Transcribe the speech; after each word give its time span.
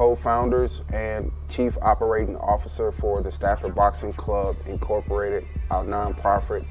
co-founders 0.00 0.80
and 0.94 1.30
chief 1.50 1.76
operating 1.82 2.34
officer 2.38 2.90
for 2.90 3.20
the 3.20 3.30
Stafford 3.30 3.74
Boxing 3.74 4.14
Club 4.14 4.56
Incorporated, 4.64 5.44
our 5.70 5.84
nonprofit 5.84 6.64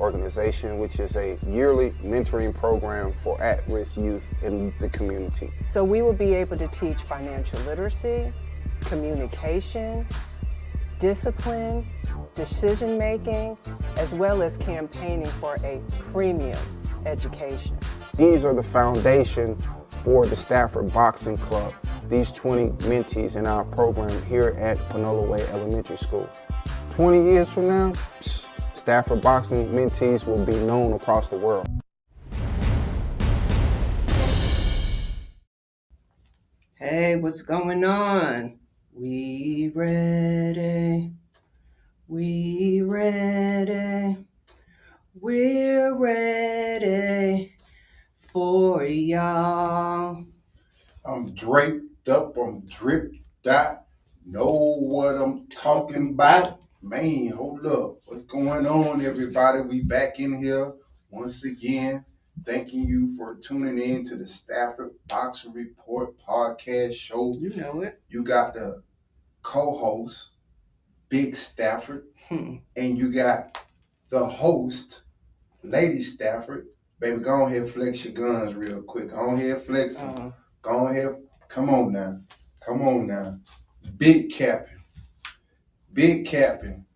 organization, 0.00 0.80
which 0.80 0.98
is 0.98 1.14
a 1.14 1.38
yearly 1.46 1.90
mentoring 2.02 2.52
program 2.52 3.12
for 3.22 3.40
at-risk 3.40 3.96
youth 3.96 4.24
in 4.42 4.74
the 4.80 4.88
community. 4.88 5.48
So 5.68 5.84
we 5.84 6.02
will 6.02 6.12
be 6.12 6.34
able 6.34 6.58
to 6.58 6.66
teach 6.66 6.96
financial 6.96 7.60
literacy, 7.60 8.32
communication, 8.80 10.04
discipline, 10.98 11.86
decision 12.34 12.98
making, 12.98 13.56
as 13.96 14.12
well 14.12 14.42
as 14.42 14.56
campaigning 14.56 15.30
for 15.38 15.54
a 15.62 15.80
premium 16.10 16.58
education. 17.06 17.78
These 18.16 18.44
are 18.44 18.54
the 18.54 18.62
foundation 18.64 19.56
for 20.02 20.26
the 20.26 20.34
Stafford 20.34 20.92
Boxing 20.92 21.38
Club, 21.38 21.72
these 22.08 22.30
20 22.32 22.70
mentees 22.88 23.36
in 23.36 23.46
our 23.46 23.64
program 23.64 24.10
here 24.26 24.56
at 24.58 24.78
Panola 24.88 25.22
Way 25.22 25.46
Elementary 25.48 25.96
School. 25.96 26.28
20 26.90 27.24
years 27.24 27.48
from 27.48 27.68
now, 27.68 27.92
Stafford 28.74 29.22
Boxing 29.22 29.68
mentees 29.68 30.26
will 30.26 30.44
be 30.44 30.56
known 30.60 30.92
across 30.92 31.28
the 31.28 31.36
world. 31.36 31.66
Hey, 36.74 37.16
what's 37.16 37.42
going 37.42 37.84
on? 37.84 38.58
We 38.92 39.70
ready. 39.74 41.12
We 42.08 42.82
ready. 42.82 44.18
We're 45.14 45.94
ready 45.94 47.54
for 48.18 48.84
y'all. 48.84 50.24
I'm 51.04 51.34
draped 51.34 51.91
up, 52.08 52.36
I'm 52.36 52.60
dripped 52.66 53.46
out. 53.46 53.84
Know 54.24 54.76
what 54.78 55.16
I'm 55.16 55.46
talking 55.48 56.10
about? 56.10 56.60
Man, 56.80 57.28
hold 57.28 57.66
up. 57.66 57.96
What's 58.06 58.22
going 58.22 58.66
on, 58.66 59.00
everybody? 59.04 59.60
We 59.62 59.82
back 59.82 60.18
in 60.20 60.34
here 60.36 60.72
once 61.10 61.44
again. 61.44 62.04
Thanking 62.44 62.84
you 62.86 63.14
for 63.16 63.36
tuning 63.36 63.78
in 63.78 64.04
to 64.04 64.16
the 64.16 64.26
Stafford 64.26 64.90
Boxing 65.06 65.52
Report 65.52 66.14
podcast 66.18 66.94
show. 66.94 67.36
You 67.38 67.50
know 67.50 67.82
it. 67.82 68.00
You 68.08 68.22
got 68.24 68.54
the 68.54 68.82
co-host, 69.42 70.32
Big 71.08 71.34
Stafford, 71.36 72.06
Hmm. 72.28 72.56
and 72.76 72.96
you 72.96 73.12
got 73.12 73.64
the 74.08 74.24
host, 74.24 75.02
Lady 75.62 76.00
Stafford. 76.00 76.66
Baby, 77.00 77.20
go 77.20 77.46
ahead 77.46 77.68
flex 77.68 78.04
your 78.04 78.14
guns 78.14 78.54
real 78.54 78.82
quick. 78.82 79.10
Go 79.10 79.34
ahead 79.34 79.60
flex 79.60 79.96
them. 79.98 80.16
Uh, 80.16 80.30
Go 80.62 80.86
ahead. 80.86 81.16
Come 81.52 81.68
on 81.68 81.92
now. 81.92 82.16
Come 82.64 82.80
on 82.80 83.06
now. 83.08 83.38
Big 83.98 84.30
capping. 84.32 84.78
Big 85.92 86.24
capping. 86.26 86.86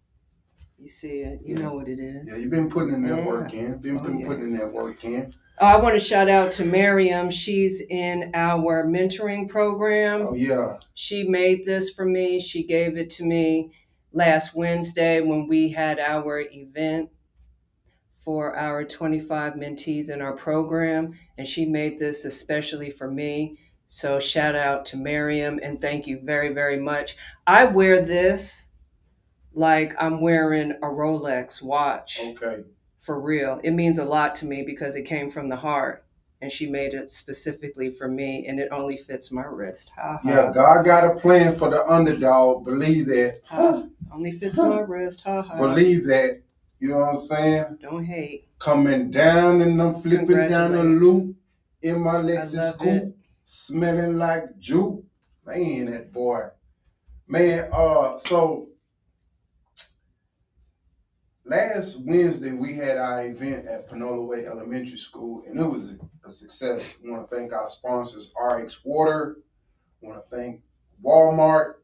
you 0.79 0.89
see 0.89 1.19
it. 1.19 1.41
You 1.45 1.57
Yeah. 1.57 1.63
know 1.63 1.75
what 1.75 1.89
it 1.89 1.99
is. 1.99 2.27
Yeah, 2.31 2.37
you've 2.37 2.51
been 2.51 2.71
putting 2.71 2.95
in 2.95 3.03
that 3.07 3.27
work 3.27 3.53
in. 3.53 3.79
Been, 3.79 3.99
Oh, 3.99 4.03
been 4.05 4.21
yeah. 4.21 4.27
putting 4.29 4.45
in 4.45 4.57
that 4.59 4.73
work 4.73 5.05
in. 5.05 5.35
I 5.59 5.77
want 5.77 5.95
to 5.95 5.99
shout 6.01 6.29
out 6.31 6.53
to 6.53 6.65
Miriam. 6.65 7.29
She's 7.29 7.81
in 7.81 8.31
our 8.35 8.85
mentoring 8.87 9.49
program. 9.49 10.29
Oh 10.29 10.35
yeah. 10.35 10.79
She 10.95 11.25
made 11.25 11.65
this 11.67 11.91
for 11.91 12.05
me. 12.07 12.39
She 12.41 12.63
gave 12.63 12.97
it 12.97 13.11
to 13.11 13.25
me 13.27 13.73
last 14.13 14.55
Wednesday 14.55 15.21
when 15.21 15.49
we 15.49 15.71
had 15.71 15.99
our 15.99 16.41
event 16.41 17.11
for 18.21 18.57
our 18.57 18.85
25 18.85 19.55
mentees 19.55 20.09
in 20.09 20.23
our 20.23 20.35
program. 20.35 21.19
And 21.37 21.47
she 21.49 21.67
made 21.67 21.99
this 21.99 22.25
especially 22.25 22.91
for 22.91 23.11
me. 23.11 23.59
So 23.89 24.19
shout 24.19 24.55
out 24.57 24.85
to 24.87 24.97
Miriam 24.97 25.61
and 25.63 25.81
thank 25.81 26.07
you 26.07 26.21
very, 26.23 26.53
very 26.53 26.79
much. 26.79 27.17
I 27.47 27.65
wear 27.65 28.01
this 28.01 28.69
like 29.55 29.95
I'm 29.99 30.21
wearing 30.21 30.73
a 30.73 30.87
Rolex 30.87 31.63
watch 31.63 32.21
Okay. 32.23 32.65
for 33.01 33.21
real. 33.21 33.61
It 33.63 33.71
means 33.73 33.99
a 33.99 34.05
lot 34.05 34.35
to 34.37 34.47
me 34.47 34.63
because 34.63 34.97
it 34.97 35.03
came 35.03 35.31
from 35.31 35.49
the 35.49 35.57
heart. 35.57 36.03
And 36.43 36.53
she 36.53 36.69
made 36.69 36.93
it 36.93 37.09
specifically 37.09 37.91
for 37.91 38.09
me, 38.09 38.45
and 38.47 38.61
it 38.61 38.69
only 38.71 38.99
fits 38.99 39.33
my 39.33 39.45
wrist. 39.47 39.91
Ha, 39.97 40.19
ha. 40.19 40.21
Yeah, 40.23 40.53
God 40.53 40.85
got 40.85 41.11
a 41.11 41.19
plan 41.19 41.55
for 41.55 41.71
the 41.71 41.83
underdog. 41.87 42.67
Believe 42.67 43.07
that. 43.07 43.41
Ha. 43.49 43.85
Only 44.13 44.33
fits 44.33 44.59
my 44.59 44.81
wrist. 44.81 45.25
Ha 45.25 45.41
ha. 45.41 45.57
Believe 45.57 46.07
that. 46.09 46.43
You 46.79 46.91
know 46.91 46.99
what 46.99 47.09
I'm 47.09 47.17
saying? 47.17 47.79
Don't 47.81 48.05
hate. 48.05 48.49
Coming 48.59 49.11
down 49.11 49.63
and 49.63 49.81
I'm 49.81 49.95
flipping 49.95 50.27
down 50.27 50.73
the 50.73 50.83
Congratulations. 50.83 51.01
loop 51.01 51.37
in 51.81 52.01
my 52.03 52.19
I 52.19 52.23
Lexus 52.23 52.55
love 52.57 52.79
coupe, 52.79 52.89
it. 53.03 53.16
Smelling 53.47 54.19
like 54.19 54.59
juke. 54.59 55.05
Man, 55.47 55.87
that 55.87 56.13
boy. 56.13 56.41
Man, 57.29 57.69
uh, 57.73 58.17
so 58.17 58.71
last 61.45 62.01
Wednesday 62.05 62.53
we 62.53 62.75
had 62.75 62.97
our 62.97 63.25
event 63.25 63.65
at 63.67 63.89
Panola 63.89 64.27
Way 64.27 64.47
Elementary 64.47 64.97
School, 64.97 65.45
and 65.47 65.61
it 65.61 65.65
was 65.65 65.95
a, 65.95 66.27
a 66.29 66.31
success. 66.31 66.99
I 67.07 67.09
want 67.11 67.31
to 67.31 67.37
thank 67.37 67.53
our 67.53 67.69
sponsors, 67.69 68.33
RX 68.37 68.85
Water. 68.85 69.37
I 70.03 70.07
want 70.07 70.25
to 70.29 70.37
thank 70.37 70.63
Walmart, 71.05 71.75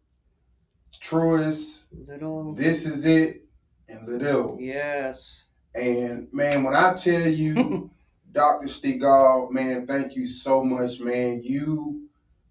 Truist, 1.00 1.84
Little. 1.92 2.54
This 2.54 2.86
Is 2.86 3.06
It, 3.06 3.44
and 3.88 4.08
Lidl. 4.08 4.56
Yes. 4.58 5.46
And 5.76 6.26
man, 6.32 6.64
when 6.64 6.74
I 6.74 6.94
tell 6.94 7.28
you, 7.28 7.88
Dr. 8.32 8.66
Stigall, 8.66 9.50
man, 9.50 9.86
thank 9.86 10.16
you 10.16 10.26
so 10.26 10.64
much, 10.64 11.00
man. 11.00 11.40
You, 11.42 12.08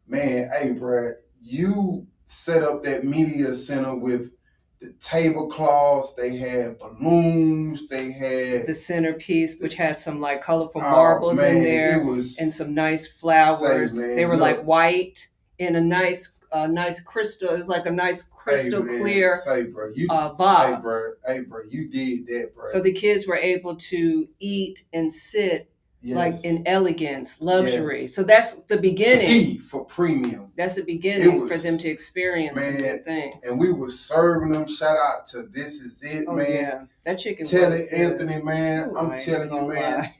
man, 0.07 0.49
hey, 0.59 0.73
bruh, 0.73 1.13
you 1.41 2.07
set 2.25 2.63
up 2.63 2.83
that 2.83 3.03
media 3.03 3.53
center 3.53 3.95
with 3.95 4.31
the 4.79 4.93
tablecloths. 4.99 6.13
They 6.15 6.37
had 6.37 6.77
balloons. 6.77 7.87
They 7.87 8.11
had 8.11 8.65
the 8.67 8.73
centerpiece, 8.75 9.59
which 9.59 9.75
has 9.75 10.03
some 10.03 10.19
like 10.19 10.41
colorful 10.41 10.81
Oh, 10.83 10.89
marbles 10.89 11.41
in 11.41 11.63
there 11.63 11.99
It 11.99 12.05
was 12.05 12.37
and 12.39 12.51
some 12.53 12.73
nice 12.73 13.07
flowers. 13.07 13.95
Say, 13.97 14.05
man, 14.07 14.15
they 14.15 14.25
were 14.25 14.37
look. 14.37 14.41
like 14.41 14.61
white 14.63 15.27
in 15.57 15.75
a 15.75 15.81
nice, 15.81 16.33
uh, 16.51 16.67
nice 16.67 17.01
crystal. 17.01 17.49
It 17.49 17.57
was 17.57 17.69
like 17.69 17.85
a 17.85 17.91
nice 17.91 18.23
crystal 18.23 18.83
hey, 18.83 18.87
man, 18.89 19.01
clear 19.01 19.37
Say, 19.37 19.63
bro, 19.65 19.91
you, 19.95 20.07
uh, 20.09 20.29
hey, 20.29 20.79
bro, 20.81 21.01
hey, 21.27 21.41
bro, 21.41 21.61
you 21.69 21.87
did 21.89 22.27
that, 22.27 22.51
bro. 22.55 22.65
So 22.67 22.81
the 22.81 22.91
kids 22.93 23.27
were 23.27 23.37
able 23.37 23.75
to 23.75 24.27
eat 24.39 24.83
and 24.93 25.11
sit 25.11 25.70
yes. 26.01 26.17
like 26.17 26.45
in 26.45 26.67
elegance, 26.67 27.41
luxury. 27.41 28.01
Yes. 28.01 28.15
So 28.15 28.23
that's 28.23 28.55
the 28.63 28.77
beginning. 28.77 29.27
P 29.27 29.57
for 29.57 29.85
premium. 29.85 30.51
That's 30.55 30.75
the 30.75 30.83
beginning 30.83 31.43
It 31.43 31.47
for 31.47 31.57
them 31.57 31.77
to 31.79 31.89
experience 31.89 32.59
man, 32.59 32.77
good 32.77 33.05
things. 33.05 33.45
And 33.47 33.59
we 33.59 33.71
were 33.71 33.89
serving 33.89 34.51
them. 34.51 34.67
Shout 34.67 34.97
out 34.97 35.25
to 35.27 35.43
This 35.43 35.79
Is 35.79 36.01
It, 36.03 36.25
oh 36.27 36.33
man. 36.33 36.45
yeah, 36.49 36.83
that 37.05 37.19
chicken. 37.19 37.45
Tell 37.45 37.71
it. 37.73 37.91
Anthony, 37.91 38.41
man. 38.41 38.89
Ooh, 38.89 38.97
I'm 38.97 39.17
telling 39.17 39.53
you, 39.53 39.67
man. 39.67 40.09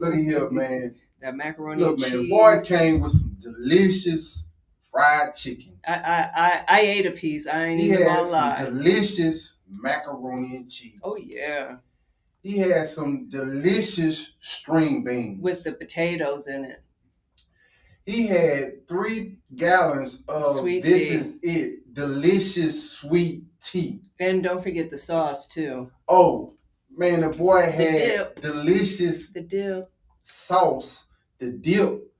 Look 0.00 0.14
at 0.14 0.20
here, 0.20 0.50
man. 0.50 0.94
that 1.20 1.34
macaroni 1.34 1.82
and 1.84 1.98
cheese. 1.98 2.12
Look, 2.12 2.12
man. 2.12 2.20
cheese. 2.20 2.30
The 2.30 2.36
boy 2.36 2.78
came 2.78 3.00
with 3.00 3.12
some 3.12 3.36
delicious 3.38 4.46
fried 4.90 5.34
chicken. 5.34 5.72
I, 5.86 5.92
I 5.94 6.30
I 6.36 6.64
I 6.68 6.80
ate 6.80 7.06
a 7.06 7.10
piece. 7.10 7.46
I 7.46 7.64
ain't 7.64 7.80
He 7.80 7.92
even 7.92 8.06
had 8.06 8.26
some 8.26 8.32
lie. 8.32 8.64
delicious 8.64 9.56
macaroni 9.68 10.56
and 10.56 10.70
cheese. 10.70 10.98
Oh 11.02 11.16
yeah, 11.16 11.76
He 12.44 12.58
had 12.58 12.84
some 12.86 13.28
delicious 13.28 14.34
string 14.38 15.02
beans. 15.02 15.42
with 15.42 15.64
the 15.64 15.72
potatoes 15.72 16.46
in 16.46 16.64
it. 16.64 16.82
he 18.06 18.26
had 18.28 18.86
three 18.86 19.38
gallons 19.56 20.22
of 20.28 20.56
Sweet 20.56 20.84
this 20.84 21.08
tea. 21.08 21.14
is 21.14 21.38
it 21.42 21.94
delicious 21.94 22.90
sweet 22.90 23.44
tea. 23.60 24.02
And 24.20 24.42
don't 24.42 24.62
forget 24.62 24.90
the 24.90 24.98
sauce 24.98 25.48
too. 25.48 25.90
Oh 26.06 26.52
man, 26.94 27.22
the 27.22 27.30
boy 27.30 27.62
had 27.62 27.96
dip. 27.96 28.40
delicious 28.40 29.28
The 29.32 29.40
dip. 29.40 29.90
sauce, 30.20 31.06
the 31.38 31.50
dip. 31.52 32.12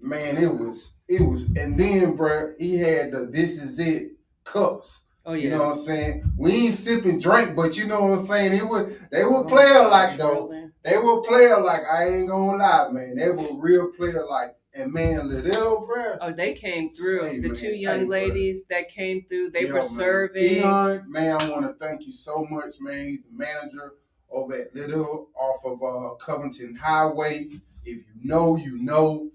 Man, 0.00 0.36
it 0.36 0.54
was 0.56 0.94
it 1.08 1.20
was, 1.22 1.44
and 1.56 1.78
then 1.78 2.16
bruh, 2.16 2.54
he 2.58 2.76
had 2.78 3.10
the 3.12 3.28
this 3.32 3.60
is 3.60 3.78
it 3.78 4.12
cups. 4.44 5.03
Oh 5.26 5.32
yeah. 5.32 5.44
You 5.44 5.50
know 5.50 5.58
what 5.60 5.68
I'm 5.70 5.74
saying? 5.74 6.32
We 6.36 6.52
ain't 6.66 6.74
sipping 6.74 7.18
drink, 7.18 7.56
but 7.56 7.76
you 7.76 7.86
know 7.86 8.04
what 8.04 8.18
I'm 8.18 8.24
saying? 8.24 8.52
They 8.52 8.62
were 8.62 8.84
they 9.10 9.22
Oh, 9.24 9.42
were 9.42 9.44
player 9.44 9.88
like 9.88 10.18
though. 10.18 10.50
They 10.82 10.98
were 10.98 11.22
player 11.22 11.58
like. 11.60 11.80
I 11.90 12.08
ain't 12.08 12.28
gonna 12.28 12.58
lie, 12.58 12.88
man. 12.90 13.16
They 13.16 13.30
were 13.30 13.56
real 13.58 13.90
player 13.92 14.24
like. 14.26 14.54
And 14.76 14.92
man, 14.92 15.30
Lidl, 15.30 15.86
bruh. 15.88 16.18
Oh, 16.20 16.32
they 16.32 16.52
came 16.52 16.90
through. 16.90 17.40
The 17.40 17.48
man, 17.48 17.54
two 17.54 17.68
hey, 17.68 17.76
young 17.76 18.00
bro. 18.00 18.08
ladies 18.08 18.64
that 18.66 18.88
came 18.90 19.24
through, 19.28 19.50
they 19.50 19.66
Yeah, 19.66 19.74
were 19.74 19.82
serving. 19.82 20.42
Eon, 20.42 21.04
man, 21.10 21.40
I 21.40 21.48
want 21.50 21.66
to 21.66 21.74
thank 21.86 22.06
you 22.06 22.12
so 22.12 22.44
much, 22.50 22.72
man. 22.80 23.06
He's 23.06 23.22
the 23.22 23.30
manager 23.32 23.94
over 24.30 24.52
at 24.54 24.74
Lidl 24.74 25.28
off 25.36 25.64
of 25.64 25.80
uh, 25.82 26.16
Covington 26.16 26.74
Highway. 26.74 27.50
If 27.84 27.98
you 27.98 28.14
know, 28.22 28.56
you 28.56 28.82
know. 28.82 29.30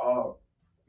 Uh, 0.00 0.32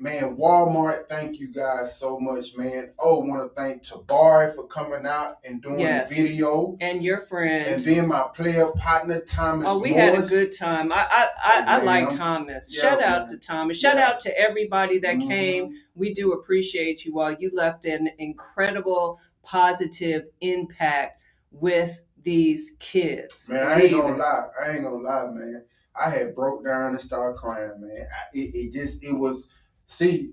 man, 0.04 0.36
Walmart, 0.36 1.08
thank 1.08 1.40
you 1.40 1.48
guys 1.48 1.98
so 1.98 2.20
much, 2.20 2.58
man. 2.58 2.92
Oh, 3.00 3.20
want 3.20 3.42
to 3.42 3.56
thank 3.56 3.84
Tabari 3.84 4.54
for 4.54 4.68
coming 4.68 5.06
out 5.08 5.38
and 5.48 5.62
doing 5.62 5.80
Yes. 5.80 6.10
the 6.10 6.24
video. 6.28 6.76
And 6.82 7.02
your 7.02 7.22
friend. 7.22 7.68
And 7.68 7.80
then 7.82 8.08
my 8.10 8.24
player 8.36 8.70
partner 8.74 9.22
Thomas. 9.22 9.68
Oh, 9.70 9.80
we 9.80 9.92
Morris. 9.92 10.16
had 10.16 10.26
a 10.26 10.28
good 10.28 10.52
time. 10.52 10.92
I 10.92 11.08
I, 11.10 11.30
I, 11.44 11.64
I 11.80 11.84
like 11.84 12.10
Thomas. 12.10 12.76
Yeah, 12.76 12.82
Shout 12.82 13.02
out 13.02 13.30
to 13.30 13.38
Thomas. 13.38 13.80
Shout 13.80 13.96
Yeah. 13.96 14.10
out 14.10 14.20
to 14.22 14.38
everybody 14.38 15.00
that 15.00 15.16
Mhm. 15.16 15.28
came. 15.28 15.74
We 15.96 16.14
do 16.14 16.34
appreciate 16.34 17.06
you 17.06 17.20
all. 17.22 17.32
You 17.32 17.50
left 17.54 17.86
an 17.86 18.10
incredible 18.18 19.20
positive 19.42 20.24
impact 20.42 21.18
with 21.52 22.02
these 22.22 22.76
kids. 22.80 23.48
Man, 23.48 23.66
I 23.66 23.82
ain't 23.84 23.92
gonna 23.94 24.18
lie. 24.18 24.48
I 24.66 24.72
ain't 24.72 24.84
gonna 24.84 24.98
lie, 24.98 25.28
man. 25.32 25.64
I 25.96 26.10
had 26.10 26.36
broke 26.36 26.66
down 26.66 26.90
and 26.92 27.00
started 27.00 27.38
crying, 27.38 27.80
man. 27.80 27.92
I, 27.92 28.38
it, 28.38 28.52
it 28.56 28.72
just 28.74 29.02
it 29.04 29.18
was 29.18 29.48
see 29.86 30.32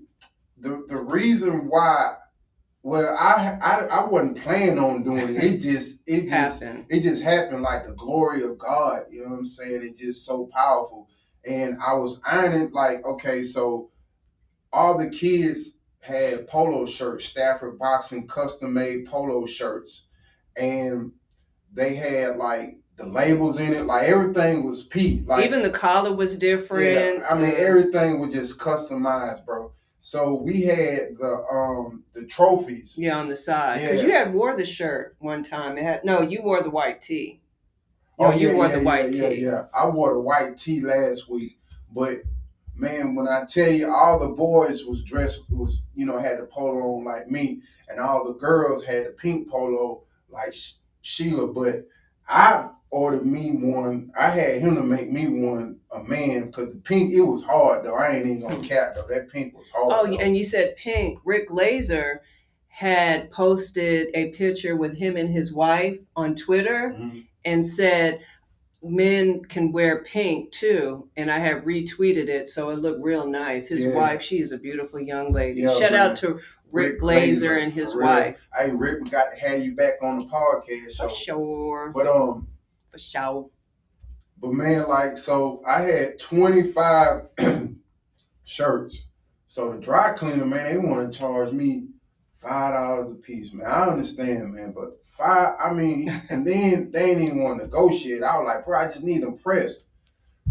the 0.57 0.85
the 0.87 0.97
reason 0.97 1.67
why. 1.67 2.15
Well, 2.83 3.15
I 3.19 3.57
I 3.61 3.85
I 4.01 4.05
wasn't 4.07 4.41
planning 4.41 4.79
on 4.79 5.03
doing 5.03 5.35
it. 5.35 5.43
It 5.43 5.57
just 5.59 5.99
it 6.07 6.27
just 6.29 6.61
Happened. 6.61 6.85
it 6.89 7.01
just 7.01 7.21
happened 7.23 7.61
like 7.61 7.85
the 7.85 7.93
glory 7.93 8.43
of 8.43 8.57
God. 8.57 9.03
You 9.11 9.23
know 9.23 9.29
what 9.29 9.39
I'm 9.39 9.45
saying? 9.45 9.81
It's 9.83 9.99
just 10.01 10.25
so 10.25 10.49
powerful. 10.55 11.07
And 11.45 11.77
I 11.85 11.93
was 11.93 12.19
ironing 12.25 12.71
like, 12.71 13.05
okay, 13.05 13.43
so 13.43 13.89
all 14.73 14.97
the 14.97 15.09
kids 15.09 15.77
had 16.07 16.47
polo 16.47 16.85
shirts, 16.85 17.25
Stafford 17.25 17.77
Boxing 17.77 18.27
custom 18.27 18.73
made 18.73 19.05
polo 19.05 19.45
shirts, 19.45 20.05
and 20.59 21.11
they 21.73 21.95
had 21.95 22.37
like 22.37 22.77
the 23.01 23.07
labels 23.07 23.59
in 23.59 23.73
it, 23.73 23.85
like 23.85 24.07
everything 24.07 24.63
was 24.63 24.83
peak. 24.83 25.27
Like 25.27 25.45
Even 25.45 25.61
the 25.61 25.69
collar 25.69 26.13
was 26.13 26.37
different. 26.37 26.85
yeah, 27.19 27.25
I 27.29 27.35
mean 27.35 27.53
everything 27.57 28.19
was 28.19 28.33
just 28.33 28.59
customized, 28.59 29.45
bro. 29.45 29.71
So 29.99 30.33
we 30.35 30.61
had 30.63 31.17
the 31.17 31.45
um 31.51 32.03
the 32.13 32.25
trophies. 32.25 32.95
Yeah, 32.97 33.17
on 33.17 33.27
the 33.27 33.35
side. 33.35 33.81
Because 33.81 34.01
Yeah. 34.01 34.07
you 34.07 34.13
had 34.13 34.33
wore 34.33 34.55
the 34.55 34.65
shirt 34.65 35.15
one 35.19 35.43
time. 35.43 35.77
It 35.77 35.83
had 35.83 36.03
no, 36.03 36.21
you 36.21 36.41
wore 36.41 36.61
the 36.63 36.69
white 36.69 37.01
tee. 37.01 37.41
Oh 38.19 38.31
you 38.33 38.49
yeah, 38.49 38.55
wore 38.55 38.67
yeah, 38.67 38.77
the 38.77 38.83
white 38.83 39.13
yeah, 39.13 39.29
tee. 39.29 39.41
yeah, 39.41 39.49
yeah. 39.51 39.65
I 39.73 39.87
wore 39.89 40.13
the 40.13 40.21
white 40.21 40.57
tee 40.57 40.81
last 40.81 41.29
week, 41.29 41.57
but 41.93 42.21
man, 42.75 43.15
when 43.15 43.27
I 43.27 43.45
tell 43.45 43.71
you, 43.71 43.87
all 43.91 44.19
the 44.19 44.29
boys 44.29 44.85
was 44.85 45.03
dressed 45.03 45.43
was 45.49 45.81
you 45.95 46.05
know 46.05 46.17
had 46.17 46.39
the 46.39 46.45
polo 46.45 46.97
on 46.97 47.03
like 47.03 47.29
me, 47.29 47.61
and 47.89 47.99
all 47.99 48.23
the 48.25 48.37
girls 48.39 48.83
had 48.85 49.05
the 49.05 49.09
pink 49.11 49.49
polo 49.49 50.03
like 50.29 50.53
Sheila. 51.01 51.47
But 51.47 51.87
I 52.27 52.69
ordered 52.91 53.25
me 53.25 53.51
one. 53.51 54.11
I 54.19 54.29
had 54.29 54.61
him 54.61 54.75
to 54.75 54.83
make 54.83 55.09
me 55.11 55.27
one 55.27 55.77
a 55.91 56.03
man 56.03 56.45
because 56.47 56.73
the 56.73 56.79
pink 56.79 57.13
it 57.13 57.21
was 57.21 57.43
hard 57.43 57.85
though. 57.85 57.95
I 57.95 58.09
ain't 58.11 58.25
even 58.27 58.41
gonna 58.41 58.59
cap 58.67 58.95
though. 58.95 59.07
That 59.09 59.29
pink 59.31 59.57
was 59.57 59.69
hard. 59.69 59.93
Oh, 59.93 60.11
though. 60.11 60.19
and 60.21 60.35
you 60.37 60.43
said 60.43 60.75
pink. 60.75 61.19
Rick 61.25 61.49
Glazer 61.49 62.19
had 62.67 63.31
posted 63.31 64.09
a 64.13 64.29
picture 64.29 64.75
with 64.75 64.97
him 64.97 65.17
and 65.17 65.29
his 65.29 65.53
wife 65.53 65.97
on 66.15 66.35
Twitter 66.35 66.95
Mhm. 66.97 67.25
and 67.45 67.65
said 67.65 68.19
men 68.83 69.43
can 69.45 69.71
wear 69.71 70.03
pink 70.03 70.51
too. 70.51 71.07
And 71.15 71.29
I 71.31 71.39
have 71.39 71.63
retweeted 71.63 72.29
it, 72.29 72.47
so 72.47 72.69
it 72.71 72.79
looked 72.79 73.03
real 73.03 73.27
nice. 73.27 73.67
His 73.67 73.83
Yeah. 73.83 73.95
wife, 73.95 74.21
she 74.21 74.39
is 74.41 74.51
a 74.51 74.57
beautiful 74.57 74.99
young 74.99 75.31
lady. 75.31 75.61
Shout 75.63 75.91
man. 75.91 75.95
out 75.95 76.15
to 76.17 76.39
Rick, 76.71 76.93
Rick 76.93 77.01
Glazer 77.01 77.61
and 77.61 77.71
his 77.71 77.95
wife. 77.95 78.47
Hey 78.57 78.71
Rick, 78.71 79.01
we 79.03 79.09
got 79.09 79.31
to 79.31 79.37
have 79.39 79.59
you 79.59 79.75
back 79.75 79.95
on 80.01 80.19
the 80.19 80.25
podcast. 80.25 80.97
For 80.97 81.09
sure. 81.09 81.91
But 81.93 82.07
um. 82.07 82.47
For 82.91 82.99
sure. 82.99 83.49
But 84.39 84.53
man, 84.53 84.87
like, 84.87 85.17
so 85.17 85.61
I 85.67 85.81
had 85.81 86.19
25 86.19 87.21
shirts. 88.43 89.05
So 89.47 89.71
the 89.71 89.79
dry 89.79 90.13
cleaner, 90.13 90.45
man, 90.45 90.63
they 90.63 90.77
want 90.77 91.11
to 91.11 91.17
charge 91.17 91.51
me 91.51 91.87
five 92.35 92.73
dollars 92.73 93.11
a 93.11 93.15
piece, 93.15 93.53
man. 93.53 93.67
I 93.67 93.87
understand, 93.87 94.53
man, 94.53 94.71
but 94.71 95.05
five, 95.05 95.53
I 95.63 95.71
mean, 95.73 96.09
and 96.29 96.45
then 96.45 96.91
they 96.91 97.11
ain't 97.11 97.21
even 97.21 97.43
want 97.43 97.59
to 97.59 97.65
negotiate. 97.67 98.23
I 98.23 98.37
was 98.37 98.47
like, 98.47 98.65
bro, 98.65 98.79
I 98.79 98.85
just 98.85 99.03
need 99.03 99.23
them 99.23 99.37
pressed. 99.37 99.85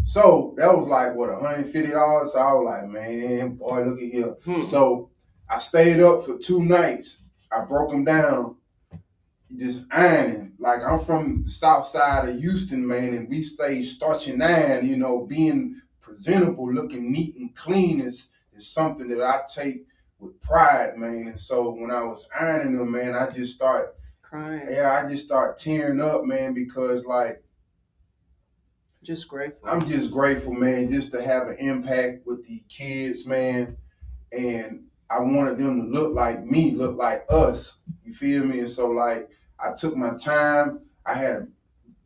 So 0.02 0.54
that 0.56 0.76
was 0.76 0.86
like 0.86 1.14
what 1.14 1.30
$150. 1.30 2.26
So 2.26 2.38
I 2.38 2.52
was 2.52 2.64
like, 2.64 2.88
man, 2.88 3.56
boy, 3.56 3.82
look 3.82 4.00
at 4.00 4.08
here. 4.08 4.36
Hmm. 4.44 4.62
So 4.62 5.10
I 5.48 5.58
stayed 5.58 6.00
up 6.00 6.22
for 6.22 6.38
two 6.38 6.64
nights. 6.64 7.22
I 7.52 7.64
broke 7.64 7.90
them 7.90 8.04
down, 8.04 8.56
just 9.58 9.86
ironing. 9.90 10.52
Like 10.58 10.80
I'm 10.86 10.98
from 10.98 11.38
the 11.38 11.48
south 11.50 11.84
side 11.84 12.28
of 12.28 12.38
Houston, 12.38 12.86
man, 12.86 13.14
and 13.14 13.28
we 13.28 13.42
stay 13.42 13.82
starching 13.82 14.38
nine, 14.38 14.86
you 14.86 14.96
know, 14.96 15.26
being 15.26 15.80
presentable, 16.00 16.72
looking 16.72 17.10
neat 17.12 17.36
and 17.36 17.54
clean 17.54 18.00
is, 18.00 18.30
is 18.52 18.66
something 18.66 19.08
that 19.08 19.20
I 19.22 19.40
take 19.52 19.86
with 20.18 20.40
pride, 20.40 20.96
man. 20.96 21.28
And 21.28 21.38
so 21.38 21.70
when 21.70 21.90
I 21.90 22.02
was 22.02 22.28
ironing 22.38 22.76
them, 22.76 22.92
man, 22.92 23.14
I 23.14 23.30
just 23.32 23.54
start, 23.54 23.96
Crying. 24.22 24.62
yeah, 24.70 25.02
I 25.02 25.08
just 25.08 25.24
start 25.24 25.56
tearing 25.56 26.00
up, 26.02 26.24
man, 26.24 26.52
because 26.54 27.06
like 27.06 27.42
Just 29.02 29.28
grateful. 29.28 29.68
I'm 29.68 29.84
just 29.84 30.10
grateful, 30.10 30.52
man, 30.52 30.88
just 30.88 31.12
to 31.12 31.22
have 31.22 31.48
an 31.48 31.56
impact 31.58 32.26
with 32.26 32.46
the 32.46 32.60
kids, 32.68 33.26
man. 33.26 33.76
And 34.32 34.84
I 35.10 35.20
wanted 35.20 35.58
them 35.58 35.80
to 35.80 35.88
look 35.88 36.14
like 36.14 36.44
me, 36.44 36.72
look 36.72 36.96
like 36.96 37.24
us. 37.30 37.78
You 38.04 38.12
feel 38.12 38.44
me? 38.44 38.58
And 38.60 38.68
so, 38.68 38.88
like, 38.88 39.28
I 39.62 39.72
took 39.72 39.96
my 39.96 40.14
time. 40.14 40.80
I 41.06 41.14
had 41.14 41.34
a 41.36 41.46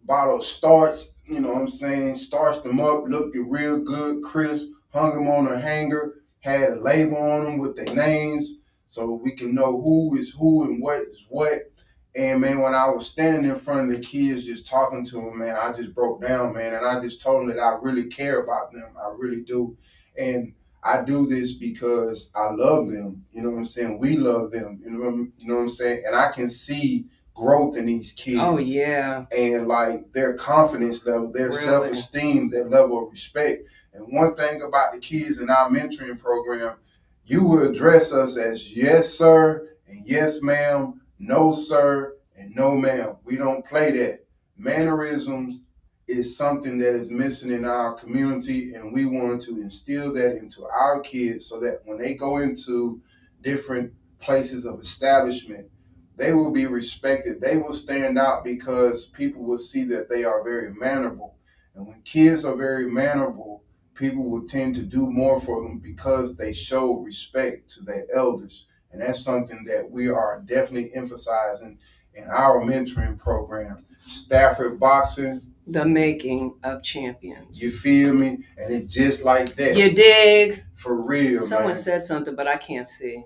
bottle 0.05 0.37
of 0.39 0.45
starch, 0.45 0.97
you 1.27 1.41
know 1.41 1.53
what 1.53 1.61
I'm 1.61 1.69
saying? 1.69 2.15
Starched 2.15 2.65
them 2.65 2.81
up, 2.81 3.05
looked 3.07 3.37
it 3.37 3.43
real 3.43 3.79
good, 3.81 4.23
crisp, 4.23 4.67
hung 4.93 5.15
them 5.15 5.29
on 5.29 5.49
a 5.49 5.59
hanger, 5.59 6.15
had 6.41 6.71
a 6.71 6.81
label 6.81 7.17
on 7.17 7.45
them 7.45 7.59
with 7.59 7.77
their 7.77 7.95
names 7.95 8.57
so 8.87 9.21
we 9.23 9.33
can 9.33 9.55
know 9.55 9.81
who 9.81 10.17
is 10.17 10.31
who 10.31 10.65
and 10.65 10.81
what 10.81 11.01
is 11.01 11.25
what. 11.29 11.71
And 12.17 12.41
man, 12.41 12.61
when 12.61 12.75
I 12.75 12.87
was 12.89 13.09
standing 13.09 13.45
in 13.51 13.57
front 13.57 13.91
of 13.91 13.97
the 13.97 14.01
kids, 14.01 14.47
just 14.47 14.69
talking 14.69 15.05
to 15.07 15.17
them, 15.17 15.39
man, 15.39 15.57
I 15.57 15.73
just 15.73 15.95
broke 15.95 16.23
down, 16.23 16.53
man, 16.55 16.75
and 16.75 16.87
I 16.87 17.01
just 17.01 17.21
told 17.21 17.41
them 17.41 17.49
that 17.57 17.61
I 17.61 17.77
really 17.83 18.07
care 18.07 18.41
about 18.41 18.73
them. 18.73 18.95
I 18.97 19.13
really 19.17 19.43
do, 19.43 19.77
and 20.17 20.53
I 20.85 21.03
do 21.03 21.27
this 21.27 21.55
because 21.55 22.31
I 22.37 22.51
love 22.53 22.89
them. 22.89 23.25
You 23.33 23.43
know 23.43 23.51
what 23.51 23.57
I'm 23.59 23.65
saying? 23.65 23.99
We 23.99 24.17
love 24.17 24.53
them. 24.53 24.81
You 24.85 24.93
know, 24.93 24.99
what 25.01 25.09
I'm- 25.09 25.33
you 25.39 25.49
know 25.49 25.55
what 25.57 25.63
I'm 25.63 25.69
saying? 25.69 26.05
And 26.07 26.15
I 26.15 26.31
can 26.31 26.49
see 26.49 27.07
growth 27.35 27.77
in 27.77 27.87
these 27.87 28.13
oh, 28.13 28.23
kids. 28.23 28.41
Oh 28.41 28.59
yeah. 28.59 29.27
And 29.37 29.69
like 29.69 30.13
their 30.13 30.35
confidence 30.35 31.05
level, 31.05 31.31
their 31.31 31.49
Really? 31.49 31.59
self-esteem, 31.59 32.51
their 32.51 32.69
level 32.69 33.05
of 33.05 33.11
respect. 33.11 33.69
And 33.93 34.07
one 34.09 34.35
thing 34.35 34.63
about 34.63 34.93
the 34.93 35.01
kids 35.01 35.41
in 35.43 35.51
our 35.51 35.69
mentoring 35.69 36.19
program, 36.19 36.77
you 37.25 37.45
will 37.45 37.69
address 37.69 38.13
us 38.13 38.37
as 38.37 38.77
yes, 38.77 39.09
sir, 39.11 39.69
and 39.89 40.03
yes, 40.07 40.43
ma'am, 40.43 41.01
no, 41.19 41.53
sir, 41.53 42.17
and 42.39 42.55
no, 42.55 42.77
ma'am. 42.77 43.17
We 43.25 43.37
don't 43.37 43.65
play 43.67 43.91
that. 43.93 44.25
Mannerisms 44.57 45.63
is 46.07 46.37
something 46.37 46.79
that 46.79 46.95
is 46.95 47.11
missing 47.11 47.51
in 47.51 47.65
our 47.65 47.95
community, 47.95 48.75
and 48.75 48.93
we 48.93 49.07
want 49.07 49.41
to 49.43 49.61
instill 49.61 50.13
that 50.13 50.37
into 50.37 50.67
our 50.67 51.01
kids 51.01 51.47
so 51.47 51.59
that 51.61 51.81
when 51.85 51.99
they 51.99 52.15
go 52.15 52.39
into 52.39 53.01
different 53.43 53.93
places 54.21 54.67
of 54.67 54.81
establishment, 54.81 55.69
they 56.17 56.33
will 56.33 56.51
be 56.53 56.67
respected. 56.67 57.41
They 57.41 57.57
will 57.57 57.73
stand 57.73 58.19
out 58.19 58.45
because 58.45 59.07
people 59.07 59.43
will 59.43 59.59
see 59.59 59.85
that 59.85 60.09
they 60.09 60.25
are 60.25 60.43
very 60.45 60.73
mannerable. 60.73 61.37
And 61.75 61.87
when 61.87 62.01
kids 62.03 62.45
are 62.45 62.55
very 62.57 62.89
mannerable, 62.91 63.65
people 63.95 64.29
will 64.31 64.47
tend 64.47 64.75
to 64.77 64.83
do 64.83 65.11
more 65.11 65.41
for 65.41 65.63
them 65.63 65.79
because 65.79 66.37
they 66.37 66.53
show 66.53 66.99
respect 66.99 67.69
to 67.71 67.83
their 67.83 68.05
elders. 68.15 68.67
And 68.93 69.03
that's 69.03 69.23
something 69.25 69.65
that 69.65 69.91
we 69.91 70.09
are 70.09 70.43
definitely 70.47 70.91
emphasizing 70.95 71.79
in 72.15 72.25
our 72.29 72.61
mentoring 72.61 73.19
program. 73.19 73.85
Stafford 74.05 74.79
Boxing, 74.79 75.41
The 75.67 75.85
making 75.85 76.55
of 76.63 76.83
champions. 76.85 77.61
you 77.61 77.71
feel 77.71 78.15
me? 78.15 78.45
And 78.57 78.73
it's 78.73 78.93
just 78.93 79.25
like 79.25 79.55
that. 79.57 79.77
You 79.77 79.93
dig? 79.93 80.63
For 80.75 80.95
real, 81.03 81.43
Someone 81.43 81.69
man. 81.69 81.75
said 81.77 82.03
something, 82.03 82.37
but 82.37 82.47
I 82.47 82.57
can't 82.57 82.89
see. 82.89 83.25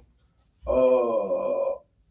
uh 0.66 1.67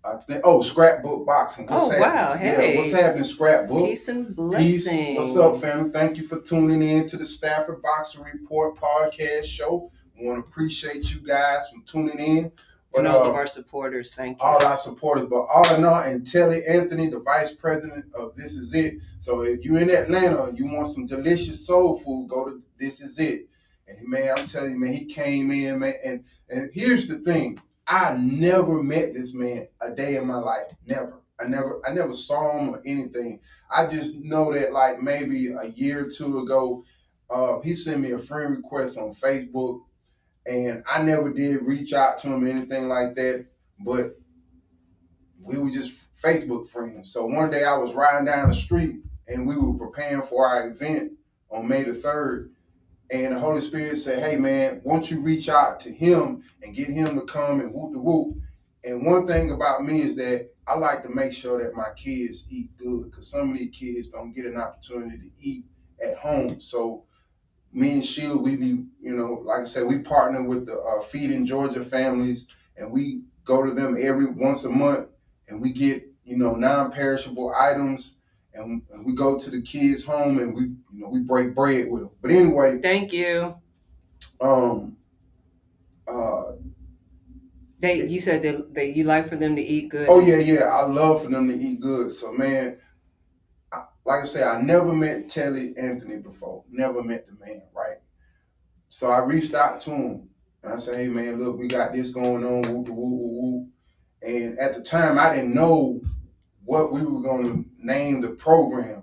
I 0.07 0.17
think 0.17 0.41
oh 0.45 0.61
scrapbook 0.61 1.25
boxing. 1.25 1.67
What's 1.67 1.85
Oh, 1.85 1.89
happening? 1.89 2.01
wow, 2.09 2.33
Yeah, 2.33 2.55
hey. 2.55 2.77
what's 2.77 2.91
happening, 2.91 3.23
scrapbook? 3.23 3.85
Peace 3.85 4.07
and 4.07 4.27
Peace. 4.27 4.35
blessings. 4.35 5.17
What's 5.17 5.35
up, 5.37 5.57
fam? 5.57 5.89
Thank 5.89 6.17
you 6.17 6.23
for 6.23 6.37
tuning 6.39 6.81
in 6.81 7.07
to 7.09 7.17
the 7.17 7.25
Stafford 7.25 7.81
Boxing 7.81 8.21
Report 8.23 8.75
podcast 8.77 9.45
show. 9.45 9.91
We 10.19 10.25
want 10.27 10.43
to 10.43 10.49
appreciate 10.49 11.13
you 11.13 11.19
guys 11.21 11.69
for 11.69 11.81
tuning 11.85 12.19
in. 12.19 12.51
But 12.93 12.99
And 12.99 13.07
all 13.09 13.23
of 13.23 13.33
uh, 13.33 13.37
our 13.37 13.47
supporters, 13.47 14.15
thank 14.15 14.39
you. 14.39 14.45
all 14.47 14.63
our 14.65 14.77
supporters, 14.77 15.27
but 15.29 15.45
all 15.53 15.75
in 15.75 15.83
all, 15.83 15.95
and 16.01 16.25
Telly 16.25 16.61
Anthony, 16.67 17.07
the 17.09 17.19
vice 17.19 17.51
president 17.51 18.05
of 18.15 18.33
This 18.35 18.55
Is 18.55 18.73
It. 18.73 18.95
So 19.17 19.41
if 19.41 19.65
you're 19.65 19.77
in 19.79 19.89
Atlanta 19.89 20.45
and 20.45 20.57
you 20.57 20.67
want 20.71 20.87
some 20.87 21.05
delicious 21.05 21.67
soul 21.67 21.95
food, 21.99 22.29
go 22.29 22.45
to 22.45 22.61
This 22.79 23.01
Is 23.01 23.19
It. 23.19 23.49
And 23.89 24.07
man, 24.07 24.33
I'm 24.37 24.47
telling 24.47 24.71
you, 24.71 24.79
man, 24.79 24.93
he 24.93 25.05
came 25.05 25.51
in, 25.51 25.79
man. 25.79 25.93
And 26.05 26.23
and 26.49 26.71
here's 26.73 27.07
the 27.07 27.19
thing: 27.19 27.59
I 27.87 28.17
never 28.17 28.83
met 28.83 29.13
this 29.13 29.33
man 29.33 29.67
a 29.81 29.91
day 29.91 30.17
in 30.17 30.27
my 30.27 30.37
life. 30.37 30.67
Never. 30.85 31.21
I 31.39 31.45
never, 31.47 31.79
I 31.87 31.93
never 31.93 32.11
saw 32.11 32.57
him 32.57 32.69
or 32.69 32.81
anything. 32.85 33.39
I 33.69 33.85
just 33.85 34.15
know 34.15 34.51
that 34.53 34.73
like 34.73 34.99
maybe 34.99 35.51
a 35.51 35.67
year 35.67 36.05
or 36.05 36.09
two 36.09 36.39
ago, 36.39 36.83
uh, 37.29 37.59
he 37.61 37.73
sent 37.73 38.01
me 38.01 38.11
a 38.11 38.17
friend 38.17 38.57
request 38.57 38.97
on 38.97 39.11
Facebook, 39.11 39.81
and 40.47 40.83
I 40.91 41.03
never 41.03 41.31
did 41.31 41.61
reach 41.61 41.93
out 41.93 42.17
to 42.19 42.27
him 42.27 42.43
or 42.43 42.47
anything 42.47 42.87
like 42.87 43.13
that. 43.15 43.45
But 43.79 44.17
we 45.47 45.57
were 45.57 45.69
just 45.69 46.13
Facebook 46.15 46.67
friends. 46.67 47.13
So 47.13 47.25
one 47.25 47.49
day 47.49 47.63
I 47.63 47.77
was 47.77 47.93
riding 47.93 48.25
down 48.25 48.47
the 48.47 48.53
street 48.53 48.97
and 49.27 49.47
we 49.47 49.55
were 49.55 49.73
preparing 49.73 50.23
for 50.23 50.45
our 50.45 50.69
event 50.69 51.13
on 51.49 51.67
May 51.67 51.83
the 51.83 51.93
3rd. 51.93 52.49
And 53.09 53.33
the 53.33 53.39
Holy 53.39 53.61
Spirit 53.61 53.95
said, 53.97 54.19
Hey 54.19 54.37
man, 54.37 54.81
won't 54.83 55.09
you 55.09 55.21
reach 55.21 55.47
out 55.49 55.79
to 55.81 55.91
him 55.91 56.43
and 56.61 56.75
get 56.75 56.89
him 56.89 57.15
to 57.15 57.21
come 57.21 57.61
and 57.61 57.73
whoop 57.73 57.93
the 57.93 57.99
whoop? 57.99 58.35
And 58.83 59.05
one 59.05 59.25
thing 59.25 59.51
about 59.51 59.83
me 59.83 60.01
is 60.01 60.15
that 60.15 60.49
I 60.67 60.77
like 60.77 61.03
to 61.03 61.09
make 61.09 61.33
sure 61.33 61.61
that 61.63 61.75
my 61.75 61.89
kids 61.95 62.45
eat 62.51 62.75
good 62.77 63.05
because 63.05 63.29
some 63.29 63.51
of 63.51 63.57
these 63.57 63.75
kids 63.75 64.07
don't 64.07 64.33
get 64.33 64.45
an 64.45 64.57
opportunity 64.57 65.17
to 65.17 65.29
eat 65.39 65.65
at 66.05 66.17
home. 66.17 66.59
So 66.59 67.05
me 67.71 67.93
and 67.93 68.05
Sheila, 68.05 68.37
we 68.37 68.55
be, 68.55 68.85
you 68.99 69.15
know, 69.15 69.41
like 69.45 69.61
I 69.61 69.65
said, 69.65 69.87
we 69.87 69.99
partner 69.99 70.43
with 70.43 70.65
the 70.65 70.79
uh, 70.79 71.01
Feeding 71.01 71.45
Georgia 71.45 71.83
families 71.83 72.45
and 72.75 72.91
we 72.91 73.21
go 73.45 73.65
to 73.65 73.71
them 73.71 73.95
every 74.01 74.25
once 74.25 74.65
a 74.65 74.69
month 74.69 75.07
and 75.47 75.61
we 75.61 75.71
get, 75.71 76.03
you 76.25 76.37
know, 76.37 76.55
non-perishable 76.55 77.53
items 77.53 78.16
and, 78.57 78.81
and 78.91 79.05
we 79.05 79.13
go 79.13 79.37
to 79.39 79.49
the 79.49 79.61
kids' 79.61 80.03
home 80.03 80.39
and 80.39 80.53
we, 80.53 80.61
you 80.91 81.01
know, 81.01 81.09
we 81.09 81.19
break 81.21 81.55
bread 81.55 81.89
with 81.89 82.01
them. 82.03 82.11
But 82.21 82.31
anyway, 82.31 82.79
Thank 82.81 83.13
you. 83.13 83.55
um, 84.41 84.97
uh, 86.07 86.53
They, 87.79 88.05
you 88.07 88.19
said 88.19 88.41
that, 88.43 88.73
that 88.73 88.95
you 88.95 89.03
like 89.03 89.27
for 89.27 89.35
them 89.35 89.55
to 89.55 89.61
eat 89.61 89.89
good. 89.89 90.07
oh 90.09 90.19
yeah, 90.19 90.37
yeah, 90.37 90.63
I 90.65 90.85
love 90.85 91.23
for 91.23 91.29
them 91.29 91.47
to 91.47 91.55
eat 91.55 91.79
good. 91.79 92.11
So 92.11 92.31
man, 92.33 92.77
I, 93.71 93.83
like 94.05 94.21
I 94.21 94.25
say, 94.25 94.43
I 94.43 94.61
never 94.61 94.93
met 94.93 95.29
Telly 95.29 95.73
Anthony 95.77 96.17
before. 96.17 96.63
Never 96.69 97.03
met 97.03 97.27
the 97.27 97.33
man, 97.45 97.63
right? 97.75 97.97
So 98.89 99.09
I 99.11 99.19
reached 99.19 99.53
out 99.53 99.79
to 99.81 99.91
him 99.91 100.29
and 100.63 100.73
I 100.73 100.77
said, 100.77 100.95
"Hey 100.95 101.07
man, 101.09 101.37
look, 101.37 101.57
we 101.59 101.67
got 101.67 101.93
this 101.93 102.09
going 102.09 102.43
on." 102.43 102.61
Woo, 102.73 102.81
woo, 102.81 102.93
woo, 102.93 103.41
woo. 103.41 103.67
And 104.21 104.57
at 104.57 104.73
the 104.73 104.81
time, 104.81 105.19
I 105.19 105.35
didn't 105.35 105.53
know 105.53 106.01
what 106.67 106.91
we 106.91 107.01
were 107.01 107.21
going 107.21 107.43
to 107.45 107.65
name 107.79 108.19
the 108.19 108.31
program. 108.31 109.01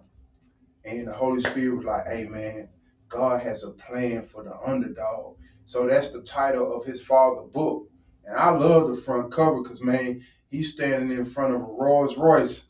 And 0.84 1.08
the 1.08 1.14
Holy 1.14 1.40
Spirit 1.40 1.76
was 1.78 1.86
like, 1.86 2.06
"Hey 2.06 2.26
man, 2.26 2.68
God 3.08 3.40
has 3.40 3.64
a 3.64 3.70
plan 3.70 4.22
for 4.22 4.44
the 4.44 4.54
underdog." 4.60 5.38
So 5.64 5.86
that's 5.86 6.10
the 6.10 6.22
title 6.22 6.76
of 6.76 6.84
his 6.84 7.00
father 7.00 7.42
book. 7.42 7.88
And 8.26 8.36
I 8.36 8.50
love 8.50 8.88
the 8.90 8.96
front 8.96 9.32
cover 9.32 9.62
because 9.62 9.80
man, 9.82 10.22
he's 10.50 10.74
standing 10.74 11.16
in 11.16 11.24
front 11.24 11.54
of 11.54 11.62
a 11.62 11.64
Rolls 11.64 12.18
Royce. 12.18 12.66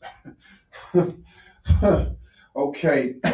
okay, 2.55 3.15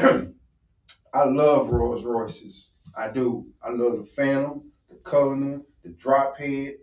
I 1.14 1.26
love 1.26 1.70
Rolls 1.70 2.04
Royces. 2.04 2.70
I 2.98 3.10
do. 3.10 3.46
I 3.64 3.70
love 3.70 4.00
the 4.00 4.04
Phantom, 4.04 4.64
the 4.90 4.96
Cullinan, 4.96 5.64
the 5.84 5.90
Drop 5.90 6.38
Head, 6.40 6.74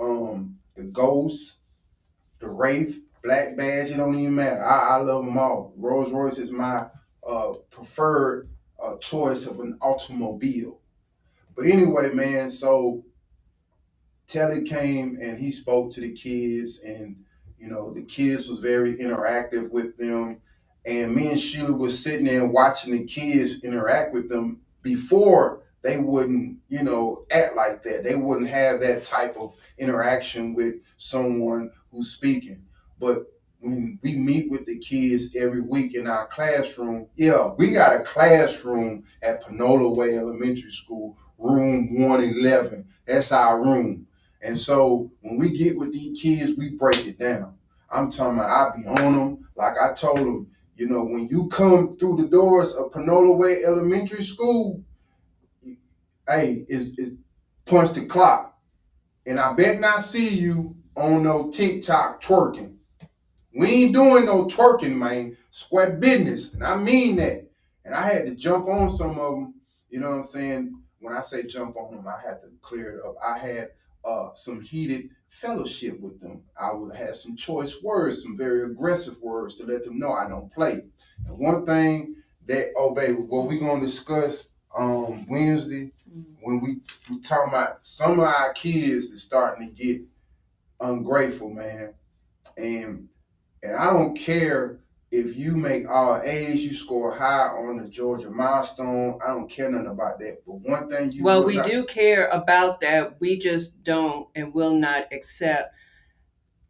um, 0.00 0.58
the 0.74 0.82
Ghost, 0.82 1.60
the 2.40 2.48
Wraith, 2.48 3.00
Black 3.22 3.56
Badge. 3.56 3.90
It 3.90 3.96
don't 3.96 4.18
even 4.18 4.34
matter. 4.34 4.62
I, 4.64 4.90
I 4.90 4.96
love 4.96 5.24
them 5.24 5.38
all. 5.38 5.72
Rolls 5.76 6.12
Royce 6.12 6.38
is 6.38 6.50
my 6.50 6.86
uh, 7.26 7.52
preferred 7.70 8.48
uh, 8.82 8.96
choice 8.98 9.46
of 9.46 9.60
an 9.60 9.78
automobile. 9.82 10.80
But 11.54 11.66
anyway, 11.66 12.12
man, 12.14 12.50
so 12.50 13.04
Telly 14.26 14.62
came 14.62 15.18
and 15.20 15.38
he 15.38 15.52
spoke 15.52 15.92
to 15.92 16.00
the 16.00 16.12
kids, 16.12 16.80
and 16.80 17.16
you 17.58 17.68
know 17.68 17.92
the 17.92 18.04
kids 18.04 18.48
was 18.48 18.58
very 18.58 18.94
interactive 18.94 19.70
with 19.70 19.96
them. 19.98 20.40
And 20.86 21.14
me 21.14 21.28
and 21.28 21.38
Sheila 21.38 21.72
was 21.72 22.02
sitting 22.02 22.24
there 22.24 22.46
watching 22.46 22.92
the 22.92 23.04
kids 23.04 23.62
interact 23.64 24.14
with 24.14 24.30
them 24.30 24.60
before 24.82 25.62
they 25.82 25.98
wouldn't, 25.98 26.58
you 26.68 26.82
know, 26.82 27.26
act 27.30 27.56
like 27.56 27.82
that. 27.82 28.04
They 28.04 28.14
wouldn't 28.14 28.48
have 28.48 28.80
that 28.80 29.04
type 29.04 29.36
of 29.36 29.54
interaction 29.78 30.54
with 30.54 30.76
someone 30.96 31.70
who's 31.90 32.10
speaking. 32.10 32.62
But 33.00 33.24
when 33.60 33.98
we 34.02 34.16
meet 34.16 34.50
with 34.50 34.66
the 34.66 34.78
kids 34.78 35.34
every 35.36 35.60
week 35.60 35.94
in 35.94 36.06
our 36.06 36.26
classroom, 36.28 37.08
yeah, 37.16 37.48
we 37.58 37.72
got 37.72 37.98
a 37.98 38.04
classroom 38.04 39.04
at 39.22 39.42
Panola 39.42 39.90
Way 39.90 40.16
Elementary 40.16 40.70
School, 40.70 41.18
room 41.38 41.98
111. 41.98 42.86
That's 43.06 43.32
our 43.32 43.62
room. 43.62 44.06
And 44.42 44.56
so 44.56 45.10
when 45.22 45.38
we 45.38 45.50
get 45.50 45.76
with 45.76 45.92
these 45.92 46.20
kids, 46.20 46.52
we 46.56 46.70
break 46.70 47.06
it 47.06 47.18
down. 47.18 47.54
I'm 47.90 48.10
talking 48.10 48.38
about 48.38 48.74
I 48.74 48.76
be 48.76 48.86
on 48.86 49.14
them. 49.14 49.48
Like 49.56 49.74
I 49.82 49.92
told 49.94 50.18
them, 50.18 50.46
you 50.76 50.88
know, 50.88 51.04
when 51.04 51.26
you 51.26 51.48
come 51.48 51.96
through 51.96 52.16
the 52.18 52.28
doors 52.28 52.74
of 52.74 52.92
Panola 52.92 53.36
Way 53.36 53.64
Elementary 53.64 54.22
School, 54.22 54.82
hey, 56.26 56.64
is 56.68 57.12
punch 57.66 57.94
the 57.94 58.06
clock. 58.06 58.58
And 59.26 59.38
I 59.38 59.52
bet 59.52 59.80
not 59.80 60.00
see 60.00 60.28
you 60.28 60.76
on 60.96 61.22
no 61.22 61.50
TikTok 61.50 62.22
twerking. 62.22 62.76
We 63.54 63.66
ain't 63.66 63.94
doing 63.94 64.24
no 64.24 64.44
twerking, 64.44 64.96
man. 64.96 65.36
Square 65.50 65.96
business. 65.96 66.54
And 66.54 66.64
I 66.64 66.76
mean 66.76 67.16
that. 67.16 67.48
And 67.84 67.94
I 67.94 68.02
had 68.02 68.26
to 68.26 68.34
jump 68.34 68.68
on 68.68 68.88
some 68.88 69.18
of 69.18 69.32
them. 69.34 69.54
You 69.88 70.00
know 70.00 70.10
what 70.10 70.16
I'm 70.16 70.22
saying? 70.22 70.80
When 71.00 71.14
I 71.14 71.20
say 71.20 71.46
jump 71.46 71.76
on 71.76 71.96
them, 71.96 72.06
I 72.06 72.20
had 72.26 72.38
to 72.40 72.46
clear 72.62 72.96
it 72.96 73.04
up. 73.04 73.16
I 73.24 73.38
had 73.38 73.70
uh, 74.04 74.28
some 74.34 74.60
heated 74.60 75.10
fellowship 75.28 75.98
with 76.00 76.20
them. 76.20 76.42
I 76.60 76.72
would 76.72 76.94
have 76.94 77.16
some 77.16 77.36
choice 77.36 77.82
words, 77.82 78.22
some 78.22 78.36
very 78.36 78.64
aggressive 78.64 79.20
words 79.20 79.54
to 79.54 79.64
let 79.64 79.82
them 79.84 79.98
know 79.98 80.12
I 80.12 80.28
don't 80.28 80.52
play. 80.52 80.84
And 81.26 81.38
one 81.38 81.64
thing 81.66 82.16
that, 82.46 82.72
oh 82.76 82.94
baby, 82.94 83.14
what 83.14 83.46
we 83.48 83.58
gonna 83.58 83.80
discuss 83.80 84.48
um 84.76 85.26
Wednesday 85.28 85.90
when 86.42 86.60
we 86.60 86.76
we 87.08 87.20
talking 87.20 87.48
about 87.48 87.84
some 87.84 88.20
of 88.20 88.26
our 88.26 88.52
kids 88.52 89.06
is 89.06 89.22
starting 89.22 89.68
to 89.68 89.74
get 89.74 90.02
ungrateful, 90.80 91.50
man. 91.50 91.94
And 92.56 93.08
and 93.62 93.74
I 93.76 93.92
don't 93.92 94.16
care 94.16 94.78
if 95.12 95.36
you 95.36 95.56
make 95.56 95.88
all 95.90 96.20
A's, 96.22 96.64
you 96.64 96.72
score 96.72 97.12
high 97.12 97.48
on 97.48 97.76
the 97.76 97.88
Georgia 97.88 98.30
milestone. 98.30 99.18
I 99.24 99.28
don't 99.28 99.50
care 99.50 99.68
nothing 99.70 99.88
about 99.88 100.20
that. 100.20 100.42
But 100.46 100.54
one 100.60 100.88
thing 100.88 101.10
you 101.10 101.24
Well, 101.24 101.44
we 101.44 101.56
not- 101.56 101.66
do 101.66 101.84
care 101.84 102.28
about 102.28 102.80
that. 102.82 103.20
We 103.20 103.36
just 103.38 103.82
don't 103.82 104.28
and 104.36 104.54
will 104.54 104.74
not 104.74 105.06
accept 105.12 105.74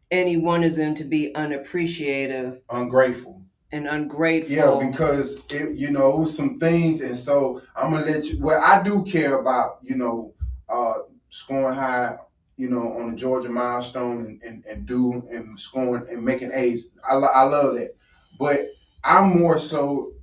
any 0.09 0.37
one 0.37 0.63
of 0.63 0.75
them 0.75 0.93
to 0.95 1.03
be 1.03 1.33
unappreciative 1.35 2.61
ungrateful. 2.69 3.41
and 3.71 3.87
ungrateful. 3.87 4.53
Yeah, 4.53 4.87
because 4.89 5.45
it, 5.53 5.75
you 5.77 5.91
know, 5.91 6.23
some 6.25 6.57
things, 6.59 7.01
and 7.01 7.15
so 7.15 7.61
I'm 7.75 7.91
gonna 7.91 8.05
let 8.05 8.25
you. 8.25 8.39
Well, 8.41 8.61
I 8.61 8.83
do 8.83 9.03
care 9.03 9.39
about 9.39 9.77
you 9.83 9.95
know, 9.95 10.33
uh, 10.67 10.95
scoring 11.29 11.75
high, 11.77 12.17
you 12.61 12.69
know, 12.69 12.93
on 12.93 13.09
the 13.09 13.15
Georgia 13.15 13.49
milestone 13.49 14.23
and 14.23 14.41
and, 14.43 14.65
and 14.65 14.85
do 14.85 15.13
and 15.31 15.59
scoring 15.59 16.05
and 16.11 16.23
making 16.23 16.51
A's. 16.53 16.89
I 17.09 17.15
lo- 17.15 17.27
I 17.33 17.43
love 17.43 17.73
that, 17.75 17.95
but 18.39 18.59
I'm 19.03 19.39
more 19.39 19.57
so 19.57 20.13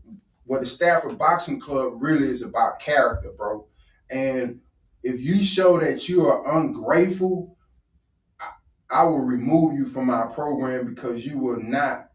what 0.44 0.60
the 0.60 0.66
Stafford 0.66 1.18
Boxing 1.18 1.58
Club 1.58 1.94
really 1.96 2.28
is 2.28 2.42
about 2.42 2.78
character, 2.78 3.30
bro. 3.36 3.66
And 4.08 4.60
if 5.02 5.20
you 5.20 5.42
show 5.42 5.78
that 5.80 6.08
you 6.08 6.26
are 6.28 6.40
ungrateful, 6.56 7.56
I, 8.40 8.50
I 9.00 9.02
will 9.04 9.24
remove 9.24 9.74
you 9.76 9.84
from 9.84 10.08
our 10.08 10.30
program 10.30 10.86
because 10.86 11.26
you 11.26 11.38
will 11.38 11.60
not 11.60 12.10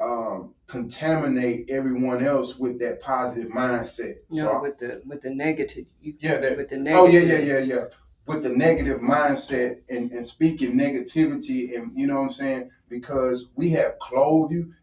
um, 0.00 0.54
contaminate 0.66 1.70
everyone 1.70 2.24
else 2.24 2.56
with 2.56 2.80
that 2.80 3.02
positive 3.02 3.50
mindset. 3.52 4.14
no, 4.30 4.44
So, 4.44 4.62
with 4.62 4.78
the 4.78 5.02
with 5.04 5.20
the 5.20 5.30
negative. 5.30 5.86
You, 6.00 6.14
yeah, 6.18 6.38
that, 6.38 6.56
with 6.56 6.70
the 6.70 6.78
negative. 6.78 7.04
oh 7.04 7.06
yeah, 7.06 7.20
yeah, 7.20 7.38
yeah, 7.38 7.58
yeah. 7.60 7.84
With 8.28 8.42
the 8.42 8.50
negative 8.50 9.00
mindset 9.00 9.78
and, 9.88 10.12
and 10.12 10.24
speaking 10.26 10.78
negativity, 10.78 11.74
and 11.74 11.90
you 11.94 12.06
know 12.06 12.16
what 12.16 12.22
I'm 12.26 12.30
saying, 12.32 12.70
because 12.90 13.48
we 13.56 13.70
have 13.70 13.98
clothed 13.98 14.52
you, 14.52 14.74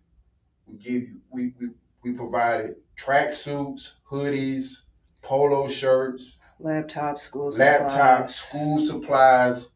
we 0.66 0.78
give 0.78 0.94
you, 1.04 1.22
we 1.30 1.54
we 1.60 1.68
we 2.04 2.12
provided 2.14 2.78
track 2.96 3.34
suits, 3.34 3.98
hoodies, 4.12 4.82
polo 5.22 5.68
shirts, 5.68 6.40
Laptop, 6.60 7.20
school 7.20 7.52
laptops, 7.52 8.30
supplies. 8.30 8.36
school 8.36 8.80
supplies, 8.80 9.72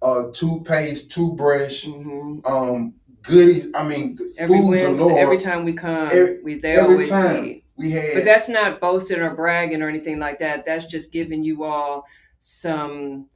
uh, 0.00 0.24
toothpaste, 0.32 1.10
toothbrush, 1.10 1.84
hmm 1.84 2.38
um, 2.46 2.94
goodies. 3.22 3.68
I 3.74 3.86
mean, 3.86 4.16
Every 4.38 4.58
food 4.60 4.68
Wednesday, 4.68 5.04
galore. 5.04 5.18
every 5.18 5.36
time 5.36 5.66
we 5.66 5.74
come, 5.74 6.06
Every- 6.10 6.42
we 6.42 6.58
there 6.58 6.80
every 6.80 6.92
always 6.94 7.10
time. 7.10 7.44
eat. 7.44 7.64
we 7.76 7.90
had 7.90 8.14
But 8.14 8.24
that's 8.24 8.48
not 8.48 8.80
boasting 8.80 9.20
or 9.20 9.34
bragging 9.34 9.82
or 9.82 9.90
anything 9.90 10.18
like 10.18 10.38
that. 10.38 10.64
That's 10.64 10.86
just 10.86 11.12
giving 11.12 11.42
you 11.42 11.64
all 11.64 12.06
some 12.46 13.26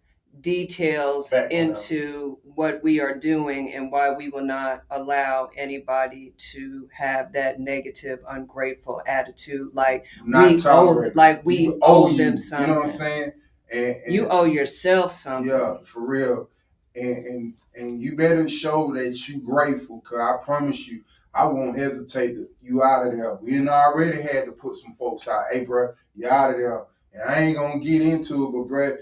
details 0.43 1.31
Background. 1.31 1.53
into 1.53 2.39
what 2.43 2.83
we 2.83 3.01
are 3.01 3.15
doing 3.17 3.73
and 3.73 3.91
why 3.91 4.11
we 4.11 4.29
will 4.29 4.45
not 4.45 4.83
allow 4.91 5.49
anybody 5.57 6.35
to 6.53 6.91
have 6.93 7.33
that 7.33 7.59
negative, 7.59 8.19
ungrateful 8.29 9.01
attitude. 9.07 9.71
Like 9.73 10.05
not 10.27 10.51
we 10.53 10.63
owe, 10.67 11.11
like 11.15 11.45
we 11.47 11.71
We 11.71 11.79
owe, 11.81 12.13
them 12.13 12.33
You 12.33 12.39
something. 12.39 12.69
You 12.69 12.75
know 12.75 12.81
what 12.81 12.87
I'm 12.89 12.93
saying? 12.93 13.33
And, 13.73 13.97
and 14.05 14.15
You 14.15 14.29
owe 14.29 14.45
yourself 14.45 15.13
something. 15.13 15.49
yeah, 15.51 15.79
for 15.85 16.07
real. 16.07 16.51
And, 16.95 17.17
and 17.17 17.55
and 17.77 18.01
you 18.03 18.15
better 18.15 18.47
show 18.47 18.93
that 18.93 19.27
you 19.27 19.41
grateful, 19.41 20.01
cause 20.01 20.21
I 20.21 20.45
promise 20.45 20.87
you, 20.87 21.03
I 21.35 21.47
won't 21.47 21.79
hesitate 21.79 22.35
to 22.35 22.49
you 22.61 22.83
out 22.83 23.07
of 23.07 23.17
there. 23.17 23.37
We 23.37 23.67
already 23.69 24.21
had 24.21 24.45
to 24.45 24.53
put 24.53 24.75
some 24.75 24.93
folks 24.93 25.27
out. 25.27 25.45
Hey, 25.51 25.65
bro, 25.65 25.95
you 26.15 26.29
out 26.29 26.51
of 26.51 26.59
there. 26.59 26.85
And 27.13 27.23
I 27.29 27.41
ain't 27.41 27.57
gonna 27.57 27.79
get 27.81 28.03
into 28.03 28.47
it, 28.47 28.53
but 28.53 28.69
bro, 28.69 28.97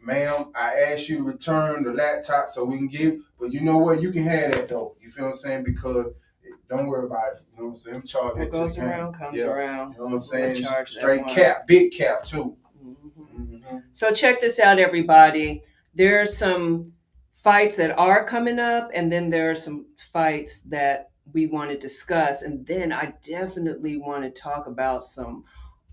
ma'am, 0.00 0.52
I 0.54 0.74
asked 0.92 1.08
you 1.08 1.18
to 1.18 1.22
return 1.22 1.84
the 1.84 1.92
laptop 1.92 2.46
so 2.46 2.64
we 2.64 2.78
can 2.78 2.88
give, 2.88 3.20
but 3.38 3.52
you 3.52 3.60
know 3.60 3.78
what? 3.78 4.00
You 4.02 4.10
can 4.12 4.24
have 4.24 4.52
that 4.52 4.68
though. 4.68 4.96
You 5.00 5.10
feel 5.10 5.24
what 5.24 5.30
I'm 5.32 5.36
saying? 5.36 5.64
Because 5.64 6.06
it, 6.42 6.54
don't 6.68 6.86
worry 6.86 7.06
about 7.06 7.34
it. 7.34 7.42
You 7.52 7.58
know 7.58 7.64
what 7.64 7.68
I'm 7.68 7.74
saying? 7.74 7.96
I'm 7.96 8.02
charging 8.02 8.38
What 8.40 8.50
goes 8.50 8.78
around 8.78 9.12
comes 9.14 9.36
Yeah. 9.38 9.46
around. 9.46 9.92
You 9.92 9.98
know 9.98 10.04
what 10.06 10.12
I'm 10.14 10.18
saying? 10.18 10.62
charge 10.62 10.90
Straight 10.92 11.26
cap, 11.28 11.66
big 11.66 11.92
cap 11.92 12.24
too. 12.24 12.56
Mhm. 12.84 12.96
Mhm. 13.36 13.82
So 13.92 14.12
check 14.12 14.40
this 14.40 14.58
out, 14.58 14.78
everybody. 14.78 15.62
There 15.94 16.20
are 16.20 16.26
some 16.26 16.94
fights 17.32 17.76
that 17.76 17.96
are 17.98 18.24
coming 18.24 18.58
up, 18.58 18.90
and 18.94 19.10
then 19.12 19.30
there 19.30 19.50
are 19.50 19.54
some 19.54 19.86
fights 20.12 20.62
that 20.62 21.10
we 21.32 21.46
want 21.46 21.70
to 21.70 21.78
discuss. 21.78 22.42
And 22.42 22.66
then 22.66 22.92
I 22.92 23.14
definitely 23.22 23.96
want 23.96 24.24
to 24.24 24.30
talk 24.30 24.66
about 24.66 25.02
some 25.02 25.44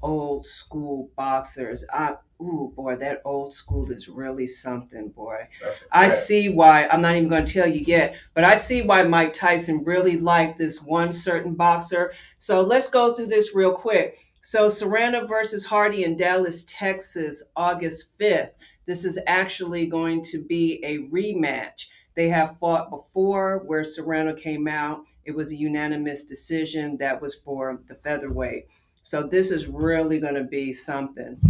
old 0.01 0.46
school 0.46 1.10
boxers. 1.15 1.86
I 1.91 2.15
ooh 2.41 2.72
boy, 2.75 2.96
that 2.96 3.22
old 3.25 3.53
school 3.53 3.91
is 3.91 4.08
really 4.08 4.48
something, 4.48 5.10
boy. 5.10 5.48
I 5.91 6.08
see 6.08 6.50
why. 6.50 6.88
I'm 6.88 7.01
not 7.01 7.15
even 7.15 7.29
going 7.29 7.46
to 7.46 7.53
tell 7.53 7.68
you 7.68 7.82
yet, 7.82 8.15
but 8.34 8.44
I 8.44 8.56
see 8.56 8.82
why 8.82 9.03
Mike 9.03 9.34
Tyson 9.34 9.84
really 9.84 10.18
liked 10.18 10.58
this 10.58 10.82
one 10.82 11.12
certain 11.12 11.56
boxer. 11.56 12.13
So 12.38 12.62
let's 12.62 12.89
go 12.89 13.13
through 13.13 13.27
this 13.27 13.53
real 13.53 13.74
quick. 13.74 14.18
So 14.41 14.70
Serrano 14.70 15.27
versus 15.27 15.65
Hardy 15.65 16.03
in 16.03 16.15
Dallas, 16.15 16.65
Texas, 16.65 17.44
August 17.56 18.18
5th. 18.18 18.53
This 18.86 19.03
is 19.03 19.20
actually 19.27 19.86
going 19.86 20.24
to 20.24 20.41
be 20.41 20.84
a 20.84 21.00
rematch. 21.10 21.88
They 22.15 22.29
have 22.29 22.58
fought 22.60 22.89
before 22.89 23.60
where 23.65 23.84
Serrano 23.84 24.34
came 24.34 24.68
out. 24.68 25.03
It 25.25 25.36
was 25.36 25.51
a 25.51 25.58
unanimous 25.58 26.25
decision 26.25 26.98
that 26.98 27.22
was 27.22 27.36
for 27.36 27.82
the 27.88 27.96
featherweight. 27.96 28.65
So 29.09 29.23
this 29.23 29.49
is 29.49 29.65
really 29.65 30.19
going 30.19 30.35
to 30.35 30.43
be 30.43 30.71
something. 30.71 31.41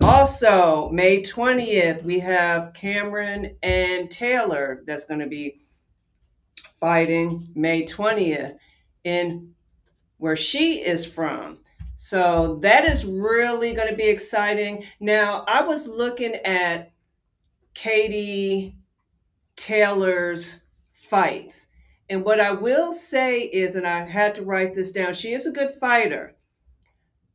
Also, 0.00 0.88
May 0.90 1.20
20th, 1.20 2.04
we 2.04 2.20
have 2.20 2.72
Cameron 2.74 3.56
and 3.60 4.08
Taylor 4.08 4.84
that's 4.86 5.04
going 5.04 5.18
to 5.18 5.26
be 5.26 5.62
fighting 6.78 7.48
May 7.56 7.82
20th 7.82 8.54
in 9.02 9.52
where 10.18 10.36
she 10.36 10.74
is 10.74 11.04
from. 11.04 11.58
So 11.96 12.60
that 12.62 12.84
is 12.84 13.04
really 13.04 13.74
going 13.74 13.88
to 13.88 13.96
be 13.96 14.06
exciting. 14.06 14.84
Now, 15.00 15.44
I 15.48 15.62
was 15.62 15.88
looking 15.88 16.36
at 16.44 16.92
Katie 17.74 18.76
Taylor's 19.56 20.60
fights. 20.92 21.70
And 22.08 22.24
what 22.24 22.38
I 22.38 22.52
will 22.52 22.92
say 22.92 23.40
is, 23.40 23.74
and 23.74 23.88
I 23.88 24.06
had 24.06 24.36
to 24.36 24.44
write 24.44 24.76
this 24.76 24.92
down, 24.92 25.14
she 25.14 25.32
is 25.32 25.48
a 25.48 25.52
good 25.52 25.72
fighter. 25.72 26.36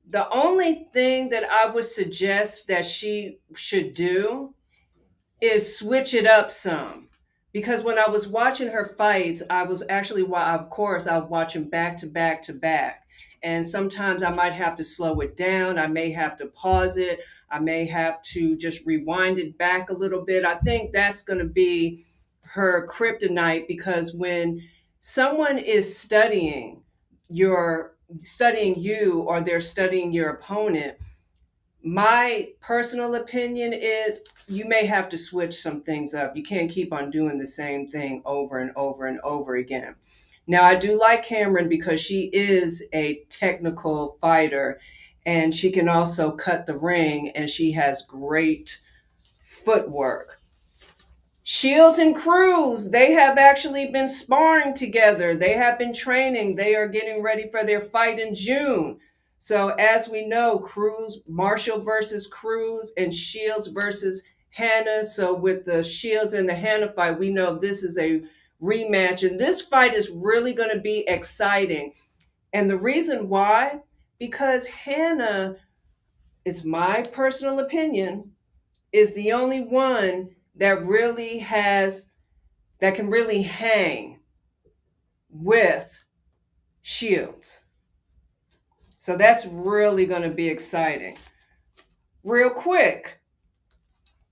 The 0.09 0.29
only 0.29 0.87
thing 0.93 1.29
that 1.29 1.43
I 1.49 1.69
would 1.69 1.85
suggest 1.85 2.67
that 2.67 2.85
she 2.85 3.39
should 3.55 3.93
do 3.93 4.53
is 5.41 5.77
switch 5.77 6.13
it 6.13 6.27
up 6.27 6.51
some. 6.51 7.09
Because 7.51 7.83
when 7.83 7.99
I 7.99 8.09
was 8.09 8.27
watching 8.27 8.69
her 8.69 8.83
fights, 8.85 9.43
I 9.49 9.63
was 9.63 9.83
actually, 9.87 10.23
of 10.23 10.69
course, 10.69 11.05
I 11.05 11.17
was 11.17 11.29
watching 11.29 11.69
back 11.69 11.97
to 11.97 12.07
back 12.07 12.41
to 12.43 12.53
back. 12.53 13.03
And 13.43 13.65
sometimes 13.65 14.23
I 14.23 14.31
might 14.31 14.53
have 14.53 14.75
to 14.77 14.83
slow 14.83 15.19
it 15.19 15.37
down. 15.37 15.77
I 15.77 15.87
may 15.87 16.11
have 16.11 16.35
to 16.37 16.47
pause 16.47 16.97
it. 16.97 17.19
I 17.51 17.59
may 17.59 17.85
have 17.85 18.21
to 18.23 18.57
just 18.57 18.85
rewind 18.85 19.37
it 19.37 19.57
back 19.57 19.89
a 19.89 19.93
little 19.93 20.23
bit. 20.25 20.45
I 20.45 20.55
think 20.55 20.91
that's 20.91 21.21
going 21.21 21.39
to 21.39 21.45
be 21.45 22.05
her 22.41 22.87
kryptonite 22.87 23.67
because 23.67 24.13
when 24.15 24.61
someone 24.99 25.57
is 25.57 25.97
studying 25.97 26.81
your 27.29 27.92
studying 28.19 28.79
you 28.79 29.21
or 29.21 29.41
they're 29.41 29.61
studying 29.61 30.11
your 30.11 30.29
opponent, 30.29 30.97
my 31.83 32.49
personal 32.61 33.15
opinion 33.15 33.73
is 33.73 34.21
you 34.47 34.65
may 34.65 34.85
have 34.85 35.09
to 35.09 35.17
switch 35.17 35.55
some 35.55 35.81
things 35.81 36.13
up. 36.13 36.35
You 36.35 36.43
can't 36.43 36.71
keep 36.71 36.93
on 36.93 37.11
doing 37.11 37.37
the 37.37 37.45
same 37.45 37.87
thing 37.87 38.21
over 38.25 38.59
and 38.59 38.71
over 38.75 39.05
and 39.05 39.19
over 39.21 39.55
again. 39.55 39.95
Now, 40.47 40.63
I 40.63 40.75
do 40.75 40.99
like 40.99 41.23
Cameron 41.23 41.69
because 41.69 41.99
she 42.01 42.29
is 42.33 42.83
a 42.93 43.23
technical 43.29 44.17
fighter 44.21 44.79
and 45.25 45.55
she 45.55 45.71
can 45.71 45.87
also 45.87 46.31
cut 46.31 46.65
the 46.65 46.77
ring 46.77 47.29
and 47.29 47.49
she 47.49 47.71
has 47.73 48.03
great 48.03 48.81
footwork. 49.43 50.41
Shields 51.45 51.99
and 51.99 52.15
Crews, 52.15 52.89
they 52.91 53.11
have 53.11 53.37
actually 53.37 53.87
been 53.87 54.07
sparring 54.07 54.73
together. 54.73 55.35
They 55.35 55.53
have 55.53 55.77
been 55.77 55.93
training. 55.93 56.55
They 56.55 56.73
are 56.73 56.87
getting 56.87 57.21
ready 57.21 57.49
for 57.51 57.65
their 57.65 57.81
fight 57.81 58.17
in 58.17 58.33
June. 58.33 58.99
So, 59.39 59.69
as 59.71 60.07
we 60.07 60.25
know, 60.25 60.57
Crews, 60.57 61.19
Marshall 61.27 61.81
versus 61.81 62.27
Crews, 62.27 62.93
and 62.95 63.13
Shields 63.13 63.67
versus 63.67 64.23
Hannah. 64.51 65.03
So, 65.03 65.33
with 65.33 65.65
the 65.65 65.83
Shields 65.83 66.33
and 66.33 66.47
the 66.47 66.55
Hannah 66.55 66.93
fight, 66.93 67.19
we 67.19 67.29
know 67.29 67.57
this 67.57 67.83
is 67.83 67.97
a 67.97 68.21
rematch. 68.61 69.27
And 69.27 69.37
this 69.37 69.59
fight 69.59 69.95
is 69.95 70.09
really 70.09 70.53
going 70.53 70.73
to 70.73 70.79
be 70.79 71.03
exciting. 71.09 71.91
And 72.53 72.69
the 72.69 72.77
reason 72.77 73.27
why, 73.27 73.81
because 74.17 74.65
Hannah, 74.65 75.57
it's 76.45 76.63
my 76.63 77.01
personal 77.01 77.59
opinion, 77.59 78.31
is 78.93 79.13
the 79.13 79.33
only 79.33 79.59
one 79.59 80.29
that 80.55 80.85
really 80.85 81.39
has, 81.39 82.11
that 82.79 82.95
can 82.95 83.09
really 83.09 83.41
hang 83.41 84.19
with 85.29 86.03
Shields. 86.81 87.61
So 88.99 89.17
that's 89.17 89.45
really 89.45 90.05
going 90.05 90.21
to 90.21 90.29
be 90.29 90.47
exciting. 90.47 91.17
Real 92.23 92.49
quick, 92.49 93.19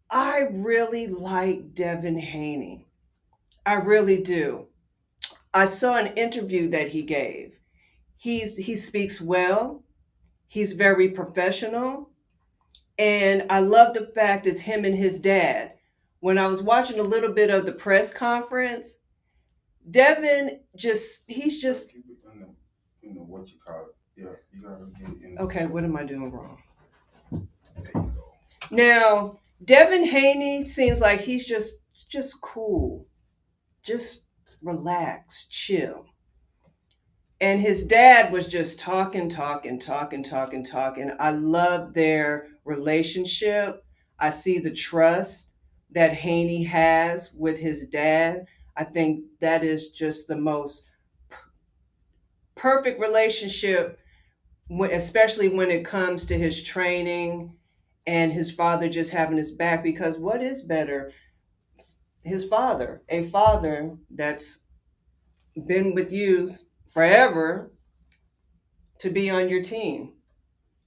I 0.09 0.47
really 0.51 1.07
like 1.07 1.73
Devin 1.73 2.19
Haney. 2.19 2.87
I 3.65 3.73
really 3.73 4.17
do. 4.21 4.67
I 5.53 5.65
saw 5.65 5.95
an 5.95 6.13
interview 6.15 6.69
that 6.69 6.89
he 6.89 7.03
gave. 7.03 7.59
He's 8.17 8.57
he 8.57 8.75
speaks 8.75 9.19
well. 9.19 9.83
He's 10.47 10.73
very 10.73 11.09
professional. 11.09 12.09
And 12.97 13.45
I 13.49 13.59
love 13.61 13.93
the 13.93 14.11
fact 14.13 14.47
it's 14.47 14.61
him 14.61 14.85
and 14.85 14.95
his 14.95 15.19
dad. 15.19 15.73
When 16.21 16.37
I 16.37 16.47
was 16.47 16.61
watching 16.61 16.99
a 16.99 17.03
little 17.03 17.33
bit 17.33 17.49
of 17.49 17.65
the 17.65 17.71
press 17.71 18.13
conference, 18.13 18.99
Devin 19.89 20.59
just 20.75 21.23
he's 21.27 21.61
just 21.61 21.91
Keep 21.91 22.05
it 22.09 22.31
in 22.31 22.39
the, 22.41 22.47
you 23.01 23.15
know 23.15 23.21
what 23.21 23.49
you 23.49 23.57
call 23.65 23.87
it. 23.87 24.21
Yeah, 24.21 24.29
you 24.53 24.61
gotta 24.61 24.85
get 24.99 25.23
in. 25.23 25.37
okay, 25.39 25.65
what 25.65 25.83
am 25.83 25.97
I 25.97 26.03
doing 26.03 26.31
wrong? 26.31 26.61
There 27.31 27.41
you 27.83 27.91
go. 27.93 28.13
Now, 28.69 29.39
Devin 29.65 30.05
Haney 30.05 30.63
seems 30.65 31.01
like 31.01 31.21
he's 31.21 31.45
just 31.45 31.75
just 32.07 32.39
cool. 32.41 33.07
Just 33.83 34.27
relax, 34.61 35.47
chill. 35.47 36.05
And 37.39 37.59
his 37.59 37.87
dad 37.87 38.31
was 38.31 38.45
just 38.47 38.79
talking, 38.79 39.27
talking, 39.27 39.79
talking, 39.79 40.21
talking, 40.21 40.63
talking. 40.63 41.11
I 41.19 41.31
love 41.31 41.95
their 41.95 42.49
relationship. 42.63 43.83
I 44.19 44.29
see 44.29 44.59
the 44.59 44.71
trust 44.71 45.50
that 45.91 46.13
Haney 46.13 46.63
has 46.63 47.33
with 47.33 47.59
his 47.59 47.87
dad. 47.87 48.45
I 48.75 48.83
think 48.83 49.25
that 49.39 49.63
is 49.63 49.91
just 49.91 50.27
the 50.27 50.37
most 50.37 50.87
p- 51.29 51.35
perfect 52.55 52.99
relationship, 52.99 53.99
especially 54.91 55.49
when 55.49 55.69
it 55.69 55.85
comes 55.85 56.25
to 56.27 56.37
his 56.37 56.63
training 56.63 57.53
and 58.07 58.31
his 58.31 58.51
father 58.51 58.89
just 58.89 59.11
having 59.11 59.37
his 59.37 59.51
back. 59.51 59.83
Because 59.83 60.17
what 60.17 60.41
is 60.41 60.63
better? 60.63 61.11
His 62.23 62.45
father, 62.45 63.01
a 63.09 63.23
father 63.23 63.97
that's 64.09 64.61
been 65.65 65.93
with 65.93 66.13
you 66.13 66.47
forever 66.89 67.71
to 68.99 69.09
be 69.09 69.29
on 69.29 69.49
your 69.49 69.61
team. 69.61 70.13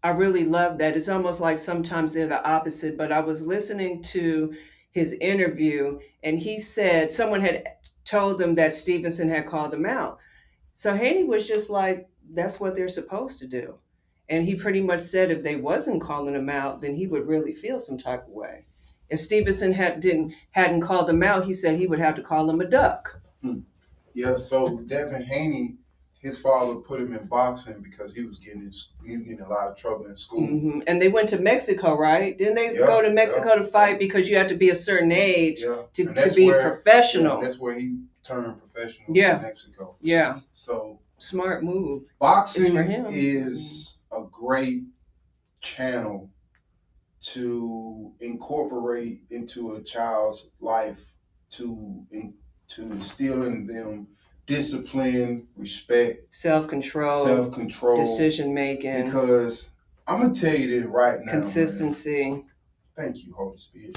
I 0.03 0.11
really 0.11 0.45
love 0.45 0.79
that. 0.79 0.97
It's 0.97 1.09
almost 1.09 1.41
like 1.41 1.59
sometimes 1.59 2.13
they're 2.13 2.29
the 2.29 2.47
opposite, 2.47 2.97
but 2.97 3.11
I 3.11 3.21
was 3.21 3.47
listening 3.47 4.03
to 4.03 4.55
his 4.95 5.13
interview 5.15 5.99
and 6.23 6.39
he 6.39 6.59
said 6.59 7.11
someone 7.11 7.41
had 7.41 7.67
told 8.05 8.41
him 8.41 8.55
that 8.55 8.73
Stevenson 8.73 9.29
had 9.29 9.47
called 9.47 9.75
him 9.75 9.85
out. 9.85 10.21
So 10.73 10.95
Haney 10.95 11.25
was 11.25 11.49
just 11.49 11.69
like, 11.69 12.09
that's 12.31 12.61
what 12.61 12.77
they're 12.77 12.89
supposed 12.89 13.41
to 13.41 13.49
do. 13.49 13.75
And 14.29 14.45
he 14.45 14.55
pretty 14.55 14.81
much 14.81 15.01
said 15.01 15.31
if 15.31 15.43
they 15.43 15.57
wasn't 15.57 16.01
calling 16.01 16.35
him 16.35 16.49
out, 16.49 16.81
then 16.81 16.95
he 16.95 17.09
would 17.09 17.27
really 17.27 17.53
feel 17.53 17.79
some 17.79 17.99
type 17.99 18.27
of 18.27 18.33
way. 18.33 18.67
If 19.11 19.21
Stevenson 19.21 19.73
had 19.73 20.01
didn't 20.01 20.33
hadn't 20.53 20.81
called 20.81 21.11
him 21.11 21.23
out, 21.23 21.45
he 21.45 21.53
said 21.53 21.77
he 21.77 21.87
would 21.87 21.99
have 21.99 22.15
to 22.15 22.23
call 22.23 22.49
him 22.49 22.61
a 22.61 22.65
duck. 22.65 23.21
Hmm. 23.43 23.61
Yeah, 24.15 24.37
so 24.37 24.79
Devin 24.79 25.25
Haney, 25.25 25.75
his 26.25 26.39
father 26.39 26.77
put 26.77 26.99
him 26.99 27.13
in 27.13 27.27
boxing 27.27 27.83
because 27.83 28.15
he 28.17 28.25
was 28.25 28.39
getting 28.39 28.63
in, 28.63 28.73
he 29.07 29.19
was 29.19 29.27
getting 29.29 29.43
a 29.45 29.49
lot 29.49 29.69
of 29.69 29.77
trouble 29.77 30.07
in 30.07 30.17
school. 30.17 30.47
hmm 30.47 30.81
And 30.87 31.01
they 31.01 31.09
went 31.09 31.29
to 31.29 31.39
Mexico, 31.39 31.95
right? 31.99 32.37
Didn't 32.39 32.55
they 32.55 32.73
Yeah, 32.75 32.87
go 32.87 33.03
to 33.03 33.11
Mexico 33.11 33.51
yeah, 33.51 33.57
to 33.57 33.65
fight 33.65 33.99
because 33.99 34.31
you 34.31 34.39
have 34.39 34.47
to 34.47 34.55
be 34.57 34.71
a 34.71 34.75
certain 34.75 35.13
age 35.13 35.61
Yeah, 35.61 35.83
to, 35.93 36.15
to 36.15 36.35
be 36.35 36.47
where- 36.47 36.63
professional? 36.63 37.37
yeah, 37.37 37.43
that's 37.43 37.59
where 37.61 37.79
he 37.79 37.99
turned 38.23 38.59
professional 38.59 39.15
Yeah. 39.15 39.37
in 39.37 39.43
Mexico. 39.43 39.97
yeah, 40.01 40.41
So 40.55 40.99
smart 41.19 41.63
move. 41.63 42.05
boxing 42.19 42.75
is 43.11 43.99
a 44.11 44.23
great 44.33 44.85
channel 45.61 46.31
to 47.21 48.13
incorporate 48.21 49.21
into 49.31 49.75
a 49.75 49.83
child's 49.83 50.51
life 50.61 51.13
to 51.51 52.03
in, 52.11 52.33
to 52.69 52.83
instill 52.83 53.43
in 53.43 53.67
them 53.67 54.09
discipline, 54.47 55.47
respect, 55.57 56.35
Self 56.35 56.69
control, 56.69 57.25
self 57.25 57.53
control, 57.53 57.97
decision 57.97 58.53
making, 58.55 59.05
because 59.05 59.71
I'm 60.07 60.21
gonna 60.21 60.35
tell 60.35 60.55
you 60.55 60.69
this 60.69 60.85
right 60.87 61.19
now. 61.19 61.25
man. 61.25 61.29
consistency. 61.29 62.45
Thank 62.97 63.25
you, 63.25 63.35
Holy 63.35 63.57
Spirit. 63.57 63.97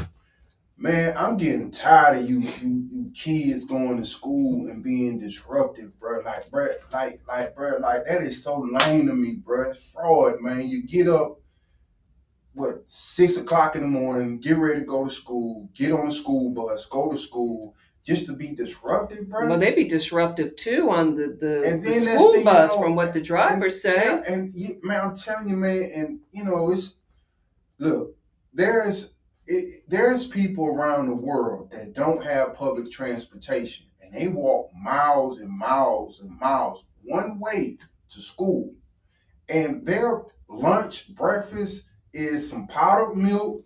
Man, 0.79 1.15
I'm 1.17 1.37
getting 1.37 1.71
tired 1.71 2.19
of 2.19 2.29
you, 2.29 2.39
you, 2.61 2.87
you 2.91 3.11
kids 3.11 3.65
going 3.65 3.97
to 3.97 4.05
school 4.05 4.67
and 4.67 4.83
being 4.83 5.17
disruptive, 5.19 5.99
bro. 5.99 6.19
Like, 6.23 6.51
bro, 6.51 6.67
like, 6.93 7.19
like, 7.27 7.55
bro, 7.55 7.77
like 7.79 8.05
that 8.05 8.21
is 8.21 8.43
so 8.43 8.59
lame 8.59 9.07
to 9.07 9.13
me, 9.15 9.37
bro. 9.37 9.69
It's 9.69 9.91
fraud, 9.91 10.39
man. 10.39 10.69
You 10.69 10.85
get 10.85 11.07
up, 11.07 11.39
what, 12.53 12.83
six 12.85 13.37
o'clock 13.37 13.75
in 13.75 13.81
the 13.81 13.87
morning, 13.87 14.39
get 14.39 14.57
ready 14.57 14.81
to 14.81 14.85
go 14.85 15.03
to 15.03 15.09
school, 15.09 15.67
get 15.73 15.93
on 15.93 16.05
the 16.05 16.11
school 16.11 16.51
bus, 16.51 16.85
go 16.85 17.09
to 17.11 17.17
school, 17.17 17.75
just 18.07 18.25
to 18.25 18.33
be 18.33 18.55
disruptive, 18.55 19.29
bro. 19.29 19.49
Well, 19.49 19.59
they 19.59 19.73
be 19.73 19.83
disruptive 19.83 20.55
too 20.55 20.89
on 20.89 21.13
the, 21.15 21.27
the, 21.37 21.63
And 21.69 21.83
the 21.83 21.91
school 21.91 22.37
you 22.37 22.43
bus 22.45 22.73
know- 22.73 22.81
from 22.81 22.95
what 22.95 23.11
the 23.11 23.19
drivers 23.19 23.81
say. 23.81 23.95
Yeah, 23.95 24.23
and 24.33 24.55
you, 24.55 24.79
man, 24.81 25.01
I'm 25.01 25.15
telling 25.15 25.49
you, 25.49 25.57
man, 25.57 25.91
and 25.93 26.19
you 26.31 26.45
know, 26.45 26.71
it's 26.71 26.95
look, 27.79 28.15
there's 28.53 29.13
it, 29.45 29.83
there's 29.89 30.25
people 30.25 30.67
around 30.67 31.07
the 31.09 31.15
world 31.15 31.71
that 31.71 31.93
don't 31.93 32.23
have 32.23 32.53
public 32.55 32.89
transportation, 32.89 33.87
and 34.01 34.13
they 34.13 34.29
walk 34.29 34.71
miles 34.73 35.39
and 35.39 35.49
miles 35.51 36.21
and 36.21 36.39
miles 36.39 36.85
one 37.03 37.39
way 37.39 37.77
to 38.09 38.21
school, 38.21 38.73
and 39.49 39.85
their 39.85 40.21
lunch, 40.47 41.13
breakfast 41.13 41.89
is 42.13 42.49
some 42.49 42.67
powdered 42.67 43.15
milk, 43.15 43.65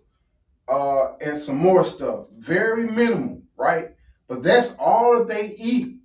uh, 0.68 1.14
and 1.24 1.38
some 1.38 1.58
more 1.58 1.86
stuff, 1.86 2.26
very 2.38 2.90
minimal, 2.90 3.44
right? 3.56 3.91
But 4.32 4.44
that's 4.44 4.74
all 4.80 5.20
that 5.20 5.28
they 5.28 5.56
eat, 5.58 5.98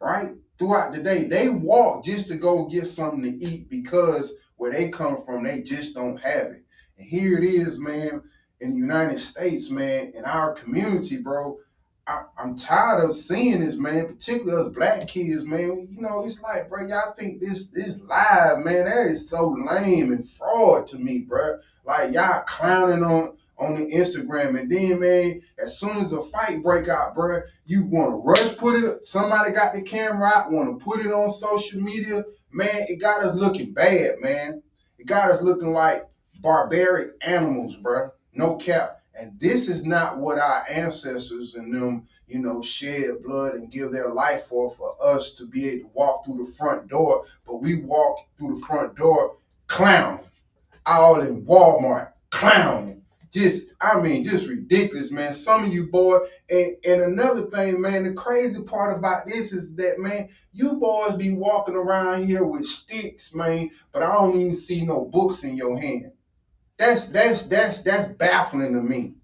right? 0.00 0.32
throughout 0.60 0.92
the 0.92 1.02
day. 1.02 1.24
They 1.24 1.48
walk 1.48 2.04
just 2.04 2.28
to 2.28 2.34
go 2.36 2.66
get 2.66 2.84
something 2.84 3.22
to 3.22 3.44
eat 3.44 3.70
because 3.70 4.34
where 4.56 4.70
they 4.70 4.90
come 4.90 5.16
from, 5.16 5.42
they 5.42 5.62
just 5.62 5.94
don't 5.94 6.20
have 6.20 6.48
it. 6.48 6.64
And 6.98 7.08
here 7.08 7.38
it 7.38 7.44
is, 7.44 7.78
man, 7.78 8.22
in 8.60 8.74
the 8.74 8.76
United 8.76 9.18
States, 9.18 9.70
man, 9.70 10.12
in 10.14 10.24
our 10.24 10.52
community, 10.52 11.16
bro. 11.16 11.58
I, 12.06 12.24
I'm 12.36 12.56
tired 12.56 13.04
of 13.04 13.12
seeing 13.12 13.60
this, 13.60 13.76
man, 13.76 14.08
particularly 14.08 14.68
us 14.68 14.74
black 14.74 15.06
kids, 15.06 15.46
man. 15.46 15.86
You 15.88 16.02
know, 16.02 16.24
it's 16.26 16.42
like, 16.42 16.68
bro, 16.68 16.86
y'all 16.86 17.14
think 17.16 17.40
this 17.40 17.68
this 17.68 17.96
live, 18.00 18.58
man, 18.64 18.84
that 18.84 19.06
is 19.06 19.30
so 19.30 19.56
lame 19.66 20.12
and 20.12 20.28
fraud 20.28 20.86
to 20.88 20.98
me, 20.98 21.20
bro. 21.20 21.58
Like 21.86 22.12
y'all 22.12 22.42
clowning 22.46 23.04
on 23.04 23.36
on 23.60 23.74
the 23.74 23.86
Instagram, 23.90 24.58
and 24.58 24.70
then, 24.70 25.00
man, 25.00 25.42
as 25.62 25.78
soon 25.78 25.96
as 25.98 26.12
a 26.12 26.22
fight 26.22 26.62
break 26.62 26.88
out, 26.88 27.14
bro, 27.14 27.40
you 27.66 27.84
want 27.84 28.10
to 28.10 28.16
rush 28.16 28.56
put 28.56 28.82
it. 28.82 29.06
Somebody 29.06 29.52
got 29.52 29.74
the 29.74 29.82
camera 29.82 30.30
out, 30.34 30.50
want 30.50 30.78
to 30.78 30.84
put 30.84 31.00
it 31.00 31.12
on 31.12 31.30
social 31.30 31.80
media. 31.80 32.24
Man, 32.50 32.84
it 32.88 33.00
got 33.00 33.24
us 33.24 33.34
looking 33.34 33.72
bad, 33.72 34.20
man. 34.20 34.62
It 34.98 35.06
got 35.06 35.30
us 35.30 35.42
looking 35.42 35.72
like 35.72 36.08
barbaric 36.40 37.12
animals, 37.26 37.76
bruh. 37.80 38.10
No 38.34 38.56
cap. 38.56 39.02
And 39.14 39.38
this 39.38 39.68
is 39.68 39.84
not 39.84 40.18
what 40.18 40.38
our 40.38 40.62
ancestors 40.72 41.54
and 41.54 41.74
them, 41.74 42.06
you 42.26 42.38
know, 42.38 42.62
shed 42.62 43.22
blood 43.22 43.54
and 43.54 43.70
give 43.70 43.92
their 43.92 44.08
life 44.08 44.44
for, 44.44 44.70
for 44.70 44.94
us 45.04 45.32
to 45.34 45.46
be 45.46 45.68
able 45.68 45.88
to 45.88 45.94
walk 45.94 46.24
through 46.24 46.44
the 46.44 46.50
front 46.50 46.88
door. 46.88 47.24
But 47.46 47.56
we 47.56 47.82
walk 47.82 48.16
through 48.38 48.54
the 48.54 48.60
front 48.66 48.96
door 48.96 49.36
clowning. 49.66 50.24
All 50.86 51.20
in 51.20 51.44
Walmart, 51.44 52.12
clowning. 52.30 52.99
Just, 53.30 53.68
I 53.80 54.00
mean, 54.00 54.24
just 54.24 54.48
ridiculous, 54.48 55.12
man. 55.12 55.32
Some 55.32 55.64
of 55.64 55.72
you 55.72 55.86
boy, 55.86 56.18
and, 56.50 56.76
and 56.84 57.02
another 57.02 57.42
thing, 57.46 57.80
man, 57.80 58.02
the 58.02 58.12
crazy 58.12 58.60
part 58.62 58.96
about 58.96 59.26
this 59.26 59.52
is 59.52 59.74
that, 59.76 60.00
man, 60.00 60.28
you 60.52 60.74
boys 60.74 61.14
be 61.14 61.32
walking 61.32 61.76
around 61.76 62.26
here 62.26 62.44
with 62.44 62.66
sticks, 62.66 63.32
man, 63.32 63.70
but 63.92 64.02
I 64.02 64.12
don't 64.14 64.34
even 64.34 64.52
see 64.52 64.84
no 64.84 65.04
books 65.04 65.44
in 65.44 65.56
your 65.56 65.78
hand. 65.78 66.12
That's 66.76 67.06
that's 67.06 67.42
that's 67.42 67.82
that's 67.82 68.06
baffling 68.12 68.72
to 68.72 68.80
me. 68.80 69.14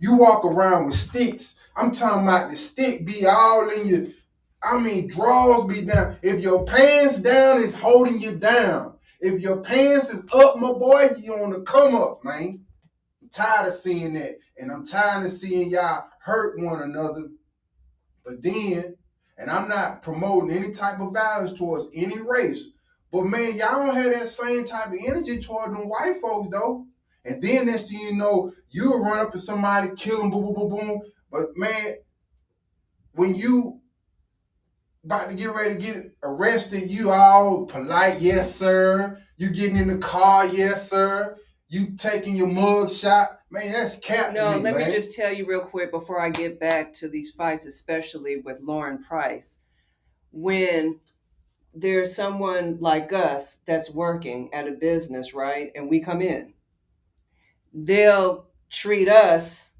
You 0.00 0.16
walk 0.16 0.44
around 0.44 0.86
with 0.86 0.94
sticks. 0.94 1.54
I'm 1.76 1.92
talking 1.92 2.24
about 2.24 2.50
the 2.50 2.56
stick 2.56 3.06
be 3.06 3.24
all 3.26 3.70
in 3.70 3.86
your. 3.86 4.06
I 4.62 4.80
mean, 4.80 5.06
drawers 5.08 5.72
be 5.72 5.84
down. 5.84 6.16
If 6.22 6.40
your 6.40 6.64
pants 6.64 7.18
down, 7.18 7.58
it's 7.62 7.74
holding 7.74 8.18
you 8.18 8.36
down. 8.36 8.94
If 9.20 9.40
your 9.40 9.60
pants 9.62 10.12
is 10.12 10.24
up, 10.34 10.58
my 10.58 10.72
boy, 10.72 11.10
you 11.18 11.34
on 11.34 11.50
the 11.50 11.60
come 11.60 11.94
up, 11.94 12.24
man. 12.24 12.65
Tired 13.32 13.68
of 13.68 13.74
seeing 13.74 14.14
that, 14.14 14.32
and 14.58 14.70
I'm 14.70 14.84
tired 14.84 15.26
of 15.26 15.32
seeing 15.32 15.70
y'all 15.70 16.04
hurt 16.22 16.58
one 16.58 16.82
another. 16.82 17.28
But 18.24 18.42
then, 18.42 18.96
and 19.38 19.50
I'm 19.50 19.68
not 19.68 20.02
promoting 20.02 20.56
any 20.56 20.72
type 20.72 21.00
of 21.00 21.12
violence 21.12 21.52
towards 21.52 21.90
any 21.94 22.18
race, 22.20 22.70
but 23.12 23.24
man, 23.24 23.54
y'all 23.54 23.86
don't 23.86 23.94
have 23.94 24.12
that 24.12 24.26
same 24.26 24.64
type 24.64 24.88
of 24.88 24.98
energy 25.06 25.40
toward 25.40 25.72
them 25.72 25.88
white 25.88 26.16
folks 26.20 26.48
though. 26.50 26.86
And 27.24 27.42
then 27.42 27.66
next 27.66 27.88
thing 27.90 27.98
you 28.00 28.16
know, 28.16 28.50
you'll 28.70 29.00
run 29.00 29.18
up 29.18 29.32
to 29.32 29.38
somebody, 29.38 29.90
kill 29.96 30.18
them, 30.18 30.30
boom, 30.30 30.44
boom, 30.44 30.54
boom, 30.54 30.68
boom. 30.68 31.00
But 31.30 31.56
man, 31.56 31.96
when 33.12 33.34
you 33.34 33.80
about 35.04 35.30
to 35.30 35.36
get 35.36 35.54
ready 35.54 35.74
to 35.74 35.80
get 35.80 35.96
arrested, 36.22 36.90
you 36.90 37.10
all 37.10 37.66
polite, 37.66 38.20
yes, 38.20 38.54
sir. 38.54 39.18
You 39.36 39.50
getting 39.50 39.76
in 39.76 39.88
the 39.88 39.98
car, 39.98 40.46
yes, 40.46 40.90
sir. 40.90 41.36
You 41.68 41.96
taking 41.96 42.36
your 42.36 42.46
mug 42.46 42.90
shot. 42.90 43.40
Man, 43.50 43.72
that's 43.72 43.96
cap 43.96 44.32
No, 44.32 44.52
me, 44.52 44.58
let 44.60 44.74
man. 44.76 44.86
me 44.88 44.94
just 44.94 45.14
tell 45.14 45.32
you 45.32 45.46
real 45.46 45.60
quick 45.62 45.90
before 45.90 46.20
I 46.20 46.30
get 46.30 46.60
back 46.60 46.92
to 46.94 47.08
these 47.08 47.32
fights, 47.32 47.66
especially 47.66 48.36
with 48.36 48.60
Lauren 48.60 48.98
Price. 49.02 49.60
When 50.30 51.00
there's 51.74 52.14
someone 52.14 52.78
like 52.80 53.12
us 53.12 53.56
that's 53.66 53.90
working 53.90 54.52
at 54.54 54.68
a 54.68 54.72
business, 54.72 55.34
right? 55.34 55.70
And 55.74 55.90
we 55.90 56.00
come 56.00 56.22
in, 56.22 56.54
they'll 57.74 58.46
treat 58.70 59.08
us, 59.08 59.76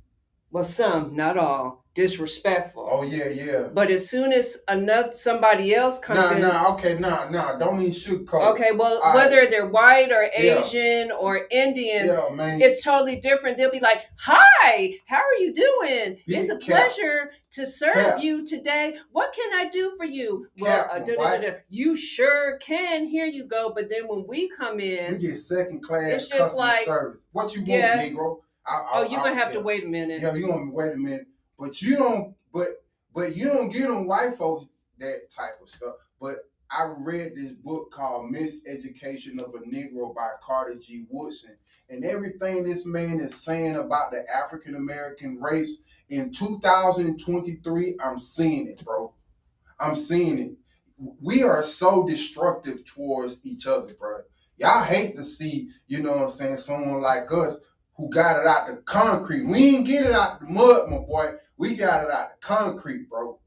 well, 0.51 0.65
some, 0.65 1.17
not 1.17 1.39
all, 1.39 1.86
disrespectful. 1.97 2.87
Oh 2.89 3.03
yeah, 3.03 3.29
yeah. 3.29 3.69
But 3.73 3.91
as 3.91 4.09
soon 4.09 4.33
as 4.33 4.63
another 4.69 5.13
somebody 5.13 5.75
else 5.75 5.99
comes 5.99 6.21
Nah, 6.21 6.37
in, 6.37 6.43
nah, 6.43 6.73
okay, 6.75 6.99
nah, 6.99 7.29
nah. 7.31 7.57
Don't 7.57 7.81
even 7.81 7.91
sugarcoat. 7.93 8.53
okay, 8.53 8.71
well, 8.73 9.01
I- 9.03 9.15
whether 9.17 9.47
they're 9.47 9.67
white 9.69 10.13
or 10.13 10.23
Yeah. 10.39 10.61
Asian 10.61 11.11
or 11.11 11.47
Indian, 11.51 12.07
Yeah, 12.07 12.59
it's 12.61 12.85
totally 12.85 13.17
different. 13.17 13.57
They'll 13.57 13.71
be 13.71 13.81
like, 13.81 14.03
"Hi, 14.21 14.95
how 15.09 15.17
are 15.17 15.39
you 15.41 15.53
doing? 15.53 16.19
it's 16.27 16.51
a 16.51 16.59
cap. 16.59 16.67
pleasure 16.91 17.31
to 17.53 17.65
serve 17.67 17.95
Cap. 17.95 18.23
you 18.23 18.45
today. 18.47 18.97
What 19.13 19.33
can 19.33 19.51
I 19.59 19.69
do 19.71 19.95
for 19.97 20.05
you?" 20.05 20.47
Cap, 20.59 20.67
well, 20.69 20.89
uh, 20.93 20.99
da, 20.99 21.15
da, 21.17 21.31
da, 21.31 21.39
da. 21.39 21.51
you 21.71 21.97
sure 21.97 22.59
can. 22.59 23.07
Here 23.07 23.27
you 23.27 23.45
go. 23.49 23.73
But 23.75 23.89
then 23.89 24.07
when 24.07 24.27
we 24.29 24.49
come 24.51 24.79
in, 24.81 25.15
we 25.15 25.19
get 25.19 25.37
second 25.37 25.81
class 25.83 26.13
It's 26.13 26.29
just 26.29 26.41
customer 26.41 26.61
like, 26.67 26.85
service. 26.85 27.25
What 27.33 27.55
you 27.55 27.61
want, 27.61 27.69
yes. 27.69 28.15
Negro? 28.15 28.41
I, 28.69 28.73
I, 28.75 28.89
oh, 28.95 29.03
you're 29.09 29.23
gonna 29.23 29.35
have 29.43 29.53
to 29.53 29.61
wait 29.61 29.85
a 29.85 29.89
minute. 29.89 30.21
Yeah, 30.21 30.35
you 30.35 30.47
gonna 30.49 30.71
wait 30.71 30.93
a 30.93 30.97
minute. 30.97 31.27
But 31.59 31.83
you 31.83 31.97
don't. 31.97 32.35
But 32.53 32.69
but 33.15 33.37
you 33.37 33.47
don't 33.47 33.71
get 33.71 33.91
on 33.91 34.07
white 34.07 34.37
folks 34.37 34.67
that 34.99 35.31
type 35.31 35.59
of 35.63 35.69
stuff. 35.69 35.95
But 36.21 36.37
I 36.71 36.93
read 36.99 37.37
this 37.37 37.53
book 37.53 37.91
called 37.91 38.33
Miseducation 38.33 39.39
of 39.39 39.55
a 39.55 39.61
Negro 39.61 40.15
by 40.15 40.31
Carter 40.43 40.75
G. 40.75 41.07
Woodson, 41.09 41.57
and 41.89 42.05
everything 42.05 42.65
this 42.65 42.85
man 42.85 43.21
is 43.21 43.35
saying 43.37 43.77
about 43.77 44.11
the 44.11 44.25
African 44.35 44.75
American 44.75 45.41
race 45.41 45.79
in 46.09 46.31
2023, 46.33 47.97
I'm 48.01 48.19
seeing 48.19 48.69
it, 48.69 48.85
bro. 48.85 49.13
I'm 49.79 49.95
seeing 49.95 50.39
it. 50.39 50.53
We 51.21 51.43
are 51.43 51.63
so 51.63 52.07
destructive 52.07 52.85
towards 52.85 53.39
each 53.45 53.67
other, 53.67 53.93
bro. 53.95 54.19
Y'all 54.57 54.85
hate 54.85 55.17
to 55.17 55.25
see, 55.25 55.69
you 55.87 56.03
know 56.03 56.13
what 56.13 56.23
I'm 56.23 56.29
saying, 56.29 56.57
someone 56.57 57.01
like 57.01 57.31
us 57.33 57.59
who 57.97 58.11
got 58.11 58.41
it 58.41 58.47
out 58.47 58.69
the 58.69 58.77
concrete. 58.83 59.45
We 59.47 59.77
ain't 59.77 59.87
get 59.87 60.07
it 60.07 60.13
out 60.13 60.41
the 60.41 60.47
mud, 60.47 60.91
my 60.91 60.99
boy. 60.99 61.35
We 61.57 61.75
got 61.75 62.05
it 62.05 62.11
out 62.11 62.31
the 62.31 62.47
concrete, 62.47 63.09
bro. 63.09 63.39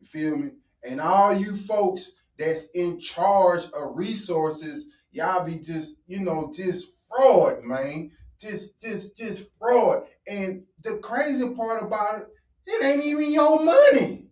You 0.00 0.06
feel 0.06 0.36
me? 0.36 0.50
And 0.82 1.00
all 1.00 1.34
you 1.34 1.56
folks 1.56 2.12
that's 2.38 2.66
in 2.74 3.00
charge 3.00 3.64
of 3.66 3.96
resources, 3.96 4.86
y'all 5.12 5.44
be 5.44 5.58
just, 5.58 5.96
you 6.06 6.20
know, 6.20 6.50
just 6.54 6.88
fraud, 7.08 7.62
man. 7.62 8.10
Just, 8.40 8.80
just, 8.80 9.16
just 9.16 9.48
fraud. 9.58 10.04
And 10.28 10.64
the 10.82 10.98
crazy 10.98 11.48
part 11.54 11.82
about 11.82 12.18
it, 12.18 12.28
it 12.66 12.84
ain't 12.84 13.04
even 13.04 13.32
your 13.32 13.62
money. 13.62 14.26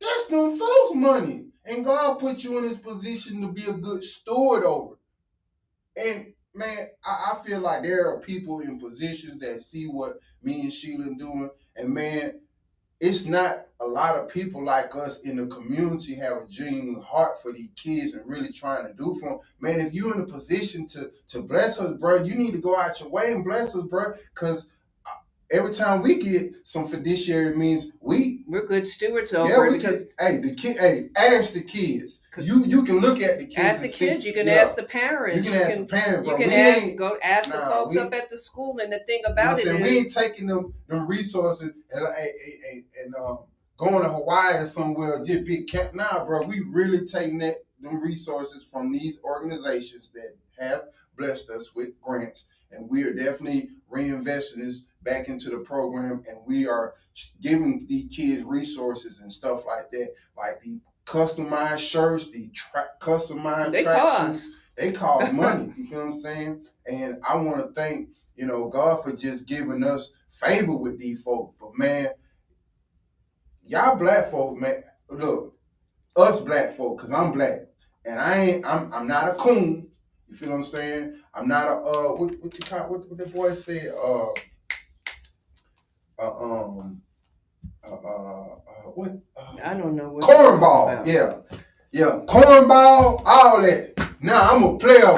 That's 0.00 0.26
them 0.26 0.56
folks' 0.56 0.94
money. 0.94 1.46
And 1.64 1.84
God 1.84 2.18
put 2.18 2.44
you 2.44 2.58
in 2.58 2.64
this 2.64 2.76
position 2.76 3.40
to 3.40 3.48
be 3.48 3.64
a 3.64 3.72
good 3.72 4.02
steward 4.02 4.64
over. 4.64 4.96
And 5.96 6.32
man, 6.54 6.88
I, 7.04 7.32
I 7.32 7.46
feel 7.46 7.60
like 7.60 7.82
there 7.82 8.08
are 8.08 8.20
people 8.20 8.60
in 8.60 8.78
positions 8.78 9.38
that 9.40 9.60
see 9.60 9.86
what 9.86 10.18
me 10.42 10.62
and 10.62 10.72
Sheila 10.72 11.14
doing, 11.14 11.50
and 11.76 11.92
man, 11.92 12.40
it's 13.00 13.24
not 13.24 13.66
a 13.80 13.86
lot 13.86 14.16
of 14.16 14.28
people 14.28 14.64
like 14.64 14.96
us 14.96 15.20
in 15.20 15.36
the 15.36 15.46
community 15.46 16.14
have 16.16 16.32
a 16.32 16.46
genuine 16.48 17.00
heart 17.00 17.40
for 17.40 17.52
these 17.52 17.70
kids 17.76 18.12
and 18.14 18.28
really 18.28 18.52
trying 18.52 18.84
to 18.84 18.92
do 18.92 19.14
for 19.14 19.28
them. 19.28 19.38
Man, 19.60 19.80
if 19.80 19.94
you're 19.94 20.12
in 20.14 20.20
a 20.20 20.26
position 20.26 20.86
to 20.88 21.10
to 21.28 21.40
bless 21.42 21.80
us, 21.80 21.94
bro, 21.94 22.24
you 22.24 22.34
need 22.34 22.52
to 22.52 22.58
go 22.58 22.76
out 22.76 22.98
your 22.98 23.08
way 23.08 23.32
and 23.32 23.44
bless 23.44 23.76
us, 23.76 23.84
bro, 23.84 24.12
because 24.34 24.70
uh, 25.06 25.10
every 25.52 25.72
time 25.72 26.02
we 26.02 26.16
get 26.16 26.66
some 26.66 26.86
fiduciary 26.86 27.56
means 27.56 27.92
we 28.00 28.37
We're 28.48 28.66
good 28.66 28.86
stewards 28.86 29.32
yeah 29.32 29.40
over 29.40 29.66
it 29.66 29.72
we 29.72 29.76
because 29.76 30.06
can 30.18 30.42
hey 30.42 30.48
the 30.48 30.54
kid 30.54 30.78
hey 30.80 31.10
ask 31.16 31.52
the 31.52 31.62
kids 31.62 32.20
you 32.40 32.64
you 32.64 32.82
can 32.82 32.98
look 32.98 33.20
at 33.20 33.38
the 33.38 33.44
kids 33.46 33.58
ask 33.58 33.80
the 33.80 33.86
and 33.86 33.94
see- 33.94 34.06
kids, 34.08 34.24
you 34.24 34.32
can 34.32 34.46
yeah, 34.46 34.54
ask 34.54 34.74
the 34.76 34.82
parents, 34.84 35.46
you 35.46 35.52
can 35.52 35.62
ask 35.62 35.76
the 35.76 35.84
parents 35.84 36.28
you 36.28 36.36
can 36.36 36.48
we 36.48 36.54
ask 36.54 36.96
go 36.96 37.18
ask 37.22 37.52
the 37.52 37.58
folks 37.58 37.94
we- 37.94 38.00
up 38.00 38.14
at 38.14 38.28
the 38.30 38.36
school. 38.38 38.78
And 38.80 38.92
the 38.92 39.00
thing 39.00 39.20
You 39.22 39.28
know 39.28 39.32
about 39.32 39.58
it 39.58 39.66
saying? 39.66 39.82
We 39.82 39.88
ain't 39.98 40.12
taking 40.14 40.46
them 40.46 40.72
them 40.88 41.06
resources 41.06 41.70
and 41.92 42.02
and, 42.02 42.28
and, 42.72 42.84
and 43.04 43.14
um, 43.16 43.38
going 43.76 44.02
to 44.02 44.08
Hawaii 44.08 44.62
or 44.62 44.66
somewhere 44.66 45.22
just 45.22 45.44
big 45.44 45.66
camp. 45.68 45.94
Nah, 45.94 46.24
bro, 46.24 46.42
we 46.46 46.60
really 46.70 47.06
taking 47.06 47.38
that 47.38 47.56
them 47.80 48.00
resources 48.00 48.62
from 48.64 48.90
these 48.92 49.20
organizations 49.24 50.10
that 50.14 50.32
have 50.58 50.84
blessed 51.16 51.50
us 51.50 51.74
with 51.74 52.00
grants, 52.00 52.46
and 52.70 52.88
we 52.88 53.04
are 53.04 53.12
definitely 53.12 53.70
reinvesting 53.90 54.56
this 54.56 54.82
back 55.02 55.28
into 55.28 55.50
the 55.50 55.58
program, 55.58 56.22
and 56.28 56.38
we 56.46 56.66
are 56.66 56.94
giving 57.40 57.84
these 57.88 58.14
kids 58.14 58.42
resources 58.42 59.20
and 59.20 59.32
stuff 59.32 59.66
like 59.66 59.90
that, 59.90 60.12
like 60.36 60.60
the 60.60 60.80
customized 61.06 61.78
shirts, 61.78 62.30
the 62.30 62.48
tra- 62.50 62.90
customized 63.00 63.72
they 63.72 63.84
cost. 63.84 64.56
they 64.76 64.92
cost 64.92 65.32
money. 65.32 65.72
You 65.76 65.84
feel 65.86 65.98
what 65.98 66.04
I'm 66.06 66.12
saying? 66.12 66.66
And 66.90 67.16
I 67.28 67.36
want 67.36 67.60
to 67.60 67.68
thank 67.68 68.10
you 68.36 68.46
know 68.46 68.68
God 68.68 69.02
for 69.02 69.14
just 69.14 69.46
giving 69.46 69.82
us 69.82 70.12
favor 70.30 70.74
with 70.74 70.98
these 70.98 71.22
folks. 71.22 71.54
But 71.60 71.76
man, 71.76 72.08
y'all 73.62 73.96
black 73.96 74.30
folk, 74.30 74.56
man, 74.56 74.82
look, 75.10 75.54
us 76.16 76.40
black 76.40 76.72
folk, 76.72 76.98
cause 76.98 77.12
I'm 77.12 77.32
black, 77.32 77.60
and 78.04 78.18
I 78.18 78.38
ain't, 78.38 78.66
I'm, 78.66 78.92
I'm 78.92 79.06
not 79.06 79.28
a 79.28 79.34
coon. 79.34 79.87
You 80.28 80.36
feel 80.36 80.50
what 80.50 80.56
I'm 80.56 80.62
saying? 80.62 81.14
I'm 81.32 81.48
not 81.48 81.68
a 81.68 81.72
uh, 81.72 82.12
what, 82.14 82.38
what 82.40 82.58
you 82.58 82.64
call, 82.64 82.90
what, 82.90 83.08
what 83.08 83.18
the 83.18 83.26
boy 83.26 83.52
say 83.52 83.88
uh, 83.88 84.26
uh 86.18 86.64
um, 86.66 87.00
uh, 87.84 87.94
uh, 87.94 87.94
uh 87.94 88.90
what? 88.94 89.12
Uh, 89.36 89.56
I 89.64 89.74
don't 89.74 89.96
know 89.96 90.10
what 90.10 90.24
cornball. 90.24 91.06
Yeah, 91.06 91.40
yeah, 91.92 92.20
cornball. 92.26 93.22
All 93.24 93.62
that. 93.62 93.94
Now 94.20 94.50
I'm 94.50 94.62
a 94.64 94.76
player. 94.76 95.16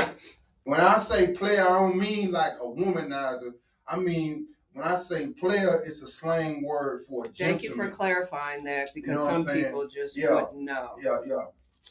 When 0.65 0.81
I 0.81 0.99
say 0.99 1.33
player, 1.33 1.63
I 1.63 1.81
don't 1.81 1.97
mean 1.97 2.31
like 2.31 2.53
a 2.61 2.67
womanizer. 2.67 3.55
I 3.89 3.97
mean 3.97 4.47
when 4.73 4.87
I 4.87 4.95
say 4.95 5.33
player, 5.33 5.83
it's 5.85 6.01
a 6.03 6.07
slang 6.07 6.63
word 6.63 7.01
for 7.09 7.27
a 7.27 7.29
Thank 7.29 7.65
you 7.65 7.75
for 7.75 7.89
clarifying 7.89 8.65
that 8.65 8.91
because 8.95 9.19
know 9.29 9.39
some 9.39 9.45
people 9.45 9.89
just 9.89 10.17
Yeah. 10.17 10.35
wouldn't 10.35 10.63
know. 10.63 10.95
Yeah, 11.03 11.19
yeah. 11.27 11.47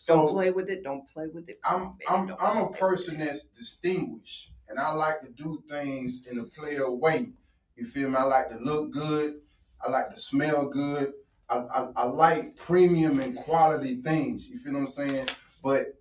Don't 0.08 0.28
So 0.28 0.34
play 0.34 0.52
with 0.52 0.70
it. 0.70 0.84
Don't 0.84 1.08
play 1.10 1.28
with 1.28 1.50
it. 1.50 1.60
I'm 1.64 1.96
I'm 2.08 2.36
I'm 2.40 2.58
a 2.58 2.72
person 2.72 3.20
that's 3.20 3.44
distinguished, 3.46 4.52
and 4.70 4.80
I 4.80 4.94
like 4.94 5.22
to 5.22 5.30
do 5.30 5.64
things 5.68 6.26
in 6.30 6.40
a 6.40 6.44
player 6.44 6.90
way. 6.92 7.30
You 7.76 7.86
feel 7.86 8.10
me? 8.10 8.16
I 8.16 8.24
like 8.24 8.50
to 8.50 8.58
look 8.58 8.92
good. 8.92 9.42
I 9.82 9.90
like 9.90 10.12
to 10.12 10.18
smell 10.18 10.70
good. 10.70 11.14
I, 11.50 11.58
I, 11.58 11.88
I 11.96 12.06
like 12.06 12.58
premium 12.58 13.20
and 13.20 13.36
quality 13.36 13.96
things. 14.02 14.48
You 14.48 14.58
feel 14.58 14.74
what 14.74 14.80
I'm 14.80 14.88
saying? 14.88 15.28
But 15.64 15.96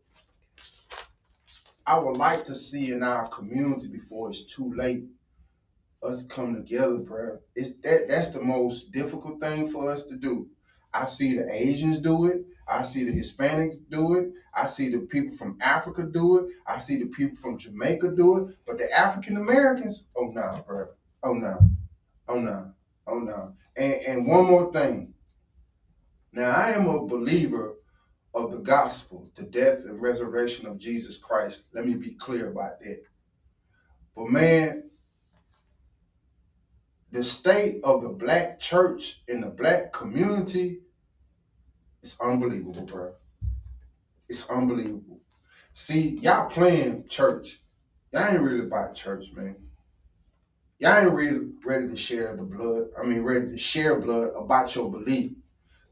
I 1.86 1.98
would 1.98 2.16
like 2.16 2.44
to 2.44 2.54
see 2.54 2.92
in 2.92 3.02
our 3.02 3.26
community 3.28 3.88
before 3.88 4.28
it's 4.28 4.42
too 4.42 4.74
late 4.74 5.04
us 6.02 6.22
come 6.26 6.54
together, 6.54 6.98
bro. 6.98 7.38
It's 7.54 7.74
that 7.82 8.06
that's 8.08 8.30
the 8.30 8.42
most 8.42 8.92
difficult 8.92 9.40
thing 9.40 9.70
for 9.70 9.90
us 9.90 10.04
to 10.04 10.16
do. 10.16 10.48
I 10.92 11.04
see 11.04 11.36
the 11.36 11.48
Asians 11.52 11.98
do 11.98 12.26
it. 12.26 12.44
I 12.68 12.82
see 12.82 13.04
the 13.04 13.12
Hispanics 13.12 13.76
do 13.90 14.14
it. 14.14 14.30
I 14.54 14.66
see 14.66 14.90
the 14.90 15.00
people 15.00 15.34
from 15.34 15.56
Africa 15.60 16.04
do 16.04 16.38
it. 16.38 16.52
I 16.66 16.78
see 16.78 16.98
the 16.98 17.06
people 17.06 17.36
from 17.36 17.56
Jamaica 17.56 18.14
do 18.14 18.36
it. 18.38 18.56
But 18.66 18.78
the 18.78 18.92
African 18.92 19.38
Americans, 19.38 20.04
oh 20.16 20.26
no, 20.26 20.64
bro. 20.66 20.88
Oh 21.22 21.32
no. 21.32 21.58
Oh 22.28 22.40
no. 22.40 22.72
Oh 23.06 23.18
no. 23.20 23.54
And 23.76 23.94
and 24.06 24.26
one 24.26 24.44
more 24.44 24.72
thing. 24.72 25.14
Now 26.32 26.52
I 26.54 26.70
am 26.70 26.86
a 26.88 27.06
believer 27.06 27.76
of 28.34 28.52
the 28.52 28.58
gospel, 28.58 29.30
the 29.34 29.44
death 29.44 29.84
and 29.86 30.00
resurrection 30.00 30.66
of 30.66 30.78
Jesus 30.78 31.16
Christ. 31.16 31.62
Let 31.72 31.86
me 31.86 31.94
be 31.94 32.14
clear 32.14 32.50
about 32.50 32.80
that. 32.80 33.02
But 34.14 34.28
man, 34.28 34.90
the 37.10 37.24
state 37.24 37.80
of 37.82 38.02
the 38.02 38.10
black 38.10 38.60
church 38.60 39.22
and 39.26 39.42
the 39.42 39.48
black 39.48 39.92
community 39.92 40.80
is 42.02 42.16
unbelievable, 42.20 42.82
bro. 42.82 43.12
It's 44.28 44.48
unbelievable. 44.48 45.20
See, 45.72 46.18
y'all 46.20 46.48
playing 46.48 47.06
church. 47.08 47.60
Y'all 48.12 48.32
ain't 48.32 48.40
really 48.40 48.60
about 48.60 48.94
church, 48.94 49.32
man. 49.32 49.56
Y'all 50.78 51.04
ain't 51.04 51.12
really 51.12 51.48
ready 51.64 51.88
to 51.88 51.96
share 51.96 52.36
the 52.36 52.42
blood. 52.42 52.88
I 52.98 53.04
mean, 53.04 53.22
ready 53.22 53.46
to 53.46 53.58
share 53.58 53.98
blood 53.98 54.30
about 54.36 54.74
your 54.74 54.90
belief. 54.90 55.32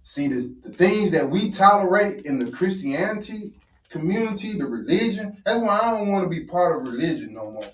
See, 0.03 0.29
the, 0.29 0.55
the 0.62 0.71
things 0.71 1.11
that 1.11 1.29
we 1.29 1.51
tolerate 1.51 2.27
in 2.27 2.38
the 2.38 2.51
Christianity 2.51 3.55
community, 3.88 4.59
the 4.59 4.66
religion, 4.66 5.37
that's 5.45 5.61
why 5.61 5.79
I 5.83 5.92
don't 5.92 6.09
want 6.09 6.25
to 6.25 6.29
be 6.29 6.45
part 6.45 6.77
of 6.77 6.92
religion 6.92 7.35
no 7.35 7.51
more. 7.51 7.66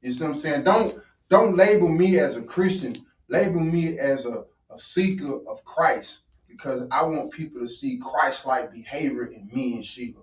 You 0.00 0.12
see 0.12 0.24
what 0.24 0.30
I'm 0.30 0.34
saying? 0.34 0.64
Don't 0.64 1.02
don't 1.28 1.56
label 1.56 1.88
me 1.88 2.18
as 2.18 2.36
a 2.36 2.42
Christian. 2.42 2.94
Label 3.28 3.60
me 3.60 3.98
as 3.98 4.26
a, 4.26 4.44
a 4.70 4.78
seeker 4.78 5.38
of 5.48 5.64
Christ 5.64 6.22
because 6.52 6.86
I 6.90 7.04
want 7.04 7.32
people 7.32 7.60
to 7.60 7.66
see 7.66 7.98
Christ-like 7.98 8.72
behavior 8.72 9.24
in 9.24 9.48
me 9.52 9.74
and 9.74 9.84
Sheila. 9.84 10.22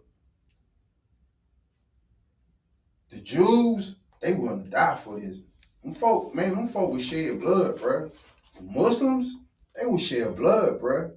The 3.10 3.20
Jews, 3.22 3.96
they 4.22 4.34
willing 4.34 4.66
to 4.66 4.70
die 4.70 4.96
for 4.96 5.20
this. 5.20 5.40
Them 5.84 5.94
folk, 5.94 6.36
man, 6.36 6.56
them 6.56 6.68
folk 6.68 6.92
will 6.92 7.00
shed 7.00 7.40
blood, 7.40 7.78
bruh. 7.78 8.14
The 8.58 8.64
Muslims, 8.64 9.38
they 9.76 9.86
will 9.86 9.98
shed 9.98 10.36
blood, 10.36 10.80
bruh. 10.80 11.12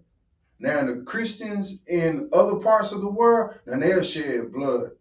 Now 0.59 0.85
the 0.87 1.03
Christians 1.03 1.79
in 1.89 2.31
other 2.33 2.57
parts 2.57 2.93
of 2.93 3.01
the 3.01 3.11
world, 3.11 3.59
now 3.67 3.79
they'll 3.79 4.03
shed 4.03 4.53
blood. 4.53 4.93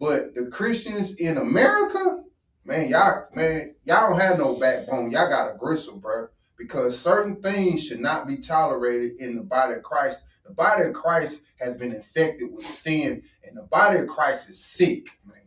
But 0.00 0.34
the 0.34 0.46
Christians 0.46 1.14
in 1.14 1.36
America, 1.38 2.24
man, 2.64 2.88
y'all, 2.88 3.28
man, 3.34 3.74
y'all 3.84 4.10
don't 4.10 4.20
have 4.20 4.38
no 4.38 4.56
backbone. 4.56 5.10
Y'all 5.10 5.28
got 5.28 5.54
a 5.54 5.58
gristle, 5.58 6.00
bruh. 6.00 6.28
Because 6.62 6.98
certain 6.98 7.42
things 7.42 7.84
should 7.84 7.98
not 8.00 8.26
be 8.28 8.36
tolerated 8.36 9.20
in 9.20 9.34
the 9.36 9.42
body 9.42 9.74
of 9.74 9.82
Christ. 9.82 10.22
The 10.44 10.52
body 10.52 10.84
of 10.86 10.92
Christ 10.94 11.42
has 11.58 11.76
been 11.76 11.92
infected 11.92 12.52
with 12.52 12.64
sin, 12.64 13.22
and 13.44 13.56
the 13.56 13.64
body 13.64 13.98
of 13.98 14.06
Christ 14.06 14.48
is 14.48 14.64
sick, 14.64 15.06
man. 15.26 15.42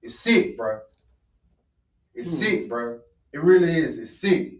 It's 0.00 0.18
sick, 0.18 0.58
bruh. 0.58 0.80
It's 2.14 2.30
Hmm. 2.30 2.36
sick, 2.36 2.70
bruh. 2.70 3.00
It 3.32 3.42
really 3.42 3.72
is. 3.76 3.98
It's 3.98 4.18
sick. 4.18 4.54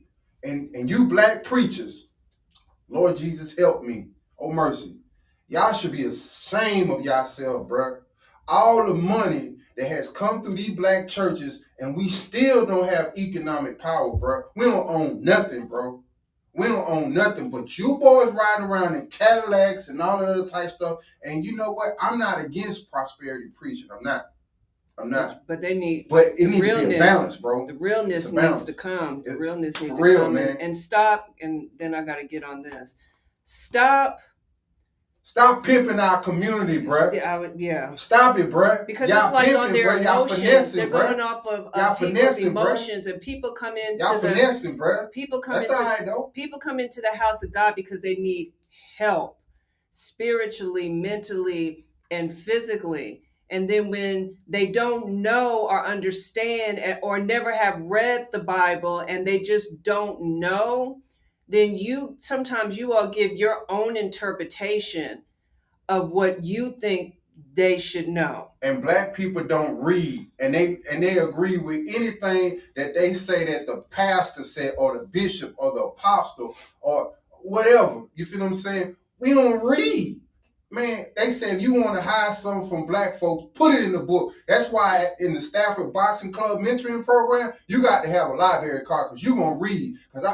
And 0.45 0.75
and 0.75 0.91
you 0.91 1.07
black 1.07 1.45
preachers, 1.45 2.09
Lord 2.89 3.17
Jesus, 3.17 3.57
help 3.57 3.83
me. 3.83 4.11
Oh 4.39 4.53
mercy. 4.53 4.99
Y'all 5.47 5.73
should 5.73 5.93
be 5.93 6.05
ashamed 6.05 6.91
of 6.91 7.03
yourself, 7.03 7.69
bruh. 7.69 8.01
All 8.49 8.87
the 8.87 8.95
money 8.95 9.57
that 9.77 9.89
has 9.89 10.09
come 10.09 10.43
through 10.43 10.57
these 10.57 10.75
black 10.75 11.09
churches, 11.09 11.65
and 11.83 11.97
we 11.97 12.09
still 12.09 12.65
don't 12.65 12.89
have 12.89 13.13
economic 13.19 13.79
power, 13.79 14.17
bro. 14.17 14.43
We 14.55 14.67
don't 14.67 14.89
own 14.89 15.23
nothing, 15.23 15.67
bro. 15.67 16.03
We 16.55 16.69
don't 16.69 16.89
own 16.89 17.13
nothing 17.13 17.51
but 17.51 17.77
you 17.77 17.99
boys 17.99 18.33
riding 18.33 18.67
around 18.67 18.95
in 18.95 19.09
Cadillacs 19.09 19.89
and 19.89 20.01
all 20.01 20.19
that 20.19 20.29
other 20.29 20.47
type 20.47 20.71
stuff. 20.71 20.99
And 21.25 21.45
you 21.45 21.57
know 21.57 21.73
what? 21.73 21.95
I'm 22.01 22.19
not 22.19 22.45
against 22.45 22.91
prosperity 22.91 23.49
preaching. 23.55 23.89
I'm 23.91 24.03
not. 24.03 24.27
I'm 24.97 25.11
not. 25.11 25.47
But 25.49 25.61
they 25.61 25.75
need 25.75 26.07
But 26.09 26.27
it 26.37 26.47
needs 26.49 26.59
to 26.61 26.89
be 26.89 26.95
a 26.95 26.99
balance, 26.99 27.37
bro. 27.37 27.67
the 27.67 27.75
realness 27.75 28.25
It's 28.27 28.33
a 28.33 28.37
balance. 28.37 28.59
needs 28.59 28.65
to 28.67 28.75
come. 28.75 29.23
The 29.25 29.37
realness 29.39 29.81
needs 29.81 29.97
to 29.97 30.03
real, 30.03 30.19
come 30.21 30.37
and, 30.37 30.61
and 30.61 30.77
stop. 30.77 31.35
And 31.41 31.69
then 31.79 31.95
I 31.95 32.03
got 32.03 32.17
to 32.17 32.25
get 32.25 32.45
on 32.45 32.63
this. 32.63 32.95
Stop. 33.43 34.21
Stop 35.25 35.65
pimping 35.65 36.01
our 36.01 36.21
community, 36.21 36.85
bruh. 36.85 37.15
Yeah, 37.15 37.33
I 37.35 37.39
would, 37.39 37.53
yeah. 37.59 37.95
Stop 37.95 38.39
it, 38.41 38.51
bruh. 38.51 38.85
Because 38.87 39.09
Y'all 39.09 39.27
it's 39.27 39.33
like 39.35 39.57
on 39.57 39.73
their 39.73 39.89
bruh. 39.91 40.05
Y'all 40.05 40.25
emotions. 40.25 40.41
finessing, 40.41 40.77
They're 40.79 40.89
bruh. 41.01 41.09
going 41.11 41.21
off 41.21 41.47
of, 41.47 41.71
Y'all 41.77 41.95
people's 41.95 41.99
finessing, 42.19 42.47
bruh. 42.47 42.51
emotions, 42.51 43.07
and 43.07 43.21
people 43.21 43.53
come 43.53 43.77
into 43.77 44.03
Y'all 44.03 44.19
the 44.19 44.29
finessing, 44.31 44.77
bruh. 44.77 45.11
people 45.13 45.41
come 45.41 45.55
That's 45.55 45.67
into 45.67 45.77
all 45.77 45.85
right, 45.89 46.05
though. 46.07 46.33
people 46.35 46.59
come 46.59 46.81
into 46.81 47.01
the 47.01 47.17
house 47.17 47.43
of 47.45 47.53
God 47.55 47.75
because 47.77 48.01
they 48.01 48.15
need 48.17 48.53
help 48.99 49.39
spiritually, 49.91 50.89
mentally, 50.93 51.85
and 52.11 52.35
physically. 52.35 53.23
And 53.49 53.69
then 53.71 53.91
when 53.91 54.37
they 54.49 54.67
don't 54.67 55.23
know 55.23 55.69
or 55.69 55.87
understand 55.87 56.79
and- 56.79 56.99
or 57.03 57.19
never 57.21 57.53
have 57.53 57.81
read 57.83 58.29
the 58.33 58.39
Bible 58.41 59.01
and 59.01 59.27
they 59.27 59.39
just 59.41 59.83
don't 59.83 60.21
know, 60.41 61.01
then 61.53 61.77
you 61.77 62.17
sometimes 62.19 62.77
you 62.79 62.93
all 62.93 63.09
give 63.09 63.33
your 63.33 63.65
own 63.69 63.97
interpretation 63.97 65.23
of 65.89 66.11
what 66.11 66.45
you 66.45 66.73
think 66.73 67.17
they 67.55 67.77
should 67.79 68.09
know. 68.09 68.51
and 68.63 68.83
black 68.83 69.15
people 69.15 69.43
don't 69.43 69.77
read 69.83 70.27
and 70.41 70.55
they 70.55 70.79
and 70.91 71.03
they 71.03 71.19
agree 71.19 71.59
with 71.59 71.87
anything 71.95 72.59
that 72.77 72.95
they 72.95 73.13
say 73.13 73.45
that 73.45 73.67
the 73.67 73.85
pastor 73.91 74.43
said 74.43 74.73
or 74.79 74.97
the 74.99 75.05
bishop 75.05 75.55
or 75.59 75.73
the 75.73 75.83
apostle 75.83 76.55
or 76.81 77.15
whatever. 77.43 78.05
You 78.15 78.25
feel 78.25 78.41
what 78.41 78.47
I'm 78.47 78.55
saying? 78.55 78.97
We 79.19 79.35
don't 79.35 79.63
read. 79.65 80.21
Man, 80.71 81.05
they 81.17 81.31
say 81.31 81.55
if 81.55 81.61
you 81.61 81.75
want 81.75 81.97
to 81.97 82.03
hide 82.03 82.33
something 82.33 82.69
from 82.69 82.87
black 82.87 83.19
folks, 83.19 83.59
put 83.59 83.75
it 83.75 83.85
in 83.85 83.93
the 83.93 83.99
book. 83.99 84.33
That's 84.49 84.71
why 84.71 85.07
in 85.21 85.35
the 85.35 85.41
Stafford 85.41 85.93
Boxing 85.93 86.33
Club 86.33 86.61
mentoring 86.61 87.05
program, 87.05 87.53
you 87.67 87.83
got 87.83 88.03
to 88.05 88.09
have 88.09 88.31
a 88.31 88.35
library 88.35 88.83
card 88.87 89.11
because 89.11 89.23
you're 89.23 89.37
gonna 89.37 89.57
read. 89.57 89.97
Cause 90.15 90.25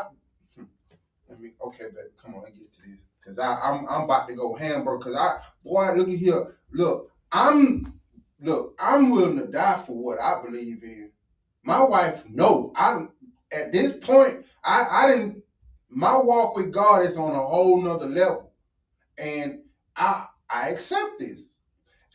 I 1.39 1.41
hmm, 1.41 1.69
okay, 1.69 1.85
but 1.95 2.17
come 2.23 2.35
on, 2.35 2.43
let's 2.43 2.59
get 2.59 2.73
to 2.73 2.83
this. 2.83 3.01
Cause 3.25 3.39
I 3.39 3.59
I'm 3.63 3.87
I'm 3.89 4.05
about 4.05 4.29
to 4.29 4.35
go 4.35 4.55
hamburger. 4.55 4.99
Cause 4.99 5.17
I 5.17 5.39
boy, 5.65 5.93
look 5.93 6.09
at 6.09 6.15
here. 6.15 6.47
Look, 6.73 7.11
I'm 7.31 8.01
look, 8.41 8.75
I'm 8.81 9.11
willing 9.11 9.39
to 9.39 9.47
die 9.47 9.83
for 9.85 9.97
what 9.97 10.21
I 10.21 10.41
believe 10.43 10.83
in. 10.83 11.13
My 11.63 11.83
wife, 11.83 12.25
no. 12.31 12.73
I 12.75 13.07
at 13.53 13.73
this 13.73 13.93
point, 14.05 14.47
I 14.65 14.87
I 14.91 15.09
didn't 15.09 15.43
my 15.91 16.17
walk 16.17 16.57
with 16.57 16.73
God 16.73 17.05
is 17.05 17.17
on 17.17 17.33
a 17.33 17.41
whole 17.41 17.81
nother 17.81 18.09
level. 18.09 18.53
And 19.19 19.61
I 19.97 20.27
I 20.49 20.71
accept 20.71 21.19
this. 21.19 21.59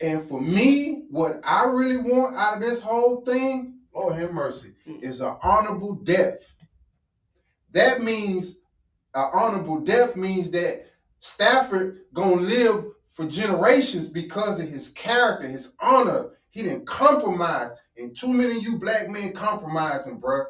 And 0.02 0.20
for 0.20 0.40
me, 0.40 1.04
what 1.10 1.40
I 1.44 1.66
really 1.66 1.98
want 1.98 2.36
out 2.36 2.56
of 2.56 2.60
this 2.60 2.80
whole 2.80 3.20
thing, 3.20 3.78
Lord 3.94 4.18
have 4.18 4.32
mercy, 4.32 4.74
is 5.00 5.20
an 5.20 5.36
honorable 5.42 5.94
death. 5.94 6.56
That 7.70 8.02
means 8.02 8.56
an 9.14 9.30
honorable 9.32 9.80
death 9.80 10.16
means 10.16 10.50
that 10.50 10.86
Stafford 11.18 12.00
gonna 12.12 12.36
live 12.36 12.84
for 13.04 13.24
generations 13.26 14.08
because 14.08 14.60
of 14.60 14.68
his 14.68 14.88
character, 14.88 15.46
his 15.46 15.72
honor. 15.80 16.30
He 16.50 16.62
didn't 16.62 16.86
compromise. 16.86 17.70
And 17.96 18.16
too 18.16 18.32
many 18.32 18.56
of 18.56 18.62
you 18.62 18.78
black 18.78 19.08
men 19.08 19.32
compromising, 19.32 20.20
bruh. 20.20 20.46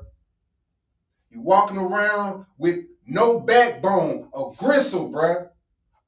You 1.31 1.43
walking 1.43 1.77
around 1.77 2.47
with 2.59 2.85
no 3.07 3.41
backbone, 3.41 4.31
a 4.35 4.51
gristle, 4.57 5.11
bruh. 5.11 5.49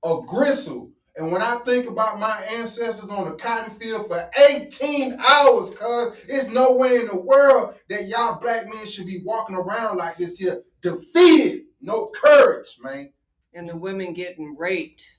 A 0.04 0.22
gristle. 0.26 0.92
And 1.16 1.32
when 1.32 1.40
I 1.40 1.56
think 1.64 1.88
about 1.88 2.20
my 2.20 2.46
ancestors 2.58 3.08
on 3.08 3.26
the 3.26 3.34
cotton 3.36 3.70
field 3.70 4.06
for 4.06 4.30
18 4.50 5.14
hours, 5.14 5.70
cuz 5.70 6.24
it's 6.28 6.48
no 6.48 6.72
way 6.72 6.96
in 6.96 7.06
the 7.06 7.16
world 7.16 7.74
that 7.88 8.06
y'all 8.06 8.38
black 8.38 8.66
men 8.66 8.86
should 8.86 9.06
be 9.06 9.22
walking 9.24 9.56
around 9.56 9.96
like 9.96 10.16
this 10.16 10.36
here, 10.36 10.62
defeated, 10.82 11.55
no 11.86 12.08
courage, 12.08 12.78
man. 12.82 13.12
And 13.54 13.68
the 13.68 13.76
women 13.76 14.12
getting 14.12 14.56
raped 14.56 15.18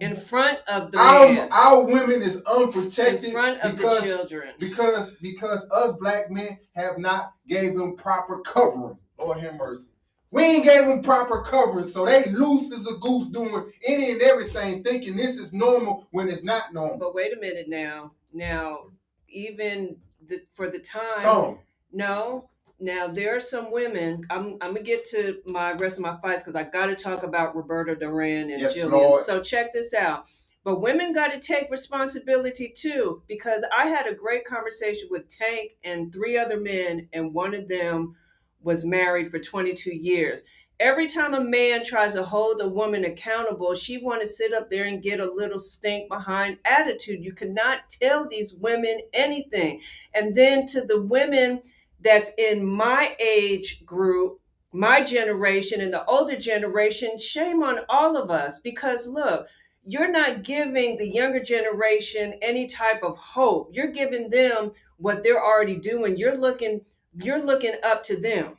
in 0.00 0.16
front 0.16 0.58
of 0.66 0.90
the 0.92 0.98
Our, 0.98 1.32
man, 1.32 1.48
our 1.52 1.84
women 1.84 2.22
is 2.22 2.36
in 2.36 2.42
unprotected 2.46 3.32
front 3.32 3.60
of 3.60 3.72
the 3.72 3.76
because 3.76 4.02
children. 4.02 4.48
because 4.58 5.14
because 5.16 5.66
us 5.70 5.92
black 6.00 6.30
men 6.30 6.58
have 6.74 6.98
not 6.98 7.34
gave 7.46 7.76
them 7.76 7.96
proper 7.96 8.40
covering. 8.40 8.98
Lord 9.18 9.38
have 9.38 9.56
mercy. 9.56 9.90
We 10.30 10.42
ain't 10.42 10.64
gave 10.64 10.86
them 10.86 11.00
proper 11.02 11.42
covering, 11.42 11.86
so 11.86 12.04
they 12.04 12.24
loose 12.30 12.72
as 12.72 12.88
a 12.88 12.96
goose 12.98 13.26
doing 13.26 13.70
any 13.86 14.12
and 14.12 14.22
everything, 14.22 14.82
thinking 14.82 15.14
this 15.14 15.38
is 15.38 15.52
normal 15.52 16.08
when 16.10 16.28
it's 16.28 16.42
not 16.42 16.74
normal. 16.74 16.98
But 16.98 17.14
wait 17.14 17.32
a 17.36 17.40
minute 17.40 17.68
now. 17.68 18.12
Now, 18.32 18.86
even 19.28 19.96
the, 20.26 20.42
for 20.50 20.68
the 20.68 20.80
time, 20.80 21.06
Some 21.06 21.58
no. 21.92 22.48
Now 22.80 23.06
there 23.06 23.36
are 23.36 23.40
some 23.40 23.70
women. 23.70 24.22
I'm 24.30 24.56
I'm 24.60 24.74
gonna 24.74 24.82
get 24.82 25.04
to 25.10 25.38
my 25.46 25.72
rest 25.72 25.98
of 25.98 26.02
my 26.02 26.16
fights 26.16 26.42
because 26.42 26.56
I 26.56 26.64
got 26.64 26.86
to 26.86 26.94
talk 26.96 27.22
about 27.22 27.56
Roberto 27.56 27.94
Duran 27.94 28.50
and 28.50 28.60
Yes, 28.60 28.74
Julian. 28.74 28.92
Lord. 28.92 29.22
So 29.24 29.40
check 29.40 29.72
this 29.72 29.94
out. 29.94 30.26
But 30.64 30.80
women 30.80 31.12
got 31.12 31.30
to 31.30 31.40
take 31.40 31.70
responsibility 31.70 32.72
too 32.74 33.22
because 33.28 33.64
I 33.76 33.86
had 33.86 34.06
a 34.06 34.14
great 34.14 34.44
conversation 34.44 35.08
with 35.10 35.28
Tank 35.28 35.76
and 35.84 36.12
three 36.12 36.36
other 36.38 36.58
men, 36.58 37.08
and 37.12 37.34
one 37.34 37.54
of 37.54 37.68
them 37.68 38.16
was 38.62 38.84
married 38.84 39.30
for 39.30 39.38
22 39.38 39.94
years. 39.94 40.42
Every 40.80 41.06
time 41.06 41.34
a 41.34 41.44
man 41.44 41.84
tries 41.84 42.14
to 42.14 42.24
hold 42.24 42.60
a 42.60 42.68
woman 42.68 43.04
accountable, 43.04 43.74
she 43.74 43.98
want 43.98 44.22
to 44.22 44.26
sit 44.26 44.52
up 44.52 44.70
there 44.70 44.84
and 44.84 45.02
get 45.02 45.20
a 45.20 45.32
little 45.32 45.58
stink 45.58 46.08
behind 46.08 46.58
attitude. 46.64 47.22
You 47.22 47.32
cannot 47.32 47.88
tell 47.88 48.26
these 48.28 48.54
women 48.54 49.00
anything. 49.12 49.80
And 50.12 50.34
then 50.34 50.66
to 50.68 50.80
the 50.80 51.00
women 51.00 51.62
that's 52.04 52.32
in 52.38 52.66
my 52.66 53.16
age 53.18 53.84
group, 53.84 54.40
my 54.72 55.02
generation 55.02 55.80
and 55.80 55.92
the 55.92 56.04
older 56.04 56.36
generation, 56.36 57.18
shame 57.18 57.62
on 57.62 57.80
all 57.88 58.16
of 58.16 58.30
us 58.30 58.60
because 58.60 59.08
look, 59.08 59.46
you're 59.86 60.10
not 60.10 60.42
giving 60.42 60.96
the 60.96 61.08
younger 61.08 61.40
generation 61.40 62.34
any 62.40 62.66
type 62.66 63.02
of 63.02 63.16
hope. 63.16 63.70
You're 63.72 63.92
giving 63.92 64.30
them 64.30 64.72
what 64.96 65.22
they're 65.22 65.42
already 65.42 65.76
doing. 65.76 66.16
You're 66.16 66.36
looking 66.36 66.82
you're 67.16 67.42
looking 67.42 67.74
up 67.84 68.02
to 68.04 68.20
them 68.20 68.56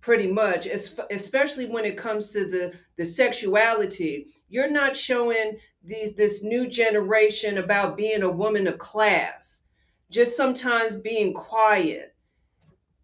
pretty 0.00 0.26
much 0.26 0.66
es- 0.66 0.98
especially 1.10 1.66
when 1.66 1.84
it 1.84 1.96
comes 1.96 2.30
to 2.32 2.44
the 2.46 2.74
the 2.96 3.04
sexuality 3.04 4.26
you're 4.48 4.70
not 4.70 4.96
showing 4.96 5.56
these 5.82 6.14
this 6.14 6.42
new 6.42 6.66
generation 6.68 7.56
about 7.56 7.96
being 7.96 8.22
a 8.22 8.30
woman 8.30 8.66
of 8.66 8.78
class 8.78 9.62
just 10.10 10.36
sometimes 10.36 10.96
being 10.96 11.32
quiet 11.32 12.13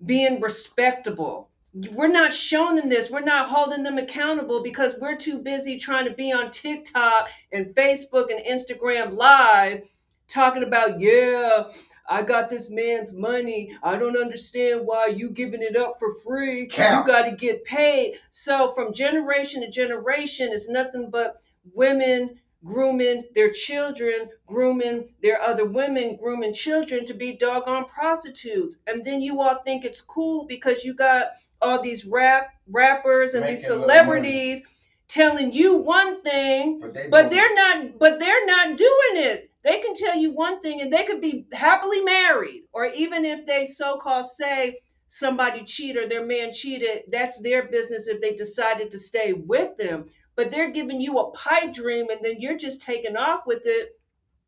being 0.04 0.40
respectable 0.40 1.48
we're 1.92 2.08
not 2.08 2.32
showing 2.32 2.74
them 2.74 2.88
this 2.88 3.10
we're 3.10 3.20
not 3.20 3.48
holding 3.48 3.82
them 3.82 3.98
accountable 3.98 4.62
because 4.62 4.96
we're 5.00 5.16
too 5.16 5.38
busy 5.38 5.78
trying 5.78 6.04
to 6.04 6.12
be 6.12 6.32
on 6.32 6.50
tiktok 6.50 7.28
and 7.52 7.74
facebook 7.74 8.28
and 8.30 8.44
instagram 8.44 9.16
live 9.16 9.88
talking 10.26 10.62
about 10.62 10.98
yeah 11.00 11.64
I 12.10 12.22
got 12.22 12.50
this 12.50 12.70
man's 12.72 13.14
money. 13.14 13.72
I 13.84 13.96
don't 13.96 14.16
understand 14.16 14.84
why 14.84 15.06
you 15.06 15.30
giving 15.30 15.62
it 15.62 15.76
up 15.76 15.94
for 16.00 16.12
free. 16.24 16.62
You 16.62 17.06
got 17.06 17.22
to 17.22 17.36
get 17.36 17.64
paid. 17.64 18.18
So 18.30 18.72
from 18.72 18.92
generation 18.92 19.60
to 19.60 19.70
generation, 19.70 20.50
it's 20.52 20.68
nothing 20.68 21.08
but 21.08 21.40
women 21.72 22.40
grooming 22.64 23.24
their 23.34 23.50
children, 23.50 24.28
grooming 24.46 25.08
their 25.22 25.40
other 25.40 25.64
women, 25.64 26.16
grooming 26.16 26.52
children 26.52 27.04
to 27.06 27.14
be 27.14 27.36
doggone 27.36 27.86
prostitutes. 27.86 28.78
And 28.86 29.04
then 29.04 29.20
you 29.20 29.40
all 29.40 29.62
think 29.64 29.84
it's 29.84 30.00
cool 30.00 30.46
because 30.46 30.84
you 30.84 30.94
got 30.94 31.28
all 31.62 31.80
these 31.80 32.04
rap 32.04 32.48
rappers 32.68 33.34
and 33.34 33.44
these 33.44 33.62
Making 33.62 33.80
little 33.80 33.88
celebrities 33.88 34.62
telling 35.08 35.52
you 35.52 35.76
one 35.76 36.22
thing 36.22 36.78
but 36.80 36.94
they 36.94 37.08
but 37.10 37.30
they're 37.30 37.54
not 37.54 37.98
but 37.98 38.18
they're 38.20 38.46
not 38.46 38.76
doing 38.76 39.16
it. 39.16 39.50
They 39.62 39.80
can 39.80 39.94
tell 39.94 40.16
you 40.16 40.32
one 40.32 40.60
thing 40.60 40.80
and 40.80 40.92
they 40.92 41.04
could 41.04 41.20
be 41.20 41.46
happily 41.52 42.00
married. 42.00 42.64
Or 42.72 42.86
even 42.86 43.24
if 43.24 43.44
they 43.46 43.64
so-called 43.64 44.24
say 44.24 44.78
somebody 45.06 45.64
cheated 45.64 46.04
or 46.04 46.08
their 46.08 46.24
man 46.24 46.52
cheated 46.52 47.02
that's 47.08 47.42
their 47.42 47.64
business 47.64 48.06
if 48.06 48.20
they 48.20 48.32
decided 48.32 48.92
to 48.92 48.98
stay 48.98 49.32
with 49.32 49.76
them 49.76 50.04
but 50.40 50.50
they're 50.50 50.70
giving 50.70 51.02
you 51.02 51.18
a 51.18 51.30
pipe 51.32 51.70
dream 51.70 52.08
and 52.08 52.24
then 52.24 52.36
you're 52.40 52.56
just 52.56 52.80
taking 52.80 53.14
off 53.14 53.42
with 53.46 53.60
it. 53.66 54.00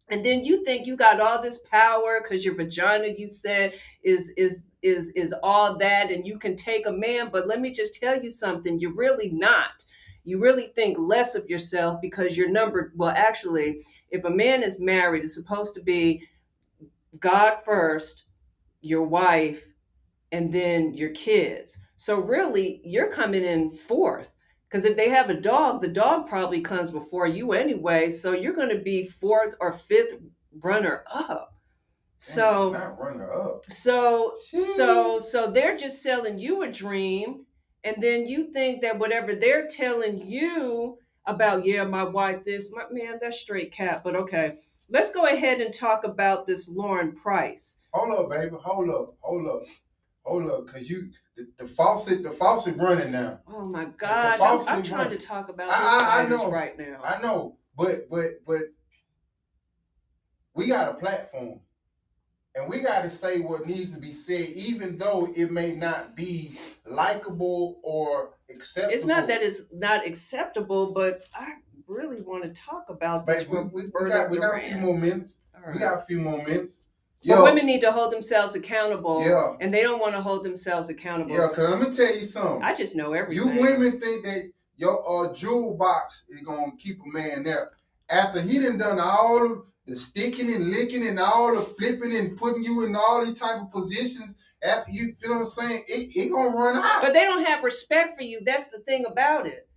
And 0.09 0.25
then 0.25 0.43
you 0.43 0.65
think 0.65 0.87
you 0.87 0.97
got 0.97 1.21
all 1.21 1.43
this 1.43 1.59
power 1.71 2.19
because 2.23 2.47
your 2.47 2.55
vagina 2.55 3.09
you 3.19 3.29
said 3.29 3.75
is 4.03 4.33
is 4.39 4.65
is 4.81 5.11
is 5.11 5.35
all 5.43 5.77
that 5.77 6.11
and 6.11 6.27
you 6.27 6.39
can 6.39 6.57
take 6.57 6.87
a 6.87 6.91
man. 6.91 7.29
But 7.31 7.47
let 7.47 7.61
me 7.61 7.73
just 7.73 8.01
tell 8.01 8.23
you 8.23 8.31
something 8.31 8.81
you're 8.81 8.95
really 8.95 9.33
not. 9.33 9.85
You 10.25 10.41
really 10.41 10.69
think 10.69 10.97
less 10.99 11.35
of 11.35 11.47
yourself 11.51 12.01
because 12.01 12.39
you're 12.39 12.51
well 12.97 13.13
actually 13.15 13.83
if 14.09 14.25
a 14.25 14.31
man 14.31 14.63
is 14.63 14.81
married 14.81 15.25
it's 15.25 15.35
supposed 15.35 15.75
to 15.75 15.83
be 15.83 16.27
god 17.21 17.57
first 17.67 18.25
your 18.81 19.03
wife 19.03 19.63
and 20.33 20.51
then 20.51 20.95
your 20.95 21.11
kids. 21.11 21.77
So 21.97 22.19
really 22.19 22.81
you're 22.83 23.13
coming 23.13 23.45
in 23.45 23.69
fourth 23.69 24.33
because 24.73 24.87
if 24.87 24.97
they 24.97 25.11
have 25.11 25.29
a 25.29 25.41
dog 25.41 25.81
the 25.81 25.89
dog 25.89 26.27
probably 26.27 26.61
comes 26.61 26.91
before 26.91 27.27
you 27.27 27.53
anyway 27.53 28.09
so 28.09 28.33
you're 28.33 28.55
going 28.55 28.71
to 28.71 28.79
be 28.79 29.05
fourth 29.05 29.55
or 29.61 29.73
fifth 29.73 30.19
runner 30.63 31.05
up 31.13 31.55
so 32.19 32.71
not 32.71 32.99
runner 32.99 33.31
up. 33.31 33.65
so 33.69 34.33
Sheesh. 34.51 34.77
so 34.77 35.19
so 35.19 35.47
they're 35.47 35.77
just 35.77 36.03
selling 36.03 36.39
you 36.39 36.63
a 36.63 36.71
dream 36.71 37.45
and 37.85 37.97
then 38.01 38.27
you 38.27 38.51
think 38.53 38.81
that 38.83 38.99
whatever 38.99 39.35
they're 39.35 39.69
telling 39.69 40.25
you 40.25 40.99
about 41.27 41.65
yeah 41.67 41.85
my 41.85 42.05
wife 42.05 42.45
this 42.45 42.73
my 42.73 42.85
man 42.91 43.19
that's 43.21 43.39
straight 43.39 43.73
cap 43.73 44.03
but 44.03 44.17
okay 44.17 44.57
let's 44.89 45.13
go 45.13 45.27
ahead 45.27 45.61
and 45.61 45.75
talk 45.75 46.05
about 46.05 46.47
this 46.47 46.69
lauren 46.69 47.13
price 47.13 47.79
Hold 47.95 48.19
up, 48.19 48.31
baby. 48.31 48.57
Hold 48.59 48.89
up. 48.89 49.15
Hold 49.21 49.49
up. 49.49 49.63
Hold 50.25 50.51
up. 50.51 50.67
Cause 50.67 50.89
you 50.89 51.11
the, 51.37 51.47
the 51.59 51.67
faucet, 51.67 52.23
the 52.23 52.31
faucet 52.31 52.77
running 52.77 53.13
now. 53.13 53.41
oh 53.49 53.65
my 53.65 53.87
gosh 53.97 54.33
i'm, 54.35 54.39
falsely 54.39 54.73
I'm 54.73 54.83
trying 54.83 55.11
to 55.11 55.19
talk 55.19 55.49
about 55.49 55.71
I- 55.71 55.73
this 55.73 56.03
I- 56.03 56.23
I 56.25 56.29
know. 56.29 56.51
right 56.51 56.79
now 56.79 57.01
I 57.03 57.21
know, 57.23 57.57
but 57.77 58.09
but 58.11 58.45
but 58.47 58.63
we 60.55 60.69
got 60.69 60.91
a 60.91 60.95
platform. 60.95 61.61
And 62.55 62.69
we 62.69 62.81
got 62.81 63.03
to 63.05 63.09
say 63.09 63.41
what 63.41 63.67
needs 63.67 63.95
to 63.95 63.99
be 63.99 64.13
said, 64.13 64.47
even 64.51 64.99
though 64.99 65.27
it 65.35 65.51
may 65.51 65.75
not 65.75 66.15
be 66.15 66.53
likable 66.85 67.81
or 67.83 68.35
acceptable. 68.51 68.93
it's 68.93 69.07
not 69.07 69.27
that 69.29 69.43
it's 69.43 69.63
not 69.73 70.07
acceptable 70.07 70.93
but 70.93 71.23
i 71.35 71.53
really 71.87 72.21
want 72.21 72.43
to 72.45 72.51
talk 72.51 72.85
about 72.91 73.25
this 73.25 73.45
But 73.45 73.73
we, 73.73 73.85
we, 73.85 73.91
we 73.99 74.11
got 74.11 74.31
we 74.31 74.37
got 74.39 74.59
a 74.59 74.61
few 74.61 74.77
more 74.77 74.99
minutes. 74.99 75.37
All 75.55 75.73
We 75.73 75.79
got 75.79 75.99
a 76.01 76.03
few 76.03 76.21
more 76.21 76.43
minutes. 76.43 76.81
But 77.25 77.45
women 77.45 77.67
need 77.67 77.81
to 77.81 77.93
hold 77.93 78.13
themselves 78.13 78.55
accountable 78.55 79.23
yeah, 79.25 79.55
and 79.61 79.73
they 79.73 79.83
don't 79.83 80.01
want 80.01 80.15
to 80.15 80.21
hold 80.21 80.43
themselves 80.43 80.89
accountable 80.89 81.35
yeah. 81.35 81.49
Cause 81.49 81.71
let 81.71 81.81
me 81.81 81.95
tell 81.95 82.15
you 82.15 82.23
something. 82.23 82.63
I 82.63 82.75
just 82.75 82.97
know 82.97 83.13
everything. 83.13 83.57
You 83.57 83.61
women 83.61 84.01
think 84.01 84.25
that 84.25 84.51
your 84.77 85.03
uh 85.07 85.33
jewel 85.33 85.75
box 85.75 86.25
is 86.29 86.41
gonna 86.41 86.73
keep 86.79 86.99
a 87.01 87.09
man 87.17 87.45
there. 87.45 87.71
After 88.11 88.41
he 88.41 88.59
done 88.59 88.79
done 88.79 88.99
all 88.99 89.65
the 89.87 89.97
sticking 89.97 90.53
and 90.53 90.71
licking 90.71 91.07
and 91.07 91.19
all 91.19 91.55
the 91.55 91.61
flipping 91.61 92.15
and 92.15 92.37
putting 92.37 92.63
you 92.63 92.85
in 92.85 92.95
all 92.97 93.25
these 93.25 93.39
type 93.39 93.61
of 93.61 93.71
positions, 93.71 94.35
after 94.63 94.93
you 94.93 95.13
feel 95.15 95.31
what 95.31 95.39
I'm 95.39 95.45
saying, 95.47 95.83
it, 95.89 96.17
it 96.17 96.33
gonna 96.33 96.57
run 96.57 96.77
out. 96.77 97.03
But 97.03 97.13
they 97.13 97.25
don't 97.25 97.45
have 97.45 97.65
respect 97.65 98.17
for 98.17 98.23
you. 98.23 98.41
That's 98.45 98.69
the 98.69 98.79
thing 98.81 99.05
about 99.07 99.47
it. 99.47 99.69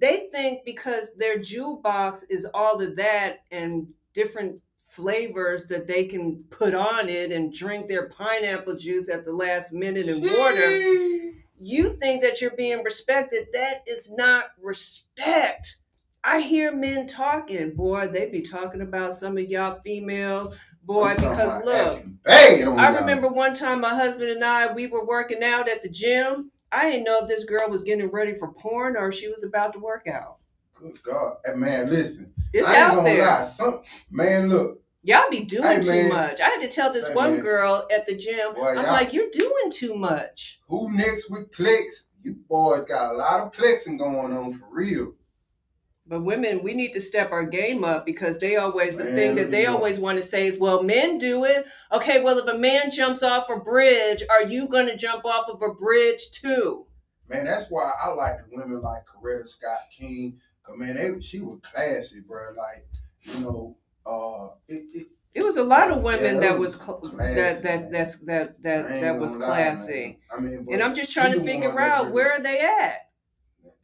They 0.00 0.28
think 0.32 0.64
because 0.64 1.14
their 1.16 1.38
jewel 1.38 1.76
box 1.76 2.24
is 2.24 2.46
all 2.52 2.82
of 2.82 2.96
that 2.96 3.38
and 3.50 3.92
different 4.12 4.60
flavors 4.86 5.66
that 5.66 5.86
they 5.86 6.04
can 6.04 6.44
put 6.50 6.74
on 6.74 7.08
it 7.08 7.32
and 7.32 7.52
drink 7.52 7.88
their 7.88 8.08
pineapple 8.08 8.76
juice 8.76 9.08
at 9.08 9.24
the 9.24 9.32
last 9.32 9.72
minute 9.72 10.06
in 10.06 10.20
water. 10.20 11.32
You 11.58 11.96
think 12.00 12.22
that 12.22 12.40
you're 12.40 12.56
being 12.56 12.82
respected. 12.82 13.48
That 13.52 13.82
is 13.86 14.12
not 14.12 14.46
respect. 14.60 15.78
I 16.22 16.40
hear 16.40 16.74
men 16.74 17.06
talking, 17.06 17.74
boy, 17.74 18.08
they 18.08 18.26
be 18.26 18.40
talking 18.40 18.80
about 18.80 19.14
some 19.14 19.36
of 19.36 19.48
y'all 19.48 19.80
females, 19.84 20.56
boy, 20.82 21.14
because 21.14 21.64
look, 21.64 22.02
on 22.66 22.78
I 22.78 22.96
remember 22.98 23.28
one 23.28 23.54
time 23.54 23.80
my 23.80 23.94
husband 23.94 24.30
and 24.30 24.44
I 24.44 24.72
we 24.72 24.86
were 24.86 25.04
working 25.04 25.42
out 25.42 25.68
at 25.68 25.82
the 25.82 25.88
gym. 25.88 26.50
I 26.72 26.90
didn't 26.90 27.04
know 27.04 27.20
if 27.20 27.28
this 27.28 27.44
girl 27.44 27.68
was 27.68 27.82
getting 27.82 28.10
ready 28.10 28.34
for 28.34 28.52
porn 28.52 28.96
or 28.96 29.12
she 29.12 29.28
was 29.28 29.44
about 29.44 29.74
to 29.74 29.78
work 29.78 30.06
out. 30.06 30.38
Good 30.84 31.02
God, 31.02 31.36
eh, 31.46 31.54
man, 31.54 31.88
listen. 31.88 32.34
It's 32.52 32.68
I 32.68 32.72
ain't 32.74 32.80
out 32.82 32.94
gonna 32.96 33.08
there. 33.08 33.22
lie. 33.22 33.44
Some 33.44 33.80
man, 34.10 34.50
look, 34.50 34.82
Y'all 35.02 35.30
be 35.30 35.40
doing 35.40 35.62
Hey, 35.64 35.80
too 35.80 36.08
much. 36.08 36.40
I 36.40 36.48
had 36.50 36.60
to 36.60 36.68
tell 36.68 36.92
this 36.92 37.06
Say, 37.06 37.14
one 37.14 37.32
man. 37.32 37.40
girl 37.40 37.86
at 37.90 38.04
the 38.06 38.14
gym. 38.16 38.54
boy, 38.54 38.68
I'm 38.68 38.86
like, 38.86 39.12
you're 39.14 39.30
doing 39.32 39.70
too 39.70 39.94
much. 39.94 40.60
who 40.68 40.94
next 40.94 41.30
with 41.30 41.50
plex? 41.52 42.04
You 42.22 42.36
boys 42.48 42.84
got 42.84 43.14
a 43.14 43.16
lot 43.16 43.40
of 43.40 43.52
plexing 43.52 43.98
going 43.98 44.34
on 44.36 44.52
for 44.54 44.66
real. 44.70 45.14
But 46.06 46.20
women, 46.22 46.62
we 46.62 46.74
need 46.74 46.92
to 46.92 47.00
step 47.00 47.32
our 47.32 47.44
game 47.46 47.82
up 47.82 48.04
because 48.04 48.36
they 48.38 48.56
always 48.56 48.94
the 48.94 49.04
Man, 49.04 49.14
thing 49.14 49.34
that 49.36 49.50
they 49.50 49.64
always 49.66 49.98
want 49.98 50.18
to 50.18 50.22
say 50.22 50.46
is, 50.46 50.58
well, 50.58 50.82
men 50.82 51.16
do 51.16 51.44
it. 51.44 51.66
Okay, 51.92 52.20
well, 52.22 52.38
if 52.38 52.46
a 52.46 52.58
man 52.58 52.90
jumps 52.90 53.22
off 53.22 53.48
a 53.48 53.56
bridge, 53.58 54.22
are 54.30 54.44
you 54.46 54.68
going 54.68 54.86
to 54.86 54.96
jump 54.96 55.24
off 55.24 55.48
of 55.48 55.62
a 55.62 55.72
bridge 55.72 56.30
too? 56.30 56.86
Man, 57.28 57.44
that's 57.46 57.68
why 57.70 57.90
I 58.02 58.08
like 58.10 58.36
the 58.38 58.44
women 58.54 58.82
like 58.82 59.04
Coretta 59.06 59.46
Scott 59.48 59.78
King. 59.90 60.38
Cause 60.64 60.76
man, 60.78 60.96
they, 60.96 61.20
she 61.20 61.40
was 61.40 61.58
classy, 61.62 62.20
bro. 62.20 62.52
Like, 62.56 62.84
you 63.22 63.40
know, 63.44 63.76
uh, 64.06 64.54
it, 64.68 64.84
it 64.94 65.06
It 65.34 65.44
was 65.44 65.56
a 65.58 65.64
lot 65.64 65.90
of 65.90 66.02
women 66.02 66.34
that 66.36 66.40
that 66.40 66.58
was 66.58 66.74
cl- 66.76 66.98
classy, 67.00 67.34
that 67.34 67.62
that 67.62 67.90
that's 67.90 68.18
that 68.20 68.62
that 68.62 68.88
that 68.88 69.18
was 69.18 69.32
gonna 69.36 69.46
lie, 69.48 69.56
classy. 69.62 70.18
I 70.34 70.40
mean, 70.40 70.66
And 70.72 70.82
I'm 70.82 70.94
just 70.94 71.12
trying 71.12 71.32
to 71.32 71.40
figure 71.42 71.78
out 71.78 72.12
where 72.12 72.32
are 72.32 72.40
they 72.40 72.60
at? 72.60 73.10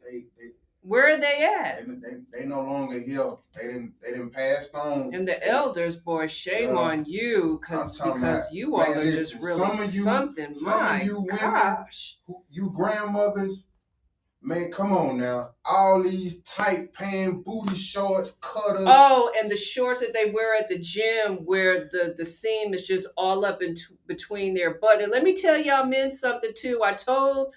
they, 0.03 0.25
they, 0.37 0.49
Where 0.81 1.13
are 1.13 1.17
they 1.19 1.45
at? 1.45 1.85
they, 1.85 1.93
they, 1.93 2.39
they 2.39 2.45
no 2.47 2.61
longer 2.61 2.99
here. 2.99 3.35
They 3.55 3.67
didn't 3.67 3.93
they 4.01 4.11
didn't 4.11 4.31
pass 4.31 4.69
on. 4.73 5.13
And 5.13 5.27
the 5.27 5.45
elders, 5.47 5.97
boy, 5.97 6.25
shame 6.27 6.69
Yeah. 6.69 6.79
on 6.81 7.05
you, 7.05 7.59
cause 7.63 7.95
because 7.97 8.17
about- 8.19 8.53
you 8.53 8.75
all 8.75 8.87
man, 8.89 8.97
are 8.97 9.05
just 9.05 9.35
listen, 9.35 9.41
really 9.47 9.59
some 9.59 9.71
of 9.87 9.93
you- 9.95 10.01
something. 10.03 10.55
some 10.55 10.73
of 10.73 10.79
My 10.79 11.01
you 11.03 11.19
women- 11.21 11.37
gosh. 11.37 12.17
who- 12.25 12.41
you 12.49 12.71
grandmothers, 12.75 13.67
man, 14.41 14.71
come 14.71 14.91
on 14.91 15.17
now. 15.17 15.51
All 15.65 16.01
these 16.01 16.41
tight 16.41 16.93
pan 16.93 17.41
booty 17.41 17.75
shorts, 17.75 18.37
cutters. 18.41 18.85
Oh, 18.85 19.31
and 19.37 19.49
the 19.49 19.57
shorts 19.57 20.01
that 20.01 20.13
they 20.13 20.31
wear 20.31 20.55
at 20.55 20.67
the 20.67 20.79
gym, 20.79 21.37
where 21.45 21.89
the 21.91 22.15
the 22.17 22.25
seam 22.25 22.73
is 22.73 22.85
just 22.85 23.07
all 23.17 23.45
up 23.45 23.61
in 23.61 23.75
between 24.07 24.53
their 24.53 24.75
butt. 24.75 25.01
And 25.01 25.11
let 25.11 25.23
me 25.23 25.35
tell 25.35 25.57
y'all 25.57 25.85
men 25.85 26.11
something 26.11 26.51
too. 26.55 26.81
I 26.83 26.93
told 26.93 27.53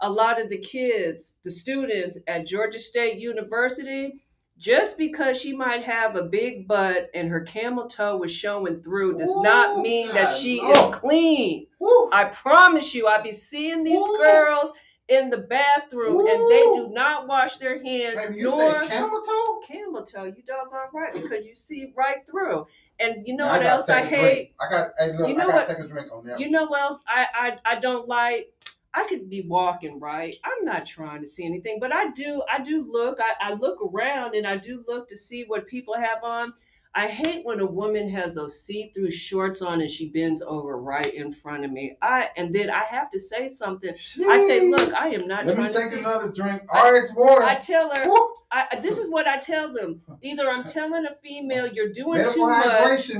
a 0.00 0.10
lot 0.10 0.40
of 0.40 0.48
the 0.48 0.58
kids, 0.58 1.38
the 1.44 1.50
students 1.50 2.18
at 2.26 2.46
Georgia 2.46 2.80
State 2.80 3.18
University, 3.18 4.24
just 4.58 4.98
because 4.98 5.40
she 5.40 5.52
might 5.52 5.84
have 5.84 6.16
a 6.16 6.22
big 6.22 6.66
butt 6.66 7.08
and 7.14 7.28
her 7.28 7.40
camel 7.40 7.86
toe 7.86 8.16
was 8.16 8.32
showing 8.32 8.82
through 8.82 9.16
does 9.16 9.36
not 9.40 9.80
mean 9.80 10.08
that 10.14 10.36
she 10.36 10.60
is 10.60 10.94
clean. 10.94 11.66
Woo. 11.78 12.08
I 12.12 12.24
promise 12.24 12.94
you, 12.94 13.06
I 13.06 13.20
be 13.20 13.32
seeing 13.32 13.84
these 13.84 14.00
Ooh. 14.00 14.18
girls 14.20 14.72
in 15.08 15.30
the 15.30 15.38
bathroom 15.38 16.18
and 16.20 16.50
they 16.50 16.60
do 16.74 16.88
not 16.92 17.26
wash 17.26 17.56
their 17.56 17.82
hands 17.82 18.24
Baby, 18.26 18.38
you 18.40 18.44
nor 18.46 18.82
say 18.82 18.88
camel 18.88 19.20
toe? 19.20 19.60
camel 19.66 20.02
toe. 20.04 20.24
You 20.24 20.42
doggone 20.46 20.88
right 20.94 21.12
because 21.12 21.44
you 21.44 21.54
see 21.54 21.92
right 21.96 22.26
through. 22.26 22.66
And 23.00 23.26
you 23.26 23.36
know 23.36 23.44
Man, 23.44 23.52
what 23.54 23.62
gotta 23.62 23.70
else 23.74 23.88
I 23.88 24.02
take 24.02 24.12
a 24.12 24.16
drink. 24.20 24.24
hate? 24.38 24.54
I 24.60 24.70
got. 24.70 24.90
Hey, 24.98 25.12
look, 25.16 25.28
You 25.28 25.34
know 25.34 25.42
I 25.42 25.46
gotta 25.46 25.56
what- 25.58 25.66
take 25.66 25.78
a 25.84 25.88
drink 25.88 26.12
on 26.12 26.24
that. 26.26 26.38
You 26.40 26.50
know 26.50 26.66
what 26.66 26.80
else 26.80 27.00
I, 27.06 27.26
I 27.34 27.72
I 27.72 27.80
don't 27.80 28.06
like? 28.08 28.52
I 28.94 29.06
could 29.08 29.28
be 29.30 29.40
walking 29.42 29.98
right. 29.98 30.36
I'm 30.44 30.64
not 30.66 30.84
trying 30.86 31.20
to 31.22 31.26
see 31.26 31.44
anything, 31.46 31.78
but 31.80 31.92
I 31.94 32.10
do 32.10 32.42
I 32.50 32.60
do 32.62 32.86
look. 32.88 33.18
I, 33.20 33.50
I 33.50 33.54
look 33.54 33.78
around 33.82 34.34
and 34.34 34.46
I 34.46 34.56
do 34.58 34.84
look 34.86 35.08
to 35.08 35.16
see 35.16 35.44
what 35.44 35.66
people 35.66 35.94
have 35.94 36.22
on. 36.22 36.52
I 36.94 37.06
hate 37.06 37.44
when 37.44 37.60
a 37.60 37.66
woman 37.66 38.08
has 38.10 38.34
those 38.34 38.60
see-through 38.62 39.10
shorts 39.12 39.62
on 39.62 39.80
and 39.80 39.90
she 39.90 40.10
bends 40.10 40.42
over 40.42 40.78
right 40.78 41.12
in 41.14 41.32
front 41.32 41.64
of 41.64 41.72
me. 41.72 41.96
I 42.02 42.28
and 42.36 42.54
then 42.54 42.68
I 42.68 42.84
have 42.84 43.08
to 43.10 43.18
say 43.18 43.48
something. 43.48 43.90
I 43.90 44.46
say, 44.46 44.68
look, 44.68 44.92
I 44.92 45.08
am 45.08 45.26
not 45.26 45.46
Let 45.46 45.56
me 45.56 45.68
to 45.68 45.74
take 45.74 46.00
another 46.00 46.30
drink. 46.30 46.62
RX 46.64 47.14
water. 47.14 47.44
I 47.44 47.54
tell 47.54 47.88
her, 47.94 48.04
I, 48.50 48.78
this 48.82 48.98
is 48.98 49.08
what 49.08 49.26
I 49.26 49.38
tell 49.38 49.72
them. 49.72 50.02
Either 50.20 50.50
I'm 50.50 50.64
telling 50.64 51.06
a 51.06 51.14
female 51.14 51.66
you're 51.66 51.92
doing 51.92 52.24
too 52.30 52.46
Medical 52.46 52.46
much, 52.46 53.10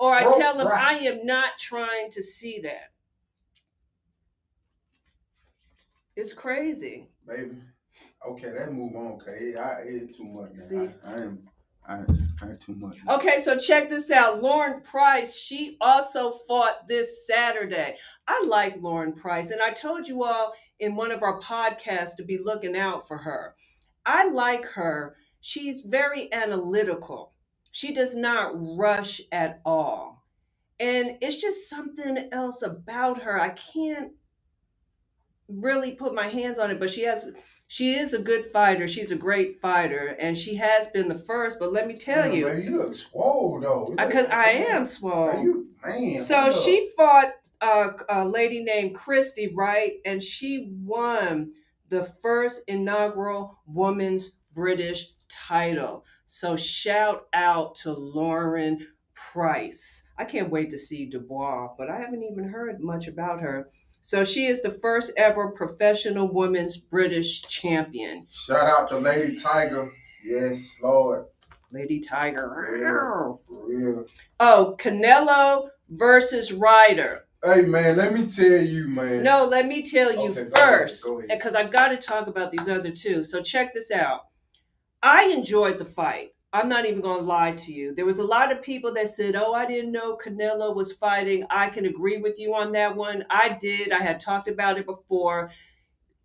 or 0.00 0.14
I 0.14 0.24
tell 0.24 0.56
them. 0.56 0.66
I 0.66 0.94
am 0.94 1.24
not 1.24 1.52
trying 1.58 2.10
to 2.10 2.22
see 2.22 2.60
that. 2.62 2.90
It's 6.16 6.32
crazy. 6.32 7.06
Baby. 7.24 7.62
Okay, 8.26 8.50
let's 8.50 8.72
move 8.72 8.96
on. 8.96 9.12
Okay, 9.12 9.54
I 9.56 9.82
it's 9.86 10.16
too 10.16 10.24
much. 10.24 10.56
See? 10.56 10.76
I, 10.76 10.90
I 11.04 11.12
am. 11.20 11.48
I, 11.88 12.04
too 12.60 12.74
much. 12.74 12.98
Okay, 13.08 13.38
so 13.38 13.56
check 13.56 13.88
this 13.88 14.10
out. 14.10 14.42
Lauren 14.42 14.82
Price, 14.82 15.34
she 15.36 15.76
also 15.80 16.32
fought 16.32 16.86
this 16.86 17.26
Saturday. 17.26 17.96
I 18.26 18.44
like 18.46 18.76
Lauren 18.80 19.14
Price, 19.14 19.50
and 19.50 19.62
I 19.62 19.70
told 19.70 20.06
you 20.06 20.22
all 20.22 20.52
in 20.78 20.96
one 20.96 21.10
of 21.10 21.22
our 21.22 21.40
podcasts 21.40 22.14
to 22.16 22.24
be 22.24 22.38
looking 22.38 22.76
out 22.76 23.08
for 23.08 23.18
her. 23.18 23.54
I 24.04 24.28
like 24.28 24.66
her. 24.66 25.16
She's 25.40 25.80
very 25.80 26.32
analytical. 26.32 27.32
She 27.70 27.94
does 27.94 28.14
not 28.14 28.52
rush 28.56 29.20
at 29.32 29.60
all. 29.64 30.24
And 30.80 31.16
it's 31.22 31.40
just 31.40 31.70
something 31.70 32.28
else 32.32 32.62
about 32.62 33.22
her. 33.22 33.40
I 33.40 33.50
can't 33.50 34.12
really 35.48 35.92
put 35.92 36.14
my 36.14 36.28
hands 36.28 36.58
on 36.58 36.70
it, 36.70 36.78
but 36.78 36.90
she 36.90 37.02
has 37.02 37.30
she 37.70 37.94
is 37.94 38.14
a 38.14 38.18
good 38.18 38.46
fighter. 38.46 38.88
She's 38.88 39.10
a 39.10 39.16
great 39.16 39.60
fighter, 39.60 40.16
and 40.18 40.36
she 40.36 40.56
has 40.56 40.86
been 40.86 41.06
the 41.06 41.14
first. 41.14 41.58
But 41.60 41.70
let 41.70 41.86
me 41.86 41.96
tell 41.96 42.22
Damn, 42.22 42.34
you, 42.34 42.44
baby, 42.46 42.62
you 42.64 42.78
look 42.78 42.94
swole 42.94 43.60
though. 43.60 43.94
Because 43.94 44.26
I 44.30 44.48
am 44.52 44.84
Man, 45.02 45.42
you, 45.42 45.68
man, 45.84 46.14
So 46.14 46.48
she 46.48 46.90
fought 46.96 47.32
a, 47.60 47.90
a 48.08 48.26
lady 48.26 48.62
named 48.62 48.96
Kirstie, 48.96 49.54
right? 49.54 49.96
And 50.06 50.22
she 50.22 50.72
won 50.82 51.52
the 51.90 52.04
first 52.04 52.62
inaugural 52.68 53.58
women's 53.66 54.36
British 54.54 55.12
title. 55.28 56.06
So 56.24 56.56
shout 56.56 57.26
out 57.34 57.74
to 57.76 57.92
Lauren 57.92 58.86
Price. 59.12 60.08
I 60.16 60.24
can't 60.24 60.50
wait 60.50 60.70
to 60.70 60.78
see 60.78 61.04
Dubois, 61.04 61.68
but 61.76 61.90
I 61.90 61.98
haven't 62.00 62.22
even 62.22 62.48
heard 62.48 62.80
much 62.80 63.08
about 63.08 63.42
her. 63.42 63.68
So 64.08 64.24
she 64.24 64.46
is 64.46 64.62
the 64.62 64.70
first 64.70 65.12
ever 65.18 65.50
professional 65.50 66.32
women's 66.32 66.78
British 66.78 67.42
champion. 67.42 68.26
Shout 68.30 68.66
out 68.66 68.88
to 68.88 68.98
Lady 68.98 69.34
Tiger. 69.34 69.92
Yes, 70.24 70.76
Lord. 70.82 71.26
Lady 71.72 72.00
Tiger. 72.00 72.66
Yeah. 72.80 74.04
Oh, 74.40 74.74
Canelo 74.78 75.68
versus 75.90 76.54
Ryder. 76.54 77.26
Hey 77.44 77.66
man, 77.66 77.98
let 77.98 78.14
me 78.14 78.26
tell 78.26 78.62
you, 78.62 78.88
man. 78.88 79.22
No, 79.24 79.44
let 79.44 79.66
me 79.66 79.82
tell 79.82 80.10
you 80.10 80.30
Okay, 80.30 80.48
first, 80.56 81.06
because 81.28 81.54
I 81.54 81.64
got 81.64 81.88
to 81.88 81.98
talk 81.98 82.28
about 82.28 82.50
these 82.50 82.66
other 82.66 82.90
two. 82.90 83.22
So 83.22 83.42
check 83.42 83.74
this 83.74 83.90
out. 83.90 84.20
I 85.02 85.24
enjoyed 85.24 85.76
the 85.76 85.84
fight. 85.84 86.30
I'm 86.52 86.68
not 86.68 86.86
even 86.86 87.02
going 87.02 87.20
to 87.20 87.26
lie 87.26 87.52
to 87.52 87.72
you. 87.72 87.94
There 87.94 88.06
was 88.06 88.18
a 88.18 88.24
lot 88.24 88.50
of 88.50 88.62
people 88.62 88.92
that 88.94 89.08
said, 89.08 89.36
"Oh, 89.36 89.52
I 89.52 89.66
didn't 89.66 89.92
know 89.92 90.16
Canelo 90.16 90.74
was 90.74 90.92
fighting." 90.92 91.44
I 91.50 91.68
can 91.68 91.84
agree 91.84 92.18
with 92.18 92.38
you 92.38 92.54
on 92.54 92.72
that 92.72 92.96
one. 92.96 93.24
I 93.28 93.56
did. 93.60 93.92
I 93.92 93.98
had 93.98 94.18
talked 94.18 94.48
about 94.48 94.78
it 94.78 94.86
before. 94.86 95.50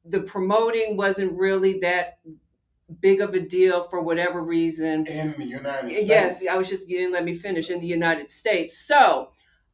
The 0.05 0.21
promoting 0.21 0.95
wasn't 0.97 1.33
really 1.33 1.79
that 1.79 2.19
big 2.99 3.21
of 3.21 3.33
a 3.33 3.39
deal 3.39 3.83
for 3.83 4.01
whatever 4.01 4.43
reason. 4.43 5.05
In 5.07 5.33
the 5.37 5.45
United 5.45 5.87
States. 5.89 6.07
Yes, 6.07 6.47
I 6.47 6.55
was 6.55 6.69
just 6.69 6.89
you 6.89 6.99
didn't 6.99 7.13
let 7.13 7.25
me 7.25 7.35
finish 7.35 7.69
in 7.69 7.79
the 7.79 7.87
United 7.87 8.31
States. 8.31 8.77
So 8.77 9.31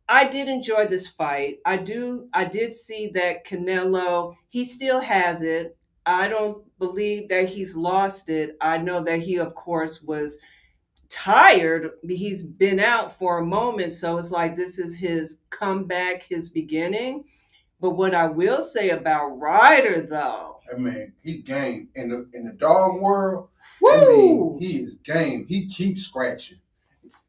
I 0.08 0.28
did 0.28 0.50
enjoy 0.50 0.88
this 0.88 1.08
fight. 1.08 1.60
I 1.66 1.78
do 1.78 2.28
I 2.34 2.46
did 2.46 2.74
see 2.74 3.08
that 3.14 3.46
Canelo, 3.46 4.36
he 4.48 4.66
still 4.66 5.02
has 5.02 5.42
it. 5.42 5.78
I 6.10 6.28
don't 6.28 6.64
believe 6.80 7.30
that 7.30 7.48
he's 7.48 7.76
lost 7.76 8.30
it. 8.30 8.58
I 8.62 8.80
know 8.80 9.00
that 9.02 9.20
he 9.20 9.38
of 9.38 9.54
course 9.54 10.02
was 10.02 10.40
tired. 11.08 11.92
He's 12.08 12.44
been 12.44 12.80
out 12.80 13.14
for 13.14 13.38
a 13.38 13.46
moment, 13.46 13.94
so 13.94 14.18
it's 14.18 14.32
like 14.32 14.56
this 14.56 14.80
is 14.80 14.96
his 14.96 15.42
comeback, 15.52 16.24
his 16.24 16.50
beginning. 16.50 17.26
But 17.80 17.92
what 17.92 18.16
I 18.16 18.26
will 18.26 18.62
say 18.64 18.90
about 18.90 19.38
Ryder, 19.38 20.02
though, 20.02 20.58
I 20.74 20.78
mean, 20.78 21.14
he 21.24 21.38
game 21.38 21.90
in 21.94 22.10
the 22.10 22.28
in 22.34 22.44
the 22.44 22.54
dog 22.54 23.00
world. 23.00 23.50
I 23.62 24.06
woo, 24.08 24.58
mean, 24.58 24.60
he 24.60 24.78
is 24.78 24.96
game. 24.96 25.46
He 25.48 25.68
keeps 25.68 26.02
scratching. 26.02 26.58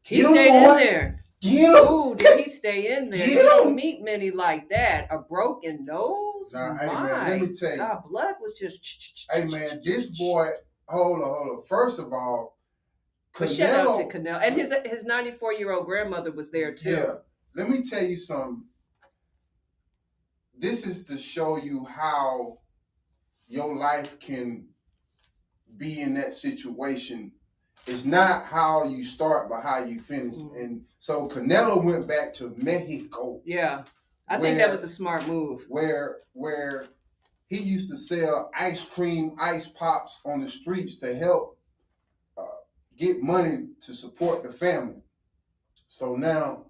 he 0.03 0.23
Get 0.23 0.31
stayed 0.31 0.49
in 0.49 0.77
there. 0.77 1.25
Get 1.43 1.69
him. 1.69 1.93
Ooh, 1.93 2.15
did 2.15 2.41
he 2.41 2.49
stay 2.49 2.97
in 2.97 3.11
there? 3.11 3.27
Get 3.27 3.37
You 3.37 3.43
don't 3.43 3.75
meet 3.75 4.03
many 4.03 4.31
like 4.31 4.71
that. 4.71 5.07
A 5.11 5.19
broken 5.19 5.85
nose. 5.85 6.30
Nah, 6.53 6.77
hey 6.79 6.87
man, 6.87 7.29
let 7.29 7.41
me 7.41 7.49
tell 7.53 7.71
you. 7.73 7.77
God, 7.77 8.03
blood 8.09 8.35
was 8.41 8.55
just. 8.55 9.27
Hey 9.33 9.45
man, 9.45 9.81
this 9.85 10.09
boy. 10.19 10.49
Hold 10.89 11.21
on, 11.21 11.25
hold 11.25 11.49
on. 11.59 11.63
First 11.65 11.99
of 11.99 12.13
all, 12.13 12.59
But 13.39 13.49
shout 13.51 13.87
out 13.87 13.97
to 13.97 14.05
Canelo- 14.05 14.13
Canelo, 14.39 14.43
and 14.43 14.55
his 14.57 14.75
his 14.85 15.05
ninety 15.05 15.31
four 15.31 15.53
year 15.53 15.71
old 15.73 15.87
grandmother 15.87 16.33
was 16.33 16.51
there 16.51 16.73
too. 16.75 16.91
Yeah. 16.91 17.15
Let 17.55 17.69
me 17.69 17.83
tell 17.83 18.03
you 18.05 18.17
something. 18.17 18.65
This 20.57 20.87
is 20.87 21.05
to 21.05 21.17
show 21.19 21.57
you 21.57 21.85
how 21.85 22.59
your 23.47 23.75
life 23.75 24.19
can 24.21 24.67
be 25.77 26.01
in 26.01 26.15
that 26.15 26.33
situation. 26.33 27.33
It's 27.87 28.05
not 28.05 28.45
how 28.45 28.85
you 28.85 29.03
start, 29.03 29.49
but 29.49 29.63
how 29.63 29.83
you 29.85 29.99
finish. 29.99 30.37
Mhm. 30.37 30.61
And 30.63 30.85
so 30.99 31.29
Canelo 31.29 31.83
went 31.83 32.07
back 32.07 32.35
to 32.35 32.55
Mexico, 32.57 33.41
Yeah, 33.45 33.85
I 34.31 34.39
think 34.39 34.59
that 34.59 34.71
was 34.71 34.85
a 34.85 34.89
smart 34.89 35.27
move. 35.27 35.67
where 35.69 36.19
where 36.33 36.87
he 37.49 37.59
used 37.59 37.91
to 37.91 37.97
sell 37.97 38.51
ice 38.57 38.89
cream, 38.89 39.35
ice 39.41 39.67
pops 39.67 40.21
on 40.25 40.41
the 40.41 40.49
streets 40.49 40.97
to 40.99 41.15
help 41.15 41.59
uh, 42.39 42.45
get 42.97 43.23
money 43.23 43.67
to 43.81 43.93
support 43.93 44.45
the 44.45 44.53
family. 44.53 45.03
So 45.87 46.15
now 46.15 46.67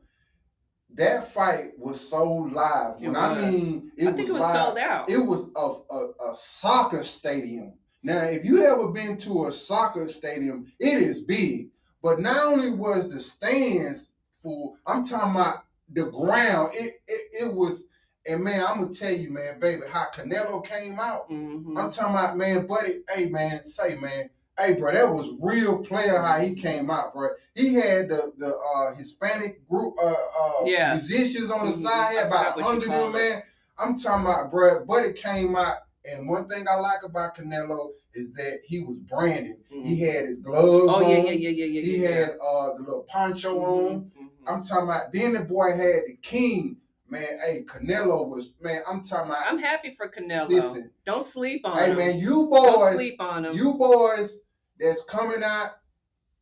that 0.94 1.26
fight 1.28 1.72
was 1.78 2.00
so 2.00 2.24
live. 2.32 2.94
It 3.00 3.08
When 3.08 3.16
I 3.16 3.50
mean 3.50 3.92
it 3.96 4.08
I 4.08 4.12
think 4.12 4.30
it 4.30 4.32
was 4.32 4.42
live, 4.42 4.54
sold 4.54 4.78
out. 4.78 5.10
it 5.10 5.18
was 5.18 5.50
a, 5.54 5.94
a, 5.94 6.30
a 6.30 6.34
soccer 6.34 7.04
stadium. 7.04 7.74
Now, 8.02 8.22
if 8.22 8.46
you 8.46 8.64
ever 8.64 8.88
been 8.88 9.18
to 9.18 9.46
a 9.46 9.52
soccer 9.52 10.08
stadium, 10.08 10.72
it 10.80 11.02
is 11.02 11.20
big. 11.20 11.68
But 12.02 12.20
not 12.20 12.46
only 12.46 12.70
was 12.70 13.10
the 13.10 13.20
stands 13.20 14.08
full, 14.30 14.78
I'm 14.86 15.04
talking 15.04 15.32
about 15.32 15.64
the 15.92 16.06
ground. 16.10 16.70
It 16.74 16.94
it, 17.08 17.44
it 17.46 17.54
was, 17.54 17.86
and 18.26 18.42
man, 18.44 18.64
I'm 18.66 18.80
gonna 18.80 18.92
tell 18.92 19.12
you, 19.12 19.30
man, 19.30 19.58
baby, 19.60 19.82
how 19.90 20.06
Canelo 20.14 20.64
came 20.64 20.98
out. 20.98 21.30
Mhm. 21.30 21.78
I'm 21.78 21.90
talking 21.90 22.14
about, 22.14 22.36
man, 22.36 22.66
buddy. 22.66 23.02
Hey, 23.14 23.26
man, 23.26 23.62
say, 23.64 23.96
man, 23.96 24.30
hey, 24.58 24.74
bro, 24.74 24.92
that 24.92 25.10
was 25.10 25.32
real 25.40 25.78
player 25.78 26.16
how 26.18 26.38
he 26.38 26.54
came 26.54 26.90
out, 26.90 27.14
bro. 27.14 27.28
He 27.54 27.74
had 27.74 28.08
the 28.08 28.32
the 28.38 28.56
uh, 28.76 28.94
Hispanic 28.94 29.66
group 29.68 29.94
uh, 30.02 30.08
uh, 30.12 30.64
Yeah. 30.64 30.90
musicians 30.90 31.50
on 31.50 31.66
the 31.66 31.72
Mhm. 31.72 31.82
side, 31.82 32.14
had 32.16 32.26
about 32.26 32.60
hundred 32.60 32.84
of 32.84 32.90
them, 32.90 33.12
man. 33.12 33.42
I'm 33.78 33.96
talking 33.96 34.26
about, 34.26 34.50
bro, 34.50 34.84
buddy 34.84 35.12
came 35.14 35.56
out, 35.56 35.76
and 36.04 36.28
one 36.28 36.46
thing 36.46 36.66
I 36.68 36.74
like 36.76 37.02
about 37.02 37.34
Canelo 37.36 37.92
is 38.12 38.30
that 38.34 38.60
he 38.64 38.80
was 38.80 38.98
branded. 38.98 39.56
He 39.82 39.98
had 40.00 40.26
his 40.26 40.40
gloves 40.40 40.66
Oh 40.68 40.88
on. 40.96 41.08
yeah, 41.08 41.16
yeah, 41.16 41.30
yeah, 41.30 41.48
yeah, 41.48 41.64
yeah. 41.64 41.80
He 41.80 41.96
yeah. 42.02 42.08
had 42.10 42.28
uh, 42.44 42.74
the 42.74 42.82
little 42.82 43.06
poncho 43.08 43.58
on. 43.60 44.10
I'm 44.46 44.62
talking 44.62 44.84
about. 44.88 45.12
Then 45.12 45.32
the 45.34 45.40
boy 45.40 45.70
had 45.70 46.02
the 46.06 46.16
king. 46.22 46.76
Man, 47.08 47.22
hey, 47.44 47.64
Canelo 47.64 48.26
was 48.28 48.52
man. 48.60 48.82
I'm 48.88 49.02
talking 49.02 49.30
about. 49.32 49.44
I'm 49.46 49.58
happy 49.58 49.94
for 49.96 50.08
Canelo. 50.08 50.48
listen, 50.48 50.90
Don't 51.04 51.24
sleep 51.24 51.62
on 51.64 51.76
him. 51.76 51.84
hey 51.84 51.90
him. 51.90 51.96
man, 51.98 52.18
you 52.18 52.46
boys, 52.48 52.62
Don't 52.62 52.94
sleep 52.94 53.20
on 53.20 53.44
him. 53.46 53.52
you 53.56 53.74
boys 53.74 54.36
that's 54.78 55.02
coming 55.04 55.42
out 55.42 55.70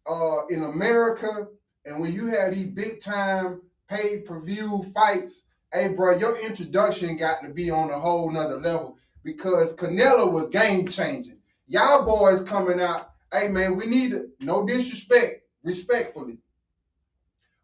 uh 0.07 0.47
in 0.51 0.65
America, 0.65 1.49
and 1.87 2.01
when 2.01 2.13
you 2.13 2.27
have 2.27 2.55
these 2.55 2.69
big 2.69 3.01
time 3.01 3.63
pay 3.89 4.21
per 4.21 4.41
view 4.41 4.83
fights, 4.95 5.45
hey 5.73 5.95
bro, 5.95 6.19
your 6.19 6.37
introduction 6.47 7.17
got 7.17 7.43
to 7.43 7.49
be 7.49 7.71
on 7.71 7.91
a 7.91 7.99
whole 7.99 8.31
nother 8.31 8.61
level 8.61 8.99
because 9.25 9.75
Canelo 9.75 10.31
was 10.31 10.49
game 10.51 10.87
changing. 10.87 11.39
Y'all 11.67 12.05
boys 12.05 12.43
coming 12.43 12.79
out, 12.81 13.11
hey 13.33 13.49
man, 13.49 13.75
we 13.77 13.87
need 13.87 14.11
to 14.11 14.29
no 14.41 14.67
disrespect, 14.67 15.45
respectfully, 15.65 16.39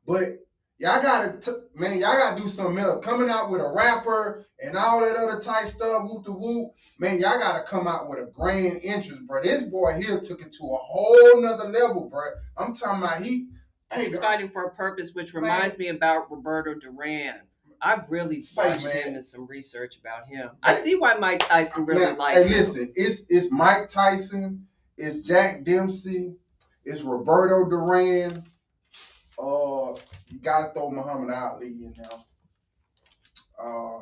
but. 0.06 0.40
Y'all 0.76 1.00
gotta, 1.00 1.38
t- 1.38 1.52
man, 1.76 1.92
y'all 2.00 2.12
gotta 2.14 2.42
do 2.42 2.48
something 2.48 2.78
else. 2.78 3.02
Coming 3.04 3.30
out 3.30 3.48
with 3.48 3.60
a 3.60 3.72
rapper 3.72 4.44
and 4.58 4.76
all 4.76 5.00
that 5.00 5.14
other 5.14 5.40
type 5.40 5.66
stuff, 5.66 6.02
whoop 6.04 6.24
the 6.24 6.32
whoop. 6.32 6.74
Man, 6.98 7.20
y'all 7.20 7.38
gotta 7.38 7.62
come 7.62 7.86
out 7.86 8.08
with 8.08 8.18
a 8.18 8.26
grand 8.32 8.80
entrance, 8.82 9.22
bro. 9.24 9.40
This 9.40 9.62
boy 9.62 9.92
here 10.04 10.18
took 10.18 10.40
it 10.40 10.52
to 10.52 10.64
a 10.64 10.76
whole 10.76 11.40
nother 11.40 11.68
level, 11.68 12.08
bro. 12.08 12.22
I'm 12.58 12.74
talking 12.74 13.04
about 13.04 13.22
he. 13.22 13.50
He's 13.94 14.18
fighting 14.18 14.50
for 14.50 14.64
a 14.64 14.74
purpose, 14.74 15.12
which 15.14 15.32
Man. 15.32 15.44
reminds 15.44 15.78
me 15.78 15.88
about 15.88 16.28
Roberto 16.28 16.74
Duran. 16.74 17.34
I 17.80 18.00
really 18.08 18.40
watched 18.56 18.84
man. 18.84 18.96
him 18.96 19.14
and 19.14 19.24
some 19.24 19.46
research 19.46 19.98
about 19.98 20.26
him. 20.26 20.50
I 20.60 20.72
see 20.74 20.96
why 20.96 21.14
Mike 21.14 21.46
Tyson 21.46 21.86
really 21.86 22.00
man, 22.00 22.18
liked 22.18 22.36
hey, 22.38 22.44
him. 22.44 22.50
listen, 22.50 22.92
it's 22.96 23.24
it's 23.28 23.52
Mike 23.52 23.88
Tyson, 23.88 24.66
it's 24.96 25.20
Jack 25.20 25.64
Dempsey, 25.64 26.34
it's 26.84 27.02
Roberto 27.02 27.68
Duran. 27.70 28.44
Uh, 29.38 29.94
you 30.28 30.38
gotta 30.42 30.72
throw 30.72 30.90
Muhammad 30.90 31.30
Ali 31.34 31.66
in 31.84 31.94
there. 31.96 32.08
Uh, 33.58 34.00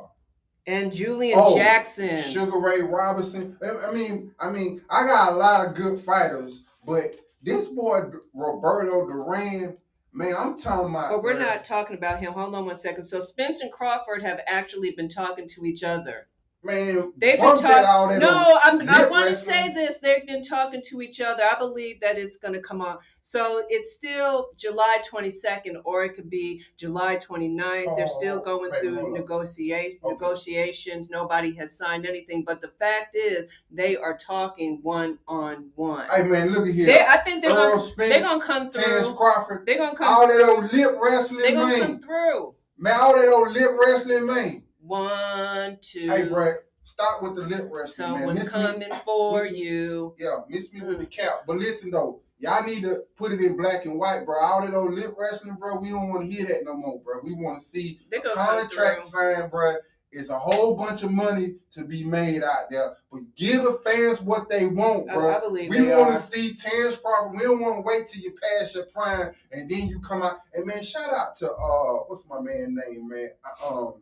And 0.65 0.93
Julian 0.93 1.37
Oh, 1.41 1.55
Jackson. 1.57 2.17
Sugar 2.17 2.57
Ray 2.57 2.81
Robinson. 2.81 3.57
I- 3.61 3.91
mean, 3.91 4.33
I 4.39 4.49
mean, 4.49 4.81
I 4.89 5.05
got 5.05 5.33
a 5.33 5.35
lot 5.35 5.67
of 5.67 5.73
good 5.75 5.99
fighters, 5.99 6.63
but 6.85 7.15
this 7.41 7.67
boy 7.67 8.03
Roberto 8.33 9.05
Duran, 9.05 9.77
man, 10.13 10.33
I'm 10.37 10.57
talking 10.57 10.89
about. 10.89 11.09
But 11.11 11.23
we're 11.23 11.33
bruh, 11.35 11.39
not 11.39 11.65
talking 11.65 11.97
about 11.97 12.19
him. 12.21 12.31
Hold 12.33 12.55
on 12.55 12.65
one 12.65 12.75
second. 12.75 13.03
So 13.03 13.19
Spence 13.19 13.59
and 13.61 13.71
Crawford 13.73 14.21
have 14.21 14.39
actually 14.47 14.91
been 14.91 15.09
talking 15.09 15.47
to 15.49 15.65
each 15.65 15.83
other. 15.83 16.27
Man, 16.63 17.11
They've 17.17 17.35
been 17.35 17.45
bump 17.45 17.61
that 17.61 17.83
all 17.85 18.05
talking. 18.07 18.19
No, 18.19 18.59
I'm, 18.63 18.87
I 18.87 19.05
want 19.09 19.27
to 19.27 19.35
say 19.35 19.73
this. 19.73 19.99
They've 19.99 20.25
been 20.25 20.41
talking 20.41 20.81
to 20.85 21.01
each 21.01 21.19
other. 21.19 21.43
I 21.43 21.57
believe 21.57 21.99
that 21.99 22.17
it's 22.17 22.37
going 22.37 22.53
to 22.53 22.61
come 22.61 22.81
on. 22.81 22.99
So 23.19 23.63
it's 23.69 23.93
still 23.93 24.47
July 24.55 24.99
22nd, 25.11 25.81
or 25.83 26.05
it 26.05 26.15
could 26.15 26.29
be 26.29 26.63
July 26.77 27.17
29th. 27.17 27.95
They're 27.97 28.05
oh, 28.05 28.05
still 28.05 28.37
Oh, 28.37 28.39
going 28.45 28.71
wait, 28.71 28.79
through 28.81 29.13
negotiate, 29.13 29.99
Okay. 30.03 30.13
negotiations. 30.13 31.09
Nobody 31.09 31.53
has 31.55 31.77
signed 31.77 32.05
anything. 32.05 32.43
But 32.45 32.61
the 32.61 32.69
fact 32.79 33.15
is, 33.15 33.47
they 33.69 33.97
are 33.97 34.17
talking 34.17 34.79
one 34.81 35.19
on 35.27 35.69
one. 35.75 36.07
Hey 36.15 36.23
man, 36.23 36.51
look 36.51 36.67
at 36.67 36.73
here. 36.73 36.85
They, 36.85 37.01
I 37.05 37.17
think 37.17 37.41
they're 37.41 37.51
going. 37.53 37.79
Spence, 37.79 38.09
They're 38.09 38.21
going 38.21 38.39
to 38.39 38.45
come 38.45 38.69
Terrence 38.69 39.07
through. 39.07 39.15
Crawford, 39.15 39.65
They're 39.65 39.77
going 39.77 39.91
to 39.91 39.97
come 39.97 40.07
all 40.07 40.27
come. 40.27 40.37
that 40.37 40.49
old 40.49 40.73
lip 40.73 40.91
wrestling, 41.01 41.41
They're 41.41 41.51
going 41.51 41.73
to 41.75 41.81
come 41.81 41.99
through. 41.99 42.55
Man, 42.77 42.93
all 42.99 43.15
that 43.15 43.27
old 43.27 43.51
lip 43.51 43.71
wrestling, 43.79 44.25
man. 44.27 44.63
One, 44.85 45.77
two. 45.81 46.07
Hey, 46.07 46.27
bro, 46.27 46.51
stop 46.81 47.23
with 47.23 47.35
the 47.35 47.43
lip 47.43 47.69
wrestling, 47.73 48.11
man. 48.11 48.17
Someone's 48.19 48.39
Miss 48.39 48.47
me- 48.47 48.51
coming 48.51 48.91
for 49.05 49.43
me- 49.45 49.57
you. 49.57 50.13
Yeah, 50.17 50.39
miss 50.49 50.73
me 50.73 50.81
with 50.81 50.99
the 50.99 51.05
cap. 51.05 51.43
But 51.47 51.57
listen 51.57 51.89
though, 51.89 52.21
y'all 52.37 52.63
need 52.65 52.83
to 52.83 53.03
put 53.15 53.31
it 53.31 53.39
in 53.41 53.55
black 53.55 53.85
and 53.85 53.97
white, 53.97 54.25
bro. 54.25 54.37
All 54.39 54.61
that 54.61 54.73
old 54.73 54.93
lip 54.93 55.15
wrestling, 55.17 55.55
bro. 55.55 55.77
We 55.77 55.89
don't 55.89 56.09
want 56.09 56.23
to 56.23 56.27
hear 56.27 56.45
that 56.47 56.65
no 56.65 56.75
more, 56.75 56.99
bro. 56.99 57.21
We 57.23 57.33
want 57.33 57.57
to 57.59 57.63
see 57.63 58.01
a 58.11 58.29
contract 58.29 59.01
signed, 59.01 59.51
bro. 59.51 59.75
It's 60.15 60.29
a 60.29 60.37
whole 60.37 60.75
bunch 60.75 61.01
of 61.01 61.09
money 61.11 61.55
to 61.71 61.85
be 61.85 62.03
made 62.03 62.43
out 62.43 62.69
there, 62.69 62.95
but 63.11 63.21
give 63.35 63.63
the 63.63 63.73
fans 63.83 64.21
what 64.21 64.47
they 64.47 64.67
want, 64.67 65.07
bro. 65.07 65.35
I 65.35 65.39
believe 65.39 65.71
We 65.71 65.87
want 65.87 66.11
to 66.13 66.19
see 66.19 66.53
Terrence 66.53 66.95
Crawford. 66.97 67.35
We 67.35 67.45
don't 67.45 67.59
want 67.59 67.77
to 67.77 67.81
wait 67.81 68.05
till 68.07 68.21
you 68.21 68.35
pass 68.59 68.75
your 68.75 68.85
prime 68.85 69.31
and 69.51 69.67
then 69.67 69.87
you 69.87 69.99
come 70.01 70.21
out. 70.21 70.37
And 70.53 70.67
man, 70.67 70.83
shout 70.83 71.11
out 71.11 71.35
to 71.37 71.49
uh, 71.49 72.03
what's 72.05 72.27
my 72.27 72.39
man 72.41 72.75
name, 72.75 73.07
man? 73.07 73.29
Uh, 73.43 73.75
Um, 73.75 73.93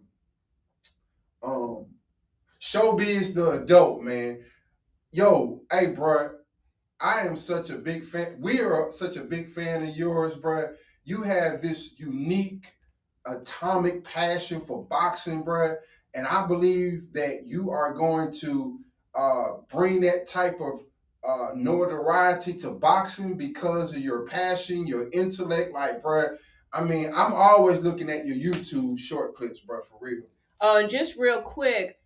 um, 1.43 1.85
Showbiz 2.59 3.33
the 3.33 3.61
adult 3.63 4.01
man. 4.01 4.41
Yo, 5.11 5.61
hey, 5.71 5.93
bro, 5.93 6.29
I 6.99 7.21
am 7.21 7.35
such 7.35 7.69
a 7.69 7.77
big 7.77 8.05
fan. 8.05 8.37
We 8.39 8.61
are 8.61 8.91
such 8.91 9.17
a 9.17 9.23
big 9.23 9.49
fan 9.49 9.83
of 9.83 9.95
yours, 9.95 10.35
bro. 10.35 10.69
You 11.03 11.23
have 11.23 11.61
this 11.61 11.99
unique 11.99 12.67
atomic 13.25 14.03
passion 14.03 14.61
for 14.61 14.85
boxing, 14.85 15.41
bro. 15.43 15.75
And 16.13 16.27
I 16.27 16.45
believe 16.45 17.13
that 17.13 17.43
you 17.45 17.71
are 17.71 17.93
going 17.93 18.31
to 18.41 18.79
uh, 19.15 19.47
bring 19.69 20.01
that 20.01 20.27
type 20.27 20.59
of 20.61 20.81
uh, 21.23 21.51
notoriety 21.55 22.53
to 22.57 22.71
boxing 22.71 23.37
because 23.37 23.95
of 23.95 24.01
your 24.01 24.25
passion, 24.25 24.87
your 24.87 25.09
intellect. 25.11 25.73
Like, 25.73 26.01
bro, 26.01 26.25
I 26.73 26.83
mean, 26.83 27.11
I'm 27.15 27.33
always 27.33 27.81
looking 27.81 28.09
at 28.09 28.25
your 28.25 28.37
YouTube 28.37 28.99
short 28.99 29.35
clips, 29.35 29.59
bro, 29.59 29.81
for 29.81 29.97
real. 30.01 30.23
Oh, 30.61 30.77
and 30.79 30.89
just 30.89 31.17
real 31.17 31.41
quick, 31.41 31.97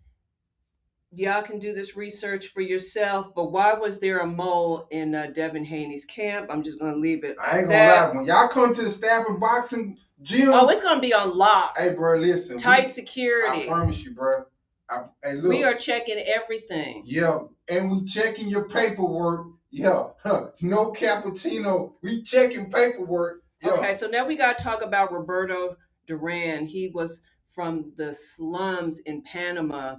y'all 1.11 1.41
can 1.43 1.59
do 1.59 1.73
this 1.73 1.97
research 1.97 2.47
for 2.47 2.61
yourself. 2.61 3.35
But 3.35 3.51
why 3.51 3.73
was 3.73 3.99
there 3.99 4.19
a 4.19 4.27
mole 4.27 4.87
in 4.91 5.13
uh, 5.13 5.27
Devin 5.33 5.65
Haney's 5.65 6.05
camp? 6.05 6.47
I'm 6.49 6.63
just 6.63 6.79
gonna 6.79 6.95
leave 6.95 7.25
it. 7.25 7.35
I 7.41 7.59
ain't 7.59 7.69
gonna 7.69 7.89
lie. 7.89 8.15
When 8.15 8.25
y'all 8.25 8.47
come 8.47 8.73
to 8.73 8.81
the 8.81 8.89
staff 8.89 9.23
Stafford 9.23 9.41
Boxing 9.41 9.97
Gym, 10.21 10.53
Oh, 10.53 10.69
it's 10.69 10.81
gonna 10.81 11.01
be 11.01 11.13
on 11.13 11.37
lock, 11.37 11.77
hey, 11.77 11.93
bro, 11.93 12.17
listen. 12.17 12.57
tight 12.57 12.87
we- 12.95 13.03
I 13.13 13.65
promise 13.67 14.03
you, 14.03 14.13
bro. 14.13 14.45
I, 14.89 15.03
hey, 15.23 15.33
look. 15.33 15.49
We 15.49 15.63
are 15.63 15.75
checking 15.75 16.17
everything. 16.19 17.03
Yeah, 17.05 17.39
and 17.69 17.91
we 17.91 18.05
checking 18.05 18.47
your 18.47 18.69
paperwork. 18.69 19.47
Yeah, 19.71 20.11
huh. 20.23 20.51
no 20.61 20.91
cappuccino. 20.91 21.95
We 22.01 22.21
checking 22.21 22.71
paperwork. 22.71 23.43
Yeah. 23.61 23.71
Okay, 23.71 23.93
so 23.93 24.07
now 24.07 24.25
we 24.25 24.37
gotta 24.37 24.63
talk 24.63 24.81
about 24.81 25.11
Roberto 25.11 25.75
Duran. 26.07 26.65
He 26.65 26.89
was 26.93 27.21
from 27.55 27.93
the 27.95 28.13
slums 28.13 28.99
in 28.99 29.21
Panama. 29.21 29.95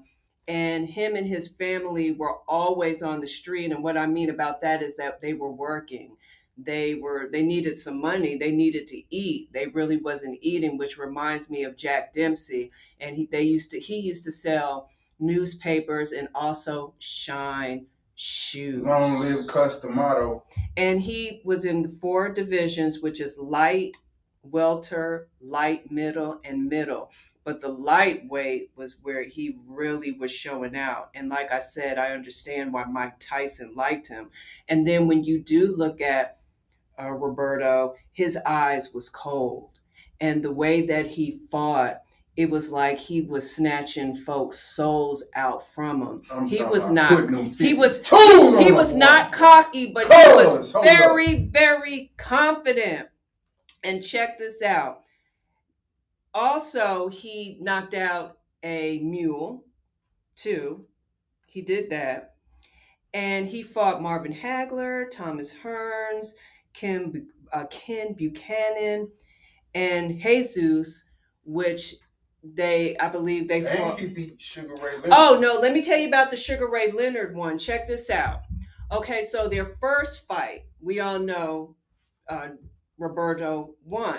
And 0.47 0.87
him 0.87 1.17
and 1.17 1.27
his 1.27 1.49
family 1.49 2.13
were 2.13 2.37
always 2.47 3.03
on 3.03 3.21
the 3.21 3.27
street. 3.27 3.73
And 3.73 3.83
what 3.83 3.97
I 3.97 4.07
mean 4.07 4.31
about 4.31 4.61
that 4.61 4.83
is 4.83 4.97
that 4.97 5.21
they 5.21 5.33
were 5.33 5.51
working. 5.51 6.17
They 6.59 6.95
were 6.95 7.29
they 7.31 7.43
needed 7.43 7.77
some 7.77 8.01
money. 8.01 8.37
They 8.37 8.53
needed 8.53 8.87
to 8.89 9.03
eat. 9.15 9.53
They 9.53 9.67
really 9.67 9.97
wasn't 9.97 10.39
eating, 10.41 10.79
which 10.79 10.99
reminds 10.99 11.51
me 11.51 11.65
of 11.65 11.77
Jack 11.77 12.13
Dempsey. 12.13 12.71
And 13.01 13.17
he 13.17 13.27
they 13.27 13.43
used 13.43 13.73
to 13.73 13.81
he 13.81 13.99
used 13.99 14.25
to 14.25 14.31
sell 14.33 14.89
newspapers 15.19 16.13
and 16.13 16.29
also 16.35 16.95
shine 16.99 17.87
shoes 18.15 18.83
Long 18.85 19.21
live 19.21 19.47
Cus 19.47 19.79
D'Amato. 19.81 20.45
and 20.77 21.01
he 21.01 21.43
was 21.45 21.65
in 21.65 21.83
the 21.83 21.89
four 21.89 22.31
divisions, 22.31 23.01
which 23.01 23.21
is 23.21 23.37
light, 23.39 23.97
welter, 24.43 25.29
light, 25.41 25.91
middle, 25.91 26.41
and 26.45 26.67
middle. 26.69 27.11
But 27.47 27.61
the 27.61 27.69
lightweight 27.69 28.73
was 28.75 28.97
where 29.03 29.23
he 29.23 29.57
really 29.69 30.11
was 30.11 30.33
showing 30.33 30.75
out. 30.77 31.11
And 31.15 31.29
like 31.29 31.53
I 31.53 31.61
said, 31.61 31.97
I 31.97 32.11
understand 32.11 32.73
why 32.73 32.85
Mike 32.87 33.21
Tyson 33.21 33.73
liked 33.77 34.09
him. 34.09 34.31
And 34.69 34.85
then 34.85 35.07
when 35.07 35.23
you 35.23 35.39
do 35.41 35.73
look 35.75 36.01
at 36.01 36.39
uh, 37.01 37.09
Roberto, 37.13 37.95
his 38.11 38.37
eyes 38.45 38.93
was 38.93 39.09
cold, 39.09 39.79
and 40.21 40.43
the 40.43 40.51
way 40.53 40.83
that 40.87 41.07
he 41.07 41.31
fought. 41.31 42.03
It 42.37 42.51
was 42.51 42.71
like 42.71 42.99
he 42.99 43.23
was 43.23 43.51
snatching 43.57 44.15
folks' 44.15 44.59
souls 44.59 45.25
out 45.35 45.67
from 45.67 46.03
him. 46.03 46.23
I'm 46.31 46.47
He 46.47 46.59
was 46.63 46.91
not- 46.91 47.11
he 47.69 47.73
was- 47.73 48.03
he 48.59 48.73
was 48.73 48.95
not 48.95 49.33
cocky, 49.33 49.87
but 49.87 50.05
he 50.05 50.11
was 50.45 50.73
very, 50.85 51.35
very 51.47 52.13
confident. 52.19 53.09
And 53.83 54.03
check 54.05 54.39
this 54.39 54.61
out. 54.61 55.06
Also, 56.37 57.09
he 57.09 57.57
knocked 57.63 57.95
out 57.95 58.37
a 58.63 58.99
mule, 58.99 59.65
too. 60.35 60.85
He 61.47 61.63
did 61.63 61.89
that. 61.89 62.35
And 63.15 63.47
he 63.49 63.63
fought 63.63 64.03
Marvin 64.03 64.35
Hagler, 64.35 65.11
Thomas 65.11 65.55
Hearns, 65.65 66.33
Kim, 66.75 67.11
Bu- 67.11 67.27
uh, 67.55 67.65
Ken 67.71 68.13
Buchanan, 68.13 69.09
and 69.75 70.21
Jesus, 70.21 71.05
which 71.45 71.95
they, 72.45 72.99
I 72.99 73.09
believe 73.09 73.49
they 73.49 73.65
And 73.67 73.79
fought. 73.79 73.99
he 73.99 74.09
beat 74.09 74.39
Sugar 74.39 74.75
Ray 74.75 74.93
Leonard. 74.97 75.13
Oh 75.13 75.39
no, 75.41 75.59
let 75.59 75.73
me 75.73 75.81
tell 75.83 75.97
you 75.99 76.09
about 76.09 76.31
the 76.31 76.37
Sugar 76.37 76.69
Ray 76.69 76.93
Leonard 76.93 77.35
one. 77.35 77.57
Check 77.57 77.89
this 77.89 78.11
out. 78.11 78.43
Okay, 78.93 79.23
so 79.23 79.49
their 79.49 79.75
first 79.81 80.27
fight, 80.27 80.65
we 80.83 81.01
all 81.01 81.19
know 81.19 81.77
uh, 82.29 82.49
Roberto 82.99 83.75
won. 83.85 84.19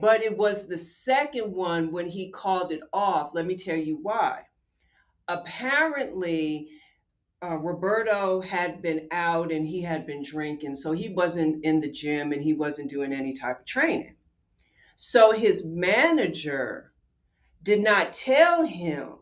But 0.00 0.22
it 0.22 0.38
was 0.38 0.66
the 0.66 0.78
second 0.78 1.52
one 1.52 1.92
when 1.92 2.08
he 2.08 2.30
called 2.30 2.72
it 2.72 2.80
off. 2.92 3.34
Let 3.34 3.44
me 3.44 3.56
tell 3.56 3.76
you 3.76 3.98
why. 4.00 4.44
Apparently, 5.28 6.70
uh, 7.42 7.56
Roberto 7.56 8.40
had 8.40 8.80
been 8.80 9.08
out 9.10 9.52
and 9.52 9.66
he 9.66 9.82
had 9.82 10.06
been 10.06 10.22
drinking, 10.22 10.76
so 10.76 10.92
he 10.92 11.10
wasn't 11.10 11.62
in 11.64 11.80
the 11.80 11.90
gym 11.90 12.32
and 12.32 12.42
he 12.42 12.54
wasn't 12.54 12.88
doing 12.88 13.12
any 13.12 13.34
type 13.34 13.60
of 13.60 13.66
training. 13.66 14.16
So 14.96 15.32
his 15.32 15.66
manager 15.66 16.92
did 17.62 17.82
not 17.82 18.12
tell 18.12 18.64
him 18.64 19.16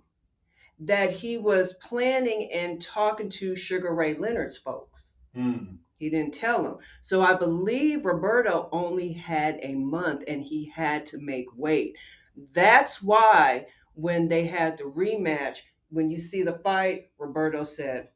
that 0.79 1.11
he 1.11 1.37
was 1.37 1.75
planning 1.75 2.49
and 2.53 2.81
talking 2.81 3.29
to 3.29 3.57
Sugar 3.57 3.95
Ray 3.95 4.14
Leonard's 4.14 4.57
folks. 4.57 5.14
Hmm. 5.35 5.77
He 6.01 6.09
didn't 6.09 6.33
tell 6.33 6.63
them. 6.63 6.79
So 7.03 7.21
I 7.21 7.35
believe 7.35 8.07
Roberto 8.07 8.71
only 8.73 9.13
had 9.13 9.61
a 9.63 9.75
month 9.75 10.25
and 10.27 10.43
he 10.43 10.73
had 10.75 11.05
to 11.07 11.19
make 11.21 11.45
weight. 11.55 11.95
That's 12.55 13.03
why 13.03 13.67
when 13.93 14.29
they 14.29 14.47
had 14.47 14.79
the 14.79 14.85
rematch, 14.85 15.59
when 15.91 16.09
you 16.09 16.17
see 16.17 16.43
the 16.43 16.55
fight, 16.55 17.11
Roberto 17.19 17.65
said, 17.65 18.09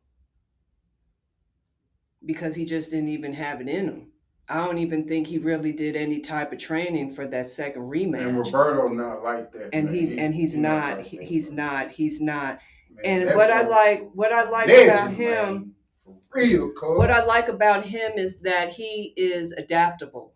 because 2.25 2.55
he 2.57 2.65
just 2.65 2.91
didn't 2.91 3.11
even 3.11 3.35
have 3.35 3.61
it 3.61 3.69
in 3.69 3.85
him. 3.87 4.07
I 4.49 4.65
don't 4.65 4.79
even 4.79 5.07
think 5.07 5.27
he 5.27 5.37
really 5.37 5.73
did 5.73 5.95
any 5.95 6.21
type 6.21 6.53
of 6.53 6.59
training 6.59 7.11
for 7.11 7.27
that 7.27 7.49
second 7.49 7.83
rematch. 7.83 8.27
And 8.27 8.39
Roberto 8.39 8.89
not 8.89 9.23
like 9.23 9.53
that. 9.53 9.71
and 9.75 9.87
man. 9.87 9.95
he's 9.95 10.11
He- 10.11 10.19
and 10.19 10.35
he's 10.35 10.55
he 10.55 10.61
not 10.61 10.97
like 10.99 11.07
he- 11.07 11.25
he's 11.25 11.53
not 11.53 11.93
he's 11.93 12.21
not 12.21 12.61
Man, 13.03 13.23
and 13.27 13.37
what 13.37 13.51
i 13.51 13.63
like 13.67 14.09
what 14.15 14.33
i 14.33 14.49
like 14.49 14.69
about 14.69 15.13
him. 15.13 15.75
For 16.05 16.21
real, 16.35 16.73
cuz. 16.73 16.99
what 16.99 17.11
i 17.11 17.25
like 17.25 17.49
about 17.49 17.87
him 17.87 18.13
is 18.17 18.41
that 18.41 18.73
he 18.73 19.13
is 19.17 19.53
adaptable 19.53 20.35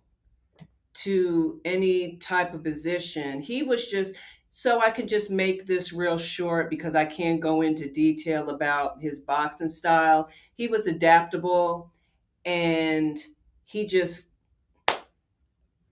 to 0.94 1.60
any 1.64 2.16
type 2.16 2.54
of 2.54 2.62
position. 2.64 3.40
He 3.40 3.62
was 3.62 3.86
just 3.86 4.16
so 4.50 4.80
i 4.80 4.90
can 4.90 5.06
just 5.06 5.30
make 5.30 5.66
this 5.66 5.92
real 5.92 6.16
short 6.16 6.70
because 6.70 6.94
i 6.94 7.04
can't 7.04 7.38
go 7.38 7.60
into 7.60 7.86
detail 7.90 8.48
about 8.50 9.00
his 9.00 9.18
boxing 9.20 9.68
style. 9.68 10.30
He 10.54 10.68
was 10.68 10.86
adaptable 10.86 11.92
and 12.44 13.18
he 13.64 13.86
just 13.86 14.30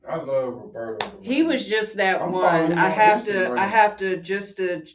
I 0.09 0.17
love 0.17 0.55
Roberto. 0.55 1.21
he 1.21 1.43
was 1.43 1.67
just 1.67 1.97
that 1.97 2.21
I'm 2.21 2.33
one. 2.33 2.73
i 2.79 2.89
have 2.89 3.25
to 3.25 3.51
i 3.53 3.67
have 3.67 3.97
to 3.99 4.17
just 4.17 4.57
to 4.59 4.87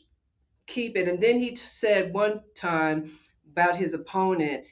keep 0.67 0.95
it. 0.95 1.07
And 1.07 1.19
then 1.19 1.39
he 1.39 1.51
t- 1.51 1.57
said 1.57 2.13
one 2.13 2.43
time 2.55 3.17
about 3.51 3.75
his 3.75 3.93
opponent 3.93 4.63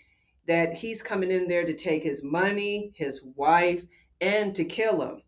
that 0.48 0.74
he's 0.74 1.02
coming 1.02 1.32
in 1.32 1.48
there 1.48 1.66
to 1.66 1.74
take 1.74 2.04
his 2.04 2.24
money 2.24 2.92
his 2.96 3.24
wife 3.36 3.86
and 4.22 4.56
to 4.56 4.66
kill 4.66 5.02
him. 5.02 5.22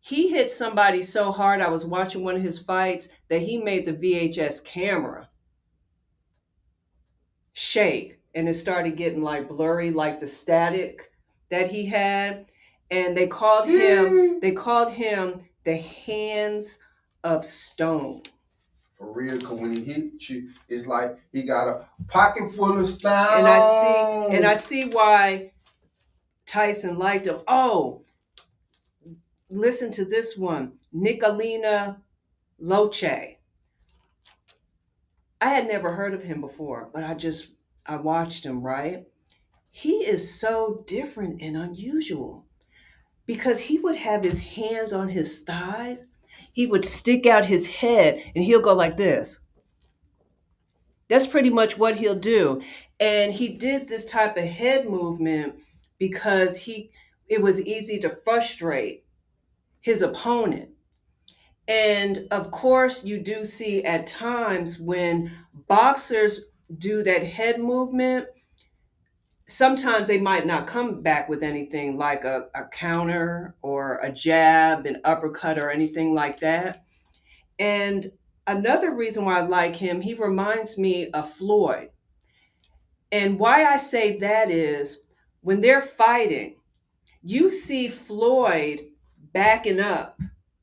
He 0.00 0.28
hit 0.28 0.50
somebody 0.50 1.02
so 1.02 1.32
hard 1.32 1.60
i 1.60 1.68
was 1.68 1.84
watching 1.84 2.24
one 2.24 2.36
of 2.36 2.42
his 2.42 2.58
fights 2.58 3.08
that 3.28 3.40
he 3.40 3.58
made 3.58 3.84
the 3.84 3.92
vhs 3.92 4.64
camera 4.64 5.28
shake 7.52 8.20
and 8.34 8.48
it 8.48 8.54
started 8.54 8.96
getting 8.96 9.22
like 9.22 9.48
blurry 9.48 9.90
like 9.90 10.20
the 10.20 10.26
static 10.26 11.10
that 11.50 11.70
he 11.70 11.86
had. 11.86 12.46
And 12.90 13.16
they 13.16 13.26
called 13.26 13.68
him 13.68 14.40
they 14.40 14.52
called 14.52 14.92
him 14.92 15.42
the 15.64 15.76
hands 15.76 16.78
of 17.24 17.44
stone. 17.44 18.22
For 18.98 19.12
real, 19.12 19.38
cause 19.40 19.58
when 19.58 19.76
he 19.76 19.84
hits 19.84 20.28
you, 20.28 20.48
it's 20.68 20.86
like 20.86 21.18
he 21.32 21.42
got 21.42 21.68
a 21.68 21.88
pocket 22.08 22.50
full 22.50 22.76
of 22.76 22.86
style. 22.86 23.38
And 23.38 23.46
I 23.46 23.60
see 23.60 24.36
and 24.36 24.46
I 24.46 24.54
see 24.54 24.84
why 24.86 25.52
Tyson 26.44 26.98
liked 26.98 27.26
him. 27.26 27.36
Oh, 27.46 28.02
listen 29.48 29.92
to 29.92 30.04
this 30.04 30.36
one. 30.36 30.72
Nicolino 30.94 31.98
Locche. 32.60 33.36
I 35.40 35.48
had 35.48 35.68
never 35.68 35.92
heard 35.92 36.14
of 36.14 36.24
him 36.24 36.40
before, 36.40 36.90
but 36.92 37.04
I 37.04 37.14
just 37.14 37.50
I 37.86 37.96
watched 37.96 38.44
him, 38.44 38.62
right? 38.62 39.06
He 39.70 40.04
is 40.04 40.34
so 40.34 40.82
different 40.88 41.40
and 41.40 41.56
unusual 41.56 42.46
because 43.26 43.60
he 43.60 43.78
would 43.78 43.96
have 43.96 44.24
his 44.24 44.40
hands 44.40 44.92
on 44.92 45.08
his 45.08 45.40
thighs. 45.42 46.04
He 46.52 46.66
would 46.66 46.84
stick 46.84 47.26
out 47.26 47.44
his 47.44 47.66
head 47.76 48.22
and 48.34 48.44
he'll 48.44 48.60
go 48.60 48.74
like 48.74 48.96
this. 48.96 49.40
That's 51.08 51.26
pretty 51.26 51.50
much 51.50 51.78
what 51.78 51.96
he'll 51.96 52.14
do. 52.14 52.60
And 53.00 53.32
he 53.32 53.48
did 53.48 53.88
this 53.88 54.04
type 54.04 54.36
of 54.36 54.44
head 54.44 54.88
movement 54.88 55.54
because 55.98 56.62
he 56.62 56.90
it 57.28 57.42
was 57.42 57.60
easy 57.60 57.98
to 58.00 58.08
frustrate 58.08 59.04
his 59.80 60.02
opponent. 60.02 60.70
And 61.66 62.26
of 62.30 62.50
course, 62.50 63.04
you 63.04 63.18
do 63.18 63.44
see 63.44 63.84
at 63.84 64.06
times 64.06 64.80
when 64.80 65.30
boxers 65.68 66.46
do 66.78 67.02
that 67.02 67.22
head 67.22 67.60
movement, 67.60 68.26
sometimes 69.48 70.08
they 70.08 70.20
might 70.20 70.46
not 70.46 70.66
come 70.66 71.00
back 71.00 71.28
with 71.28 71.42
anything 71.42 71.96
like 71.96 72.24
a, 72.24 72.46
a 72.54 72.64
counter 72.64 73.56
or 73.62 73.98
a 74.02 74.12
jab, 74.12 74.86
an 74.86 75.00
uppercut, 75.04 75.58
or 75.58 75.70
anything 75.70 76.14
like 76.14 76.38
that. 76.40 76.84
And 77.58 78.06
another 78.46 78.94
reason 78.94 79.24
why 79.24 79.40
I 79.40 79.46
like 79.46 79.74
him, 79.74 80.02
he 80.02 80.14
reminds 80.14 80.78
me 80.78 81.10
of 81.10 81.28
Floyd. 81.28 81.88
And 83.10 83.38
why 83.38 83.64
I 83.64 83.78
say 83.78 84.18
that 84.18 84.50
is 84.50 85.00
when 85.40 85.62
they're 85.62 85.80
fighting, 85.80 86.56
you 87.22 87.50
see 87.50 87.88
Floyd 87.88 88.82
backing 89.32 89.80
up 89.80 90.20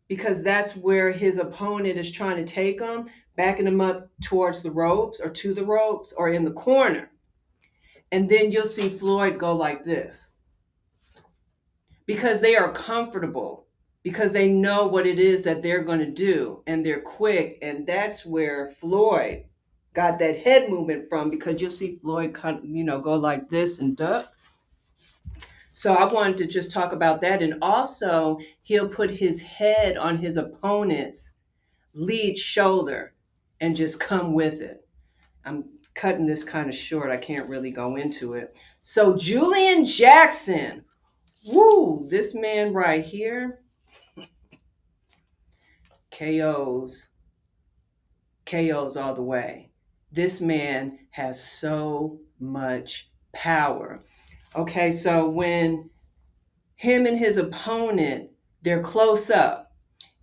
because 0.07 0.43
that's 0.43 0.75
where 0.75 1.11
his 1.11 1.39
opponent 1.39 1.97
is 1.97 2.11
trying 2.11 2.37
to 2.37 2.53
take 2.53 2.79
him, 2.79 3.07
backing 3.35 3.65
him 3.65 3.81
up 3.81 4.09
towards 4.23 4.61
the 4.61 4.69
ropes 4.69 5.19
or 5.19 5.29
to 5.29 5.55
the 5.55 5.65
ropes 5.65 6.13
or 6.13 6.29
in 6.29 6.45
the 6.45 6.51
corner. 6.51 7.09
And 8.11 8.29
then 8.29 8.51
you'll 8.51 8.65
see 8.65 8.89
Floyd 8.89 9.37
go 9.37 9.55
like 9.55 9.83
this 9.83 10.33
because 12.05 12.41
they 12.41 12.55
are 12.55 12.71
comfortable, 12.71 13.67
because 14.03 14.31
they 14.31 14.47
know 14.47 14.85
what 14.85 15.07
it 15.07 15.19
is 15.19 15.43
that 15.43 15.61
they're 15.61 15.83
going 15.83 15.99
to 15.99 16.11
do 16.11 16.61
and 16.67 16.85
they're 16.85 17.01
quick. 17.01 17.57
And 17.61 17.85
that's 17.85 18.25
where 18.25 18.67
Floyd 18.67 19.45
got 19.93 20.19
that 20.19 20.37
head 20.37 20.69
movement 20.69 21.09
from 21.09 21.29
because 21.29 21.61
you'll 21.61 21.71
see 21.71 21.97
Floyd 22.01 22.33
kind 22.33 22.59
of, 22.59 22.65
you 22.65 22.83
know, 22.83 22.99
go 22.99 23.15
like 23.15 23.49
this 23.49 23.79
and 23.79 23.97
duck. 23.97 24.31
So 25.71 25.93
I 25.93 26.05
wanted 26.05 26.37
to 26.37 26.47
just 26.47 26.71
talk 26.71 26.93
about 26.93 27.19
that. 27.21 27.41
And 27.41 27.55
also, 27.61 28.39
he'll 28.61 28.87
put 28.87 29.11
his 29.11 29.41
head 29.41 29.97
on 29.97 30.17
his 30.17 30.37
opponent's 30.37 31.33
lead 31.93 32.37
shoulder 32.37 33.13
and 33.59 33.75
just 33.75 33.99
come 33.99 34.33
with 34.33 34.61
it. 34.61 34.87
I'm 35.43 35.65
cutting 35.95 36.25
this 36.25 36.43
kind 36.43 36.69
of 36.69 36.75
short. 36.75 37.09
I 37.09 37.17
can't 37.17 37.49
really 37.49 37.71
go 37.71 37.95
into 37.95 38.33
it. 38.33 38.59
So 38.81 39.15
Julian 39.15 39.85
Jackson, 39.85 40.85
woo, 41.47 42.05
this 42.07 42.35
man 42.35 42.73
right 42.73 43.03
here, 43.03 43.61
KOs, 46.11 47.09
KOs 48.45 48.95
all 48.95 49.15
the 49.15 49.23
way. 49.23 49.71
This 50.11 50.39
man 50.39 50.99
has 51.11 51.43
so 51.43 52.19
much 52.39 53.09
power. 53.33 54.01
Okay, 54.55 54.91
so 54.91 55.27
when 55.27 55.89
him 56.75 57.05
and 57.05 57.17
his 57.17 57.37
opponent, 57.37 58.29
they're 58.61 58.81
close 58.81 59.29
up, 59.29 59.73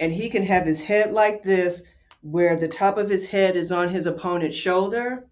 and 0.01 0.13
he 0.13 0.29
can 0.29 0.45
have 0.45 0.67
his 0.67 0.83
head 0.83 1.13
like 1.13 1.43
this, 1.43 1.85
where 2.23 2.57
the 2.57 2.69
top 2.69 2.97
of 2.97 3.09
his 3.09 3.27
head 3.31 3.57
is 3.57 3.73
on 3.73 3.91
his 3.91 4.07
opponent's 4.07 4.57
shoulder. 4.57 5.27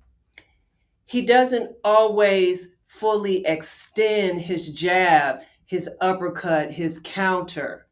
He 1.11 1.23
doesn't 1.23 1.73
always 1.83 2.77
fully 2.85 3.45
extend 3.45 4.43
his 4.43 4.71
jab, 4.73 5.41
his 5.65 5.91
uppercut, 6.01 6.71
his 6.71 7.01
counter. 7.03 7.89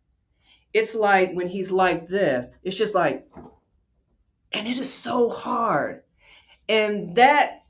It's 0.72 0.94
like 0.94 1.32
when 1.32 1.48
he's 1.48 1.72
like 1.72 2.06
this, 2.06 2.50
it's 2.62 2.76
just 2.76 2.94
like, 2.94 3.26
and 4.52 4.68
it 4.68 4.78
is 4.78 4.92
so 4.92 5.30
hard. 5.30 6.04
And 6.68 7.16
that, 7.16 7.64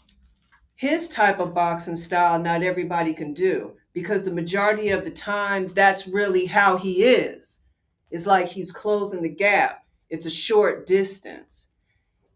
his 0.75 1.09
type 1.09 1.39
of 1.39 1.55
boxing 1.55 1.97
style, 1.97 2.39
not 2.39 2.63
everybody 2.63 3.15
can 3.15 3.33
do 3.33 3.73
because 3.95 4.25
the 4.25 4.31
majority 4.31 4.91
of 4.91 5.07
the 5.07 5.11
time, 5.11 5.69
that's 5.69 6.07
really 6.07 6.45
how 6.45 6.77
he 6.77 7.05
is. 7.05 7.63
It's 8.11 8.27
like 8.27 8.49
he's 8.49 8.71
closing 8.71 9.23
the 9.23 9.31
gap, 9.31 9.83
it's 10.11 10.27
a 10.27 10.31
short 10.31 10.87
distance. 10.87 11.71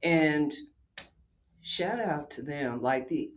And 0.02 0.54
shout 1.62 2.00
out 2.00 2.30
to 2.32 2.42
them. 2.42 2.82
Like 2.82 3.08
the, 3.08 3.30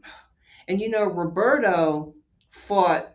and 0.67 0.81
you 0.81 0.89
know, 0.89 1.05
Roberto 1.05 2.15
fought 2.49 3.13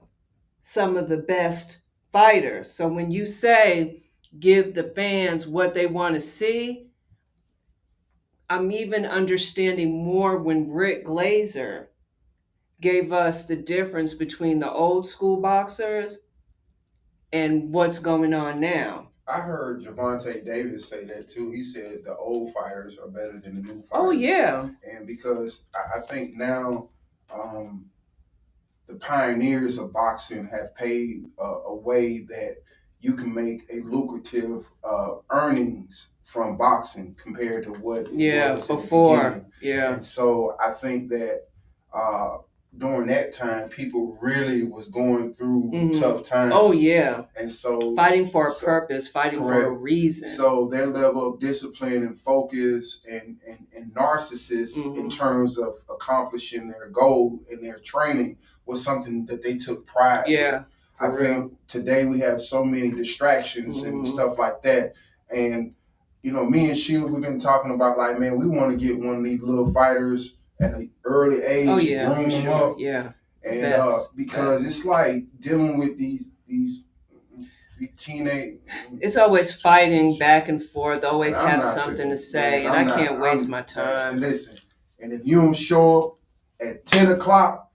some 0.61 0.97
of 0.97 1.09
the 1.09 1.17
best 1.17 1.83
fighters. 2.13 2.71
So 2.71 2.89
when 2.89 3.11
you 3.11 3.27
say 3.27 4.05
give 4.39 4.75
the 4.75 4.85
fans 4.85 5.47
what 5.47 5.75
they 5.75 5.87
want 5.87 6.15
to 6.15 6.21
see, 6.21 6.87
I'm 8.49 8.73
even 8.73 9.05
understanding 9.05 10.05
more 10.05 10.37
when 10.39 10.71
Rick 10.71 11.07
Glazer 11.07 11.87
gave 12.81 13.13
us 13.13 13.45
the 13.45 13.57
difference 13.57 14.15
between 14.15 14.59
the 14.59 14.71
old 14.71 15.07
school 15.07 15.41
boxers 15.41 16.19
and 17.33 17.73
what's 17.73 17.99
going 17.99 18.35
on 18.35 18.59
now. 18.59 19.10
I 19.31 19.41
heard 19.41 19.83
Gervonta 19.83 20.45
Davis 20.45 20.89
say 20.89 21.05
that 21.05 21.29
too. 21.29 21.51
He 21.51 21.63
said 21.63 22.05
the 22.05 22.17
old 22.17 22.53
fighters 22.53 22.99
are 22.99 23.09
better 23.09 23.39
than 23.39 23.63
the 23.63 23.73
new 23.73 23.83
fighters. 23.83 23.89
Oh 23.93 24.11
yeah, 24.11 24.69
and 24.85 25.07
because 25.07 25.65
I, 25.75 25.99
I 25.99 26.01
think 26.03 26.35
now 26.35 26.89
um, 27.33 27.87
the 28.87 28.97
pioneers 28.97 29.79
of 29.79 29.93
boxing 29.93 30.47
have 30.49 30.75
paid 30.75 31.25
a, 31.39 31.45
a 31.45 31.75
way 31.75 32.21
that 32.21 32.57
you 33.01 33.15
can 33.15 33.33
make 33.33 33.63
a 33.73 33.81
lucrative 33.81 34.69
uh, 34.85 35.17
earnings 35.31 36.09
from 36.23 36.57
boxing 36.57 37.15
compared 37.21 37.65
to 37.65 37.71
what 37.73 38.03
it 38.03 38.13
yeah. 38.13 38.55
was 38.55 38.69
in 38.69 38.77
the 38.77 38.83
Before, 38.83 39.47
yeah, 39.61 39.93
And 39.93 40.05
so 40.05 40.57
I 40.65 40.71
think 40.71 41.09
that 41.11 41.47
uh, 41.93 42.39
during 42.79 43.09
that 43.09 43.33
time, 43.33 43.69
people 43.69 44.17
really 44.21 44.63
was 44.65 44.89
going 44.89 45.35
through 45.35 45.71
Mhm. 45.73 46.01
tough 46.01 46.23
times. 46.23 46.53
oh 46.55 46.73
yeah. 46.73 47.25
And 47.39 47.51
so 47.51 47.95
Fighting 47.97 48.27
for 48.27 48.47
a 48.47 48.51
So- 48.51 48.65
purpose, 48.67 49.09
fighting 49.09 49.41
for 49.41 49.65
a 49.65 49.71
reason. 49.71 50.29
so 50.29 50.69
their 50.69 50.87
level 50.87 51.27
of 51.35 51.41
discipline 51.41 52.03
and 52.05 52.17
focus 52.17 53.01
and, 53.11 53.39
and, 53.47 53.67
and 53.77 53.93
narcissist 53.93 54.77
in 54.77 54.95
Mhm. 55.09 55.11
terms 55.11 55.59
of 55.59 55.75
accomplishing 55.91 56.69
their 56.69 56.89
goal 56.91 57.41
in 57.51 57.61
their 57.61 57.79
training 57.81 58.37
was 58.67 58.83
something 58.83 59.27
that 59.27 59.43
they 59.43 59.57
took 59.57 59.85
pride 59.87 60.27
in. 60.27 60.33
yeah, 60.35 60.63
I 61.01 61.07
real. 61.09 61.17
think 61.17 61.53
today 61.67 62.05
we 62.05 62.21
have 62.21 62.41
so 62.41 62.65
many 62.65 62.91
distractions 62.93 63.83
and 63.83 64.05
Mhm. 64.05 64.07
stuff 64.07 64.39
like 64.39 64.63
that. 64.63 64.95
And, 65.35 65.75
you 66.23 66.33
know, 66.33 66.45
me 66.45 66.69
and 66.69 66.79
Sheila, 66.79 67.07
we've 67.09 67.21
been 67.23 67.39
talking 67.39 67.73
about 67.73 67.99
like, 67.99 68.19
man, 68.21 68.39
we 68.39 68.47
want 68.47 68.71
to 68.71 68.77
get 68.77 68.99
one 68.99 69.17
of 69.17 69.25
these 69.25 69.41
little 69.43 69.73
fighters 69.73 70.37
at 70.61 70.75
an 70.75 70.91
early 71.05 71.43
age, 71.43 71.69
Oh 71.69 71.79
yeah, 71.79 72.15
for 72.15 72.23
them 72.23 72.31
sure. 72.31 72.73
up. 72.73 72.77
Yeah, 72.79 73.13
And 73.45 73.73
uh, 73.75 73.99
because 74.17 74.63
best. 74.63 74.77
it's 74.79 74.85
like 74.85 75.25
dealing 75.41 75.79
with 75.79 75.99
these 75.99 76.33
these 76.47 76.83
teenage 77.97 78.59
it's 79.01 79.17
always 79.17 79.55
fighting 79.55 80.19
back 80.19 80.51
and 80.51 80.63
forth. 80.63 81.03
Always 81.03 81.35
I'm 81.37 81.49
have 81.49 81.63
something 81.63 82.11
to 82.11 82.17
say, 82.17 82.65
man, 82.65 82.67
and 82.67 82.77
I'm 82.77 82.89
I 82.89 83.01
can't 83.01 83.13
not- 83.19 83.23
waste 83.23 83.43
I'm- 83.45 83.51
my 83.51 83.63
time. 83.63 84.19
listen, 84.21 84.57
and 84.99 85.13
if 85.15 85.25
you 85.27 85.41
don't 85.41 85.55
show 85.57 86.03
up 86.03 86.19
at 86.67 86.85
ten 86.85 87.11
o'clock, 87.11 87.71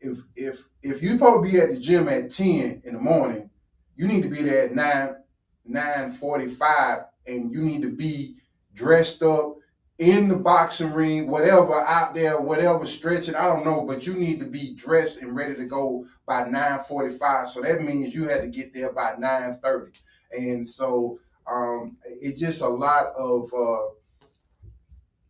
if 0.00 0.18
if 0.36 0.68
if 0.82 1.02
you 1.02 1.10
supposed 1.10 1.46
to 1.46 1.50
be 1.52 1.58
at 1.58 1.70
the 1.70 1.78
gym 1.78 2.06
at 2.08 2.30
ten 2.30 2.82
in 2.84 2.92
the 2.94 3.00
morning, 3.00 3.48
you 3.96 4.06
need 4.06 4.22
to 4.24 4.28
be 4.28 4.42
there 4.42 4.66
at 4.66 4.74
nine 4.74 5.16
nine 5.64 6.10
forty 6.10 6.48
five, 6.48 7.04
and 7.26 7.50
you 7.50 7.62
need 7.62 7.80
to 7.80 7.90
be 7.90 8.36
dressed 8.74 9.22
up 9.22 9.56
in 9.98 10.28
the 10.28 10.36
boxing 10.36 10.92
ring, 10.92 11.28
whatever 11.28 11.72
out 11.74 12.14
there, 12.14 12.40
whatever 12.40 12.84
stretching, 12.84 13.34
I 13.36 13.46
don't 13.46 13.64
know, 13.64 13.84
but 13.84 14.06
you 14.06 14.14
need 14.14 14.40
to 14.40 14.46
be 14.46 14.74
dressed 14.74 15.22
and 15.22 15.36
ready 15.36 15.54
to 15.54 15.66
go 15.66 16.04
by 16.26 16.48
nine 16.48 16.80
forty 16.80 17.16
five. 17.16 17.46
So 17.46 17.60
that 17.60 17.82
means 17.82 18.14
you 18.14 18.28
had 18.28 18.42
to 18.42 18.48
get 18.48 18.74
there 18.74 18.92
by 18.92 19.14
nine 19.18 19.52
thirty, 19.52 19.92
and 20.32 20.66
so 20.66 21.20
um, 21.46 21.96
it's 22.06 22.40
just 22.40 22.62
a 22.62 22.68
lot 22.68 23.12
of. 23.16 23.50
Uh, 23.56 23.86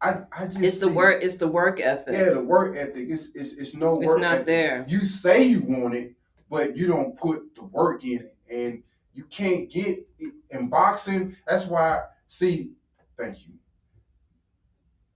I, 0.00 0.22
I 0.38 0.44
just 0.46 0.60
It's 0.62 0.78
the 0.80 0.88
work. 0.88 1.22
It's 1.22 1.36
the 1.36 1.48
work 1.48 1.80
ethic. 1.80 2.14
Yeah, 2.14 2.30
the 2.30 2.44
work 2.44 2.76
ethic. 2.76 3.06
It's 3.08 3.34
it's, 3.34 3.54
it's 3.54 3.74
no 3.74 4.00
It's 4.00 4.08
work 4.08 4.20
not 4.20 4.32
ethic. 4.32 4.46
there. 4.46 4.84
You 4.88 5.00
say 5.00 5.44
you 5.44 5.62
want 5.62 5.94
it, 5.94 6.14
but 6.50 6.76
you 6.76 6.86
don't 6.86 7.16
put 7.16 7.54
the 7.54 7.64
work 7.64 8.04
in 8.04 8.20
it, 8.20 8.36
and 8.50 8.82
you 9.14 9.24
can't 9.24 9.70
get 9.70 10.06
it 10.18 10.34
in 10.50 10.68
boxing. 10.68 11.36
That's 11.46 11.66
why. 11.66 12.02
See, 12.26 12.70
thank 13.16 13.46
you. 13.46 13.54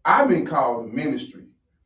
I've 0.09 0.27
been 0.31 0.47
called 0.47 0.89
to 0.89 0.97
ministry, 0.97 1.45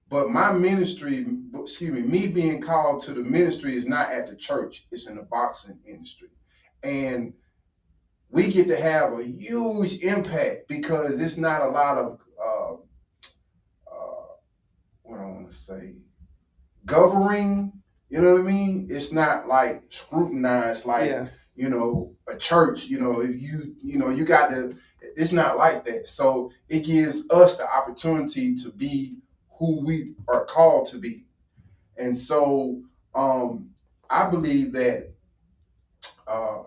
but 0.08 0.30
my 0.30 0.52
ministry, 0.52 1.26
excuse 1.58 1.90
me, 1.90 2.02
me 2.02 2.28
being 2.28 2.60
called 2.60 3.02
to 3.02 3.12
the 3.12 3.20
ministry 3.20 3.74
is 3.74 3.84
not 3.84 4.12
at 4.12 4.28
the 4.28 4.36
church. 4.36 4.86
It's 4.92 5.08
in 5.08 5.16
the 5.16 5.22
boxing 5.22 5.80
industry, 5.84 6.28
and 6.84 7.32
we 8.30 8.46
get 8.46 8.68
to 8.68 8.76
have 8.80 9.12
a 9.14 9.24
huge 9.24 10.04
impact 10.04 10.68
because 10.68 11.20
it's 11.20 11.36
not 11.36 11.62
a 11.62 11.68
lot 11.68 11.98
of 11.98 12.20
uh, 12.40 12.74
uh, 13.92 14.26
what 15.02 15.18
I 15.18 15.24
want 15.24 15.48
to 15.48 15.54
say, 15.54 15.94
governing. 16.86 17.72
You 18.08 18.20
know 18.20 18.34
what 18.34 18.42
I 18.42 18.44
mean? 18.44 18.86
It's 18.88 19.10
not 19.10 19.48
like 19.48 19.82
scrutinized 19.88 20.86
like 20.86 21.10
yeah, 21.10 21.26
you 21.56 21.68
know 21.68 22.14
a 22.32 22.36
church. 22.36 22.86
You 22.86 23.00
know 23.00 23.20
if 23.20 23.42
you 23.42 23.74
you 23.82 23.98
know 23.98 24.10
you 24.10 24.24
got 24.24 24.50
to. 24.50 24.76
It's 25.16 25.32
not 25.32 25.56
like 25.58 25.84
that. 25.84 26.08
So 26.08 26.52
it 26.68 26.84
gives 26.84 27.28
us 27.30 27.56
the 27.56 27.68
opportunity 27.68 28.54
to 28.56 28.70
be 28.70 29.16
who 29.58 29.84
we 29.84 30.14
are 30.28 30.44
called 30.44 30.86
to 30.88 30.98
be, 30.98 31.24
and 31.96 32.16
so 32.16 32.82
um, 33.14 33.70
I 34.10 34.28
believe 34.30 34.72
that 34.72 35.12
uh, 36.26 36.62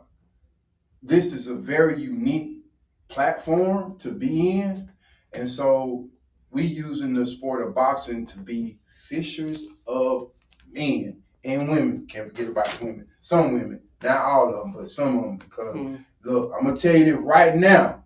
this 1.01 1.33
is 1.33 1.47
a 1.47 1.55
very 1.55 1.99
unique 2.01 2.59
platform 3.07 3.97
to 3.99 4.11
be 4.11 4.59
in, 4.61 4.91
and 5.33 5.47
so 5.47 6.09
we 6.51 6.63
using 6.63 7.13
the 7.13 7.25
sport 7.25 7.65
of 7.67 7.75
boxing 7.75 8.25
to 8.25 8.39
be 8.39 8.79
fishers 8.85 9.67
of 9.87 10.31
men 10.71 11.21
and 11.43 11.67
women. 11.67 12.05
Can't 12.07 12.27
forget 12.27 12.49
about 12.49 12.81
women. 12.81 13.07
Some 13.19 13.53
women, 13.53 13.81
not 14.03 14.17
all 14.23 14.49
of 14.49 14.55
them, 14.55 14.73
but 14.73 14.87
some 14.87 15.17
of 15.17 15.23
them. 15.23 15.37
Because 15.37 15.75
Mhm. 15.75 16.05
look, 16.23 16.53
I'm 16.57 16.65
gonna 16.65 16.77
tell 16.77 16.95
you 16.95 17.05
this 17.05 17.15
right 17.15 17.55
now. 17.55 18.04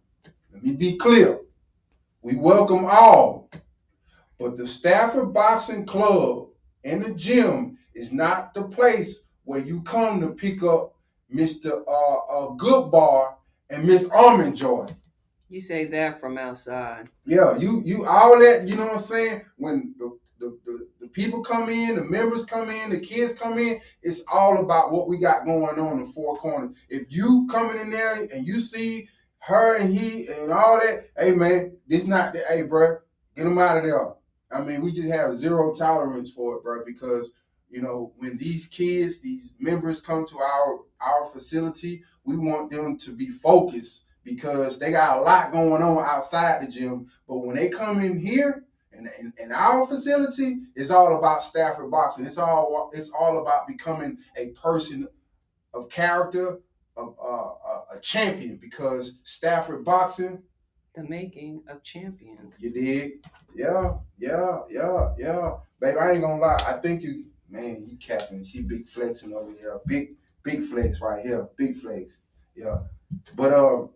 Let 0.59 0.65
me 0.65 0.75
be 0.75 0.97
clear. 0.97 1.39
We 2.21 2.35
welcome 2.35 2.83
all, 2.83 3.49
but 4.37 4.57
the 4.57 4.67
Stafford 4.67 5.33
Boxing 5.33 5.85
Club 5.85 6.49
and 6.83 7.01
the 7.01 7.13
gym 7.13 7.77
is 7.95 8.11
not 8.11 8.53
the 8.53 8.63
place 8.63 9.21
where 9.45 9.61
you 9.61 9.81
come 9.83 10.19
to 10.19 10.31
pick 10.31 10.61
up 10.61 10.95
Mr. 11.33 11.81
Uh, 11.87 12.17
uh, 12.17 12.49
Good 12.55 12.91
Bar 12.91 13.37
and 13.69 13.85
Miss 13.85 14.09
Almond 14.13 14.57
Joy. 14.57 14.87
You 15.47 15.61
say 15.61 15.85
that 15.85 16.19
from 16.19 16.37
outside. 16.37 17.07
Yeah, 17.25 17.57
you 17.57 17.81
you 17.85 18.05
all 18.05 18.37
that, 18.37 18.67
you 18.67 18.75
know 18.75 18.87
what 18.87 18.95
I'm 18.95 18.99
saying? 18.99 19.43
When 19.55 19.95
the, 19.97 20.19
the, 20.39 20.59
the, 20.65 20.87
the 20.99 21.07
people 21.07 21.41
come 21.41 21.69
in, 21.69 21.95
the 21.95 22.03
members 22.03 22.43
come 22.43 22.69
in, 22.69 22.89
the 22.89 22.99
kids 22.99 23.31
come 23.31 23.57
in, 23.57 23.79
it's 24.01 24.23
all 24.29 24.57
about 24.57 24.91
what 24.91 25.07
we 25.07 25.19
got 25.19 25.45
going 25.45 25.79
on 25.79 25.93
in 25.93 26.03
the 26.03 26.11
four 26.11 26.35
corners. 26.35 26.75
If 26.89 27.13
you 27.13 27.47
coming 27.49 27.79
in 27.79 27.89
there 27.91 28.23
and 28.33 28.45
you 28.45 28.59
see 28.59 29.07
her 29.39 29.79
and 29.79 29.93
he 29.95 30.27
and 30.27 30.51
all 30.51 30.79
that, 30.79 31.09
hey 31.17 31.33
man, 31.33 31.77
this 31.87 32.05
not 32.05 32.33
the 32.33 32.41
hey 32.49 32.63
bro, 32.63 32.97
get 33.35 33.43
them 33.43 33.57
out 33.57 33.77
of 33.77 33.83
there. 33.83 34.13
I 34.51 34.61
mean, 34.61 34.81
we 34.81 34.91
just 34.91 35.09
have 35.09 35.33
zero 35.33 35.73
tolerance 35.73 36.31
for 36.31 36.57
it, 36.57 36.63
bro, 36.63 36.81
because 36.85 37.31
you 37.69 37.81
know 37.81 38.13
when 38.17 38.37
these 38.37 38.65
kids, 38.65 39.19
these 39.19 39.53
members 39.59 40.01
come 40.01 40.25
to 40.25 40.39
our 40.39 40.79
our 41.01 41.27
facility, 41.27 42.03
we 42.23 42.37
want 42.37 42.69
them 42.69 42.97
to 42.97 43.11
be 43.11 43.29
focused 43.29 44.05
because 44.23 44.77
they 44.77 44.91
got 44.91 45.17
a 45.17 45.21
lot 45.21 45.51
going 45.51 45.81
on 45.81 45.99
outside 45.99 46.61
the 46.61 46.69
gym. 46.69 47.05
But 47.27 47.39
when 47.39 47.55
they 47.55 47.69
come 47.69 47.99
in 47.99 48.17
here 48.17 48.65
and 48.91 49.07
in 49.37 49.51
our 49.51 49.85
facility, 49.87 50.57
it's 50.75 50.91
all 50.91 51.17
about 51.17 51.43
Stafford 51.43 51.89
boxing. 51.91 52.25
It's 52.25 52.37
all 52.37 52.91
it's 52.93 53.09
all 53.09 53.41
about 53.41 53.67
becoming 53.67 54.17
a 54.35 54.49
person 54.49 55.07
of 55.73 55.89
character, 55.89 56.59
uh, 57.07 57.25
a, 57.93 57.97
a 57.97 57.99
champion. 58.01 58.57
Because 58.57 59.19
Stafford 59.23 59.83
boxing, 59.85 60.43
The 60.95 61.03
making 61.03 61.63
of 61.67 61.83
champions. 61.83 62.57
you 62.61 62.71
dig? 62.71 63.25
Yeah, 63.55 63.93
yeah, 64.19 64.59
yeah, 64.69 65.13
yeah. 65.17 65.51
Baby, 65.79 65.97
I 65.97 66.11
ain't 66.11 66.21
gonna 66.21 66.41
lie. 66.41 66.57
I 66.67 66.73
think 66.73 67.01
you, 67.03 67.25
man, 67.49 67.85
you 67.87 67.97
capping. 67.97 68.43
She 68.43 68.61
big 68.63 68.87
flexing 68.87 69.33
over 69.33 69.51
here. 69.51 69.79
Big, 69.87 70.15
big 70.43 70.61
flex 70.63 71.01
right 71.01 71.23
here. 71.25 71.47
Big 71.57 71.77
flex. 71.77 72.21
Yeah. 72.55 72.79
But 73.35 73.53
um, 73.53 73.89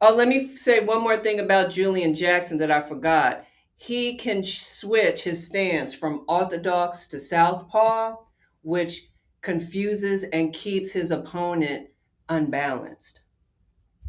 Oh, 0.00 0.14
let 0.14 0.28
me 0.28 0.54
say 0.56 0.78
one 0.80 1.02
more 1.02 1.16
thing 1.16 1.40
about 1.40 1.70
Julian 1.72 2.14
Jackson 2.14 2.58
that 2.58 2.70
I 2.70 2.80
forgot. 2.82 3.44
He 3.74 4.16
can 4.16 4.44
switch 4.44 5.24
his 5.24 5.44
stance 5.44 5.92
from 5.92 6.24
orthodox 6.28 7.08
to 7.08 7.18
southpaw, 7.18 8.14
which 8.62 9.08
confuses 9.52 10.24
and 10.24 10.52
keeps 10.52 10.92
his 10.92 11.10
opponent 11.10 11.88
unbalanced. 12.28 13.22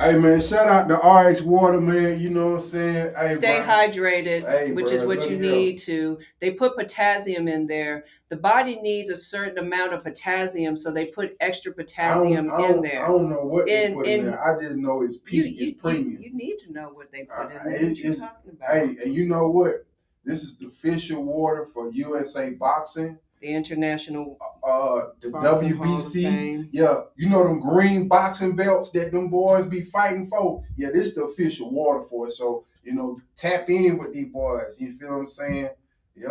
hey 0.01 0.17
man, 0.17 0.41
shout 0.41 0.67
out 0.67 0.89
to 0.89 0.95
RX 0.95 1.41
Water, 1.43 1.79
man. 1.79 2.19
You 2.19 2.29
know 2.29 2.47
what 2.47 2.53
I'm 2.55 2.59
saying? 2.59 3.13
Hey, 3.17 3.33
Stay 3.35 3.57
bro. 3.59 3.65
hydrated, 3.65 4.45
Hey, 4.45 4.73
which 4.73 4.91
is 4.91 5.05
what 5.05 5.29
you 5.29 5.37
need 5.37 5.77
to. 5.79 6.19
They 6.41 6.51
put 6.51 6.75
potassium 6.75 7.47
in 7.47 7.67
there. 7.67 8.03
The 8.27 8.35
body 8.35 8.81
needs 8.81 9.09
a 9.09 9.15
certain 9.15 9.57
amount 9.59 9.93
of 9.93 10.03
potassium, 10.03 10.75
so 10.75 10.91
they 10.91 11.05
put 11.05 11.37
extra 11.39 11.71
I 11.71 11.75
don't- 11.75 11.85
potassium 11.85 12.51
I 12.51 12.57
don't, 12.57 12.75
in 12.75 12.81
there. 12.81 13.05
I 13.05 13.07
don't 13.07 13.29
know 13.29 13.45
what 13.45 13.69
In- 13.69 13.91
they 13.91 13.95
put 13.95 14.07
in, 14.07 14.19
in- 14.19 14.25
there. 14.25 14.39
I 14.45 14.61
just 14.61 14.75
know 14.75 15.01
it's 15.03 15.15
you, 15.15 15.21
peak, 15.43 15.57
you, 15.57 15.67
it's 15.69 15.81
premium. 15.81 16.21
You, 16.21 16.29
you 16.31 16.35
need 16.35 16.57
to 16.65 16.73
know 16.73 16.89
what 16.93 17.13
they 17.13 17.23
put 17.23 17.51
in 17.51 17.57
Uh, 17.57 17.63
there. 17.63 17.73
it- 17.75 17.87
What 17.87 17.97
you 17.97 18.15
talking 18.15 18.51
about? 18.51 18.69
Hey, 18.73 18.87
and 19.05 19.13
you 19.13 19.25
know 19.25 19.49
what? 19.49 19.85
This 20.25 20.43
is 20.43 20.57
the 20.57 20.67
official 20.67 21.23
water 21.23 21.65
for 21.65 21.89
USA 21.91 22.49
Boxing. 22.49 23.17
The 23.41 23.47
International 23.47 24.37
Uh, 24.63 25.01
the 25.21 25.29
Boxing 25.31 25.73
WBC. 25.77 26.67
Yeah, 26.71 27.01
you 27.15 27.29
know 27.29 27.43
them 27.43 27.59
green 27.59 28.07
boxing 28.07 28.55
belts 28.55 28.89
that 28.91 29.11
them 29.11 29.29
boys 29.29 29.65
be 29.67 29.81
fighting 29.81 30.25
for. 30.25 30.63
Yeah, 30.77 30.89
this 30.93 31.13
the 31.15 31.23
official 31.23 31.71
water 31.71 32.03
for 32.03 32.27
it. 32.27 32.31
So 32.31 32.65
you 32.83 32.93
know, 32.93 33.19
tap 33.35 33.69
in 33.69 33.97
with 33.97 34.13
these 34.13 34.31
boys. 34.31 34.75
You 34.79 34.91
feel 34.93 35.09
what 35.09 35.17
I'm 35.19 35.25
saying? 35.25 35.69
Yeah, 36.15 36.29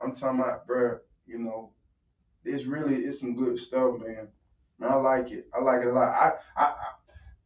I'm 0.00 0.12
talking 0.14 0.40
about, 0.40 0.66
bruh, 0.66 1.00
You 1.26 1.38
know, 1.40 1.72
it's 2.44 2.64
really 2.64 2.94
it's 2.96 3.20
some 3.20 3.34
good 3.34 3.58
stuff, 3.58 3.98
man. 3.98 4.28
Man, 4.78 4.90
I 4.92 4.94
like 4.94 5.30
it. 5.30 5.46
I 5.54 5.60
like 5.62 5.82
it 5.82 5.88
a 5.88 5.92
lot. 5.92 6.08
I, 6.08 6.32
I, 6.56 6.64
I 6.64 6.74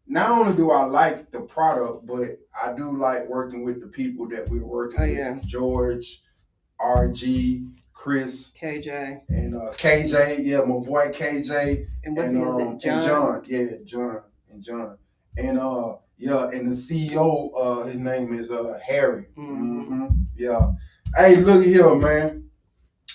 not 0.07 0.31
only 0.31 0.55
do 0.57 0.71
I 0.71 0.85
like 0.85 1.33
the 1.33 1.41
product, 1.41 2.07
but 2.07 2.39
I 2.63 2.75
do 2.77 2.97
like 2.97 3.27
working 3.29 3.65
with 3.65 3.81
the 3.81 3.87
people 3.89 4.29
that 4.29 4.49
we're 4.49 4.65
working 4.65 5.01
Oh, 5.01 5.07
with. 5.07 5.17
yeah. 5.17 5.39
George, 5.45 6.21
RG, 6.81 7.67
Chris, 7.95 8.53
KJ. 8.61 9.21
and 9.29 9.55
uh, 9.55 9.71
KJ. 9.73 10.39
Yeah, 10.41 10.59
my 10.59 10.79
boy 10.85 11.09
KJ 11.11 11.87
And 12.05 12.17
what's 12.17 12.31
and, 12.31 12.45
um, 12.45 12.79
John. 12.79 12.93
and 12.93 13.03
John, 13.07 13.43
yeah, 13.47 13.67
John 13.85 14.23
and 14.51 14.63
John, 14.63 14.99
and 15.39 15.59
uh, 15.59 15.95
yeah, 16.19 16.49
and 16.51 16.69
the 16.69 16.75
CEO, 16.75 17.51
uh, 17.57 17.85
his 17.85 17.97
name 17.99 18.33
is 18.33 18.51
uh 18.51 18.79
Harry. 18.85 19.27
Mhm. 19.39 19.87
hmm 19.87 20.07
Yeah. 20.37 20.73
Hey, 21.17 21.37
look 21.37 21.65
here, 21.65 21.95
man. 21.95 22.51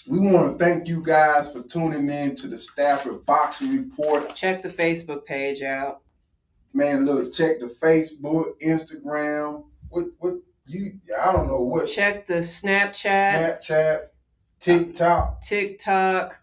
We 0.08 0.20
want 0.20 0.58
to 0.58 0.64
thank 0.66 0.88
you 0.88 1.04
guys 1.04 1.52
for 1.52 1.62
tuning 1.62 2.10
in 2.10 2.36
to 2.38 2.48
the 2.48 2.58
Stafford 2.58 3.26
Boxing 3.26 3.78
Report. 3.78 4.34
Check 4.34 4.62
the 4.64 4.70
Facebook 4.70 5.26
page 5.26 5.62
out. 5.62 6.02
Man, 6.74 7.06
look, 7.06 7.32
check 7.34 7.60
the 7.60 7.66
Facebook, 7.68 8.54
Instagram. 8.66 9.66
What 9.90 10.06
what 10.20 10.36
you? 10.66 11.00
I 11.22 11.32
don't 11.32 11.48
know 11.48 11.62
what. 11.62 11.88
Check 11.88 12.26
the 12.28 12.36
Snapchat, 12.36 13.60
Snapchat, 13.62 14.00
TikTok, 14.60 15.42
TikTok, 15.42 16.40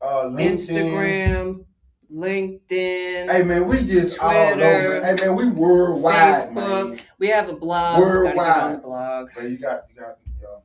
uh, 0.00 0.24
LinkedIn. 0.24 0.48
Instagram, 0.48 1.64
LinkedIn. 2.12 3.30
Hey 3.30 3.42
man, 3.42 3.66
we 3.66 3.82
just 3.84 4.18
all 4.20 4.30
Twitter, 4.54 4.96
over. 4.96 5.06
Hey 5.06 5.26
man, 5.26 5.36
we 5.36 5.50
worldwide, 5.50 6.54
man. 6.54 6.64
Facebook. 6.64 7.02
We 7.18 7.28
have 7.28 7.48
a 7.48 7.52
blog. 7.52 8.00
Worldwide. 8.00 8.82
blog. 8.82 9.28
Man, 9.36 9.50
you 9.50 9.58
got, 9.58 9.82
you 9.94 10.00
got, 10.00 10.16
y'all. 10.40 10.64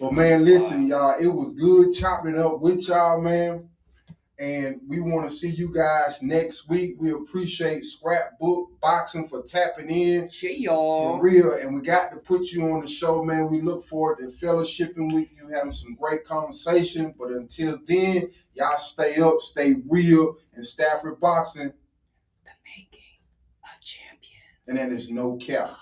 But 0.00 0.12
man, 0.12 0.44
listen, 0.44 0.88
y'all. 0.88 1.14
It 1.20 1.28
was 1.28 1.52
good 1.54 1.92
chopping 1.92 2.34
it 2.34 2.38
up 2.38 2.60
with 2.60 2.88
y'all, 2.88 3.20
man. 3.20 3.68
And 4.38 4.80
we 4.88 5.00
want 5.00 5.28
to 5.28 5.34
see 5.34 5.48
you 5.50 5.72
guys 5.72 6.20
next 6.20 6.68
week. 6.68 6.96
We 6.98 7.12
appreciate 7.12 7.84
Scrapbook 7.84 8.80
Boxing 8.80 9.28
for 9.28 9.42
tapping 9.42 9.88
in 9.90 10.28
Shit, 10.28 10.56
for 10.56 10.60
y'all. 10.62 11.18
real. 11.20 11.52
And 11.52 11.72
we 11.72 11.80
got 11.80 12.10
to 12.10 12.18
put 12.18 12.50
you 12.50 12.72
on 12.72 12.80
the 12.80 12.88
show, 12.88 13.22
man. 13.22 13.48
We 13.48 13.60
look 13.60 13.84
forward 13.84 14.18
to 14.18 14.26
fellowshipping 14.26 15.12
with 15.14 15.28
you, 15.36 15.48
having 15.54 15.70
some 15.70 15.94
great 15.94 16.24
conversation. 16.24 17.14
But 17.16 17.30
until 17.30 17.78
then, 17.86 18.28
y'all 18.54 18.76
stay 18.76 19.16
up, 19.16 19.40
stay 19.40 19.76
real, 19.88 20.36
and 20.54 20.64
Stafford 20.64 21.20
Boxing. 21.20 21.72
The 22.44 22.50
making 22.64 23.00
of 23.62 23.80
champions. 23.80 24.66
And 24.66 24.76
then 24.76 24.90
there's 24.90 25.10
no 25.10 25.36
cap. 25.36 25.76